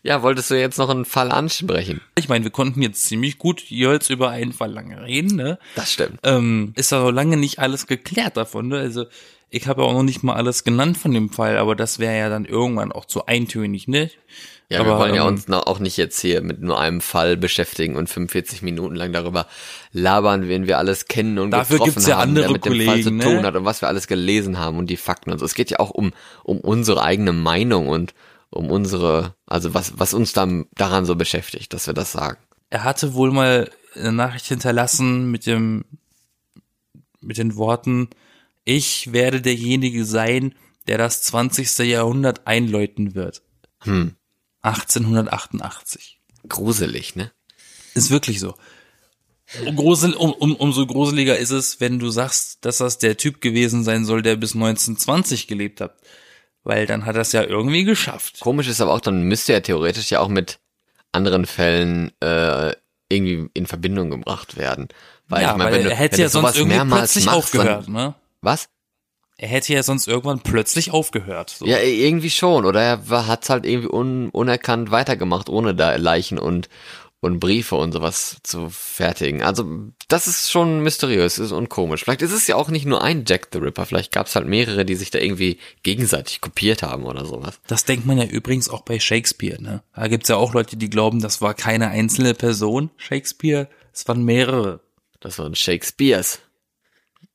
Ja, 0.03 0.23
wolltest 0.23 0.49
du 0.49 0.55
jetzt 0.59 0.77
noch 0.77 0.89
einen 0.89 1.05
Fall 1.05 1.31
ansprechen? 1.31 2.01
Ich 2.17 2.27
meine, 2.29 2.43
wir 2.43 2.51
konnten 2.51 2.81
jetzt 2.81 3.05
ziemlich 3.05 3.37
gut 3.37 3.61
jeweils 3.61 4.09
über 4.09 4.29
einen 4.31 4.53
Fall 4.53 4.71
lange 4.71 5.01
reden, 5.03 5.35
ne? 5.35 5.59
Das 5.75 5.91
stimmt. 5.91 6.19
Ähm, 6.23 6.73
ist 6.75 6.91
aber 6.93 7.11
lange 7.11 7.37
nicht 7.37 7.59
alles 7.59 7.85
geklärt 7.87 8.37
davon, 8.37 8.69
ne? 8.69 8.79
Also 8.79 9.05
ich 9.51 9.67
habe 9.67 9.81
ja 9.81 9.87
auch 9.87 9.93
noch 9.93 10.03
nicht 10.03 10.23
mal 10.23 10.35
alles 10.35 10.63
genannt 10.63 10.97
von 10.97 11.13
dem 11.13 11.29
Fall, 11.29 11.57
aber 11.57 11.75
das 11.75 11.99
wäre 11.99 12.17
ja 12.17 12.29
dann 12.29 12.45
irgendwann 12.45 12.93
auch 12.93 13.05
zu 13.05 13.25
eintönig, 13.25 13.87
ne? 13.87 14.09
Ja, 14.69 14.79
aber, 14.79 14.91
wir 14.91 14.99
wollen 14.99 15.15
ja 15.15 15.23
ähm, 15.23 15.33
uns 15.33 15.49
noch, 15.49 15.67
auch 15.67 15.79
nicht 15.79 15.97
jetzt 15.97 16.21
hier 16.21 16.41
mit 16.41 16.61
nur 16.61 16.79
einem 16.79 17.01
Fall 17.01 17.35
beschäftigen 17.35 17.97
und 17.97 18.09
45 18.09 18.61
Minuten 18.61 18.95
lang 18.95 19.11
darüber 19.11 19.47
labern, 19.91 20.47
wen 20.47 20.67
wir 20.67 20.77
alles 20.77 21.07
kennen 21.09 21.37
und 21.37 21.51
Dafür 21.51 21.79
getroffen 21.79 21.95
gibt's 21.95 22.07
ja 22.07 22.19
haben, 22.19 22.29
andere 22.29 22.45
der 22.45 22.53
mit 22.53 22.65
dem 22.65 22.85
Fall 22.85 23.01
zu 23.01 23.09
Kollegen, 23.09 23.19
tun 23.19 23.35
ne? 23.41 23.43
hat 23.43 23.55
und 23.57 23.65
was 23.65 23.81
wir 23.81 23.89
alles 23.89 24.07
gelesen 24.07 24.57
haben 24.57 24.77
und 24.77 24.89
die 24.89 24.95
Fakten 24.95 25.31
und 25.31 25.39
so. 25.39 25.45
Es 25.45 25.53
geht 25.53 25.69
ja 25.69 25.79
auch 25.79 25.89
um, 25.89 26.13
um 26.43 26.61
unsere 26.61 27.03
eigene 27.03 27.33
Meinung 27.33 27.89
und 27.89 28.13
um 28.49 28.71
unsere, 28.71 29.35
also 29.45 29.73
was, 29.73 29.99
was 29.99 30.13
uns 30.13 30.31
dann 30.31 30.67
daran 30.75 31.03
so 31.03 31.15
beschäftigt, 31.15 31.73
dass 31.73 31.87
wir 31.87 31.93
das 31.93 32.13
sagen. 32.13 32.37
Er 32.69 32.85
hatte 32.85 33.13
wohl 33.13 33.31
mal 33.31 33.69
eine 33.95 34.13
Nachricht 34.13 34.45
hinterlassen 34.45 35.29
mit 35.29 35.45
dem, 35.45 35.83
mit 37.19 37.37
den 37.37 37.57
Worten, 37.57 38.09
ich 38.63 39.13
werde 39.13 39.41
derjenige 39.41 40.05
sein, 40.05 40.55
der 40.87 40.97
das 40.97 41.23
20. 41.23 41.79
Jahrhundert 41.79 42.47
einläuten 42.47 43.15
wird. 43.15 43.41
Hm. 43.83 44.15
1888. 44.61 46.19
Gruselig, 46.47 47.15
ne? 47.15 47.31
Ist 47.93 48.11
wirklich 48.11 48.39
so. 48.39 48.55
Grusel, 49.75 50.13
um, 50.13 50.31
um, 50.31 50.55
umso 50.55 50.87
gruseliger 50.87 51.37
ist 51.37 51.51
es, 51.51 51.81
wenn 51.81 51.99
du 51.99 52.09
sagst, 52.09 52.63
dass 52.63 52.77
das 52.77 52.99
der 52.99 53.17
Typ 53.17 53.41
gewesen 53.41 53.83
sein 53.83 54.05
soll, 54.05 54.21
der 54.21 54.37
bis 54.37 54.53
1920 54.53 55.47
gelebt 55.47 55.81
hat. 55.81 55.97
Weil 56.63 56.85
dann 56.85 57.05
hat 57.05 57.15
er 57.15 57.21
es 57.21 57.31
ja 57.31 57.43
irgendwie 57.43 57.83
geschafft. 57.83 58.39
Komisch 58.39 58.67
ist 58.67 58.81
aber 58.81 58.93
auch, 58.93 59.01
dann 59.01 59.23
müsste 59.23 59.53
er 59.53 59.63
theoretisch 59.63 60.09
ja 60.11 60.19
auch 60.19 60.29
mit 60.29 60.59
anderen 61.11 61.45
Fällen 61.45 62.11
äh, 62.21 62.73
irgendwie 63.09 63.49
in 63.53 63.65
Verbindung 63.65 64.11
gebracht 64.11 64.57
werden. 64.57 64.87
Weil 65.27 65.41
ja, 65.41 65.51
ich 65.51 65.57
meine, 65.57 65.75
wenn 65.75 65.83
du, 65.83 65.89
er 65.89 65.95
hätte 65.95 66.13
wenn 66.13 66.19
ja 66.21 66.25
du 66.27 66.31
sowas 66.31 66.43
sonst 66.53 66.57
irgendwie 66.57 66.75
mehrmals 66.75 67.01
plötzlich 67.01 67.25
machst, 67.25 67.37
aufgehört, 67.37 67.87
Dann, 67.87 67.93
ne? 67.93 68.15
Was? 68.41 68.69
Er 69.37 69.47
hätte 69.47 69.73
ja 69.73 69.81
sonst 69.81 70.07
irgendwann 70.07 70.41
plötzlich 70.41 70.91
aufgehört. 70.91 71.49
So. 71.49 71.65
Ja, 71.65 71.79
irgendwie 71.79 72.29
schon. 72.29 72.65
Oder 72.65 72.81
er 72.81 73.27
hat's 73.27 73.49
halt 73.49 73.65
irgendwie 73.65 73.89
un, 73.89 74.29
unerkannt 74.29 74.91
weitergemacht, 74.91 75.49
ohne 75.49 75.73
da 75.73 75.95
Leichen 75.95 76.37
und, 76.37 76.69
und 77.21 77.39
Briefe 77.39 77.75
und 77.75 77.91
sowas 77.91 78.37
zu 78.43 78.69
fertigen. 78.69 79.41
Also, 79.41 79.65
das 80.07 80.27
ist 80.27 80.51
schon 80.51 80.83
mysteriös 80.83 81.39
ist 81.39 81.53
und 81.53 81.69
komisch. 81.69 82.03
Vielleicht 82.03 82.21
ist 82.21 82.33
es 82.33 82.45
ja 82.45 82.55
auch 82.55 82.69
nicht 82.69 82.85
nur 82.85 83.03
ein 83.03 83.23
Jack 83.27 83.47
the 83.51 83.57
Ripper. 83.57 83.87
Vielleicht 83.87 84.11
gab's 84.11 84.35
halt 84.35 84.45
mehrere, 84.45 84.85
die 84.85 84.95
sich 84.95 85.09
da 85.09 85.17
irgendwie 85.17 85.57
gegenseitig 85.81 86.39
kopiert 86.41 86.83
haben 86.83 87.05
oder 87.05 87.25
sowas. 87.25 87.59
Das 87.65 87.85
denkt 87.85 88.05
man 88.05 88.19
ja 88.19 88.25
übrigens 88.25 88.69
auch 88.69 88.81
bei 88.81 88.99
Shakespeare, 88.99 89.59
ne? 89.59 89.81
Da 89.95 90.07
gibt's 90.07 90.29
ja 90.29 90.35
auch 90.35 90.53
Leute, 90.53 90.77
die 90.77 90.89
glauben, 90.91 91.19
das 91.19 91.41
war 91.41 91.55
keine 91.55 91.87
einzelne 91.87 92.35
Person, 92.35 92.91
Shakespeare, 92.97 93.69
es 93.91 94.07
waren 94.07 94.23
mehrere. 94.23 94.81
Das 95.19 95.39
war 95.39 95.47
ein 95.47 95.55
Shakespeares. 95.55 96.41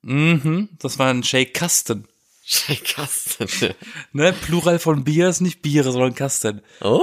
Mhm, 0.06 0.68
das 0.78 1.00
war 1.00 1.08
ein 1.10 1.24
Shake-Kasten. 1.24 2.06
Shakespeare. 2.44 3.74
Ne? 4.12 4.32
Plural 4.32 4.78
von 4.78 5.02
Bier 5.02 5.28
ist 5.28 5.40
nicht 5.40 5.62
Biere, 5.62 5.90
sondern 5.90 6.14
Kasten. 6.14 6.62
Oh. 6.80 7.02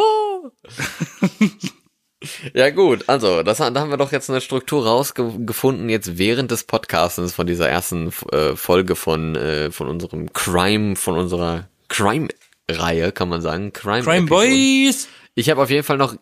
ja 2.53 2.69
gut, 2.69 3.03
also 3.07 3.43
das, 3.43 3.57
da 3.57 3.75
haben 3.75 3.89
wir 3.89 3.97
doch 3.97 4.13
jetzt 4.13 4.29
eine 4.29 4.39
Struktur 4.39 4.85
rausgefunden, 4.85 5.89
jetzt 5.89 6.17
während 6.17 6.49
des 6.51 6.63
Podcastens 6.63 7.33
von 7.33 7.45
dieser 7.45 7.67
ersten 7.67 8.13
äh, 8.31 8.55
Folge 8.55 8.95
von, 8.95 9.35
äh, 9.35 9.69
von 9.69 9.89
unserem 9.89 10.31
Crime, 10.31 10.95
von 10.95 11.17
unserer 11.17 11.67
Crime-Reihe, 11.89 13.11
kann 13.11 13.27
man 13.27 13.41
sagen. 13.41 13.73
Crime, 13.73 14.03
Crime. 14.03 14.27
Boys! 14.27 15.09
Ich 15.35 15.49
habe 15.49 15.61
auf 15.61 15.69
jeden 15.69 15.83
Fall 15.83 15.97
noch 15.97 16.15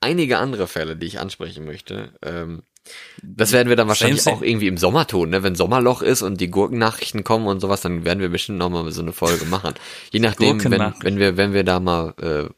einige 0.00 0.38
andere 0.38 0.66
Fälle, 0.66 0.96
die 0.96 1.08
ich 1.08 1.20
ansprechen 1.20 1.66
möchte. 1.66 2.14
Ähm, 2.22 2.62
das 3.22 3.52
werden 3.52 3.68
wir 3.68 3.76
dann 3.76 3.88
wahrscheinlich 3.88 4.22
same. 4.22 4.36
auch 4.36 4.42
irgendwie 4.42 4.66
im 4.66 4.76
Sommer 4.76 5.06
tun, 5.06 5.30
ne? 5.30 5.42
Wenn 5.42 5.54
Sommerloch 5.54 6.02
ist 6.02 6.22
und 6.22 6.40
die 6.40 6.50
Gurkennachrichten 6.50 7.24
kommen 7.24 7.46
und 7.46 7.60
sowas, 7.60 7.80
dann 7.80 8.04
werden 8.04 8.20
wir 8.20 8.28
bestimmt 8.28 8.58
noch 8.58 8.70
mal 8.70 8.90
so 8.92 9.02
eine 9.02 9.12
Folge 9.12 9.44
machen. 9.46 9.74
Je 10.10 10.20
nachdem, 10.20 10.62
wenn, 10.64 10.94
wenn 11.00 11.18
wir, 11.18 11.36
wenn 11.36 11.52
wir 11.52 11.64
da 11.64 11.80
mal 11.80 12.14
äh, 12.20 12.48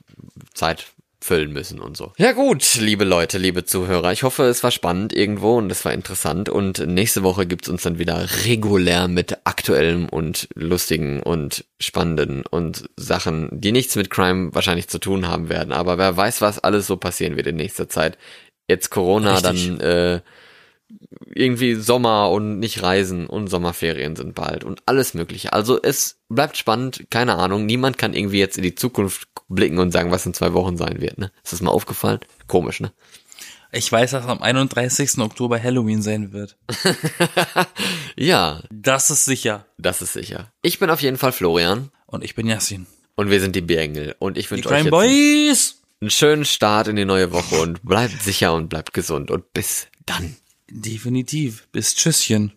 Zeit 0.55 0.87
füllen 1.25 1.55
müssen 1.55 1.81
und 1.81 1.97
so. 1.97 2.13
Ja 2.19 2.33
gut, 2.33 2.75
liebe 2.75 3.05
Leute, 3.05 3.39
liebe 3.39 3.65
Zuhörer, 3.65 4.13
ich 4.13 4.25
hoffe, 4.25 4.43
es 4.43 4.63
war 4.63 4.71
spannend 4.71 5.15
irgendwo 5.15 5.57
und 5.57 5.73
es 5.73 5.83
war 5.87 5.95
interessant 5.95 6.51
und 6.51 6.87
nächste 6.87 7.23
Woche 7.23 7.47
gibt's 7.47 7.71
uns 7.71 7.83
dann 7.83 7.99
wieder 7.99 8.29
regulär 8.45 9.09
mit 9.09 9.39
aktuellem 9.45 10.07
und 10.07 10.49
lustigen 10.55 11.23
und 11.23 11.65
spannenden 11.81 12.45
und 12.45 12.91
Sachen, 12.99 13.49
die 13.53 13.73
nichts 13.73 13.97
mit 13.97 14.11
Crime 14.11 14.55
wahrscheinlich 14.55 14.89
zu 14.89 14.99
tun 14.99 15.27
haben 15.27 15.49
werden, 15.49 15.73
aber 15.73 15.97
wer 15.97 16.15
weiß, 16.15 16.43
was 16.43 16.59
alles 16.59 16.87
so 16.87 16.99
passieren 16.99 17.37
wird 17.37 17.47
in 17.47 17.57
nächster 17.57 17.89
Zeit. 17.89 18.19
Jetzt 18.69 18.91
Corona, 18.91 19.35
Richtig. 19.35 19.69
dann 19.69 19.81
äh, 19.81 20.21
irgendwie 21.35 21.75
Sommer 21.75 22.31
und 22.31 22.59
nicht 22.59 22.83
reisen 22.83 23.27
und 23.27 23.49
Sommerferien 23.49 24.17
sind 24.17 24.35
bald 24.35 24.65
und 24.65 24.83
alles 24.87 25.15
mögliche. 25.15 25.53
Also 25.53 25.81
es 25.83 26.19
bleibt 26.29 26.57
spannend, 26.57 27.07
keine 27.11 27.37
Ahnung. 27.37 27.67
Niemand 27.67 27.99
kann 27.99 28.15
irgendwie 28.15 28.39
jetzt 28.39 28.57
in 28.57 28.63
die 28.63 28.75
Zukunft 28.75 29.29
blicken 29.49 29.79
und 29.79 29.91
sagen, 29.91 30.11
was 30.11 30.27
in 30.27 30.35
zwei 30.35 30.53
Wochen 30.53 30.77
sein 30.77 31.01
wird. 31.01 31.19
Ne? 31.19 31.31
Ist 31.43 31.53
das 31.53 31.61
mal 31.61 31.71
aufgefallen? 31.71 32.21
Komisch, 32.47 32.81
ne? 32.81 32.93
Ich 33.73 33.91
weiß, 33.91 34.13
dass 34.13 34.27
am 34.27 34.41
31. 34.41 35.19
Oktober 35.19 35.61
Halloween 35.61 36.01
sein 36.01 36.33
wird. 36.33 36.57
ja. 38.17 38.63
Das 38.71 39.11
ist 39.11 39.25
sicher. 39.25 39.67
Das 39.79 40.01
ist 40.01 40.13
sicher. 40.13 40.53
Ich 40.63 40.79
bin 40.79 40.91
auf 40.91 41.03
jeden 41.03 41.17
Fall 41.17 41.33
Florian. 41.33 41.91
Und 42.07 42.23
ich 42.23 42.37
bin 42.37 42.47
Yassin. 42.47 42.87
Und 43.17 43.31
wir 43.31 43.41
sind 43.41 43.57
die 43.57 43.61
Bärengel. 43.61 44.15
Und 44.21 44.39
ich 44.39 44.49
wünsche 44.51 44.69
euch. 44.69 44.75
Crime 44.75 44.85
jetzt 44.85 44.91
Boys! 44.91 45.84
einen 46.05 46.11
schönen 46.11 46.45
Start 46.45 46.87
in 46.89 46.97
die 46.97 47.07
neue 47.07 47.33
Woche 47.33 47.63
und 47.63 47.83
bleibt 47.83 48.23
sicher 48.23 48.53
und 48.53 48.69
bleibt 48.69 48.93
gesund 48.93 49.31
und 49.31 49.55
bis 49.55 49.87
dann. 50.05 50.37
Definitiv. 50.69 51.67
Bis 51.73 51.95
Tschüsschen. 51.95 52.53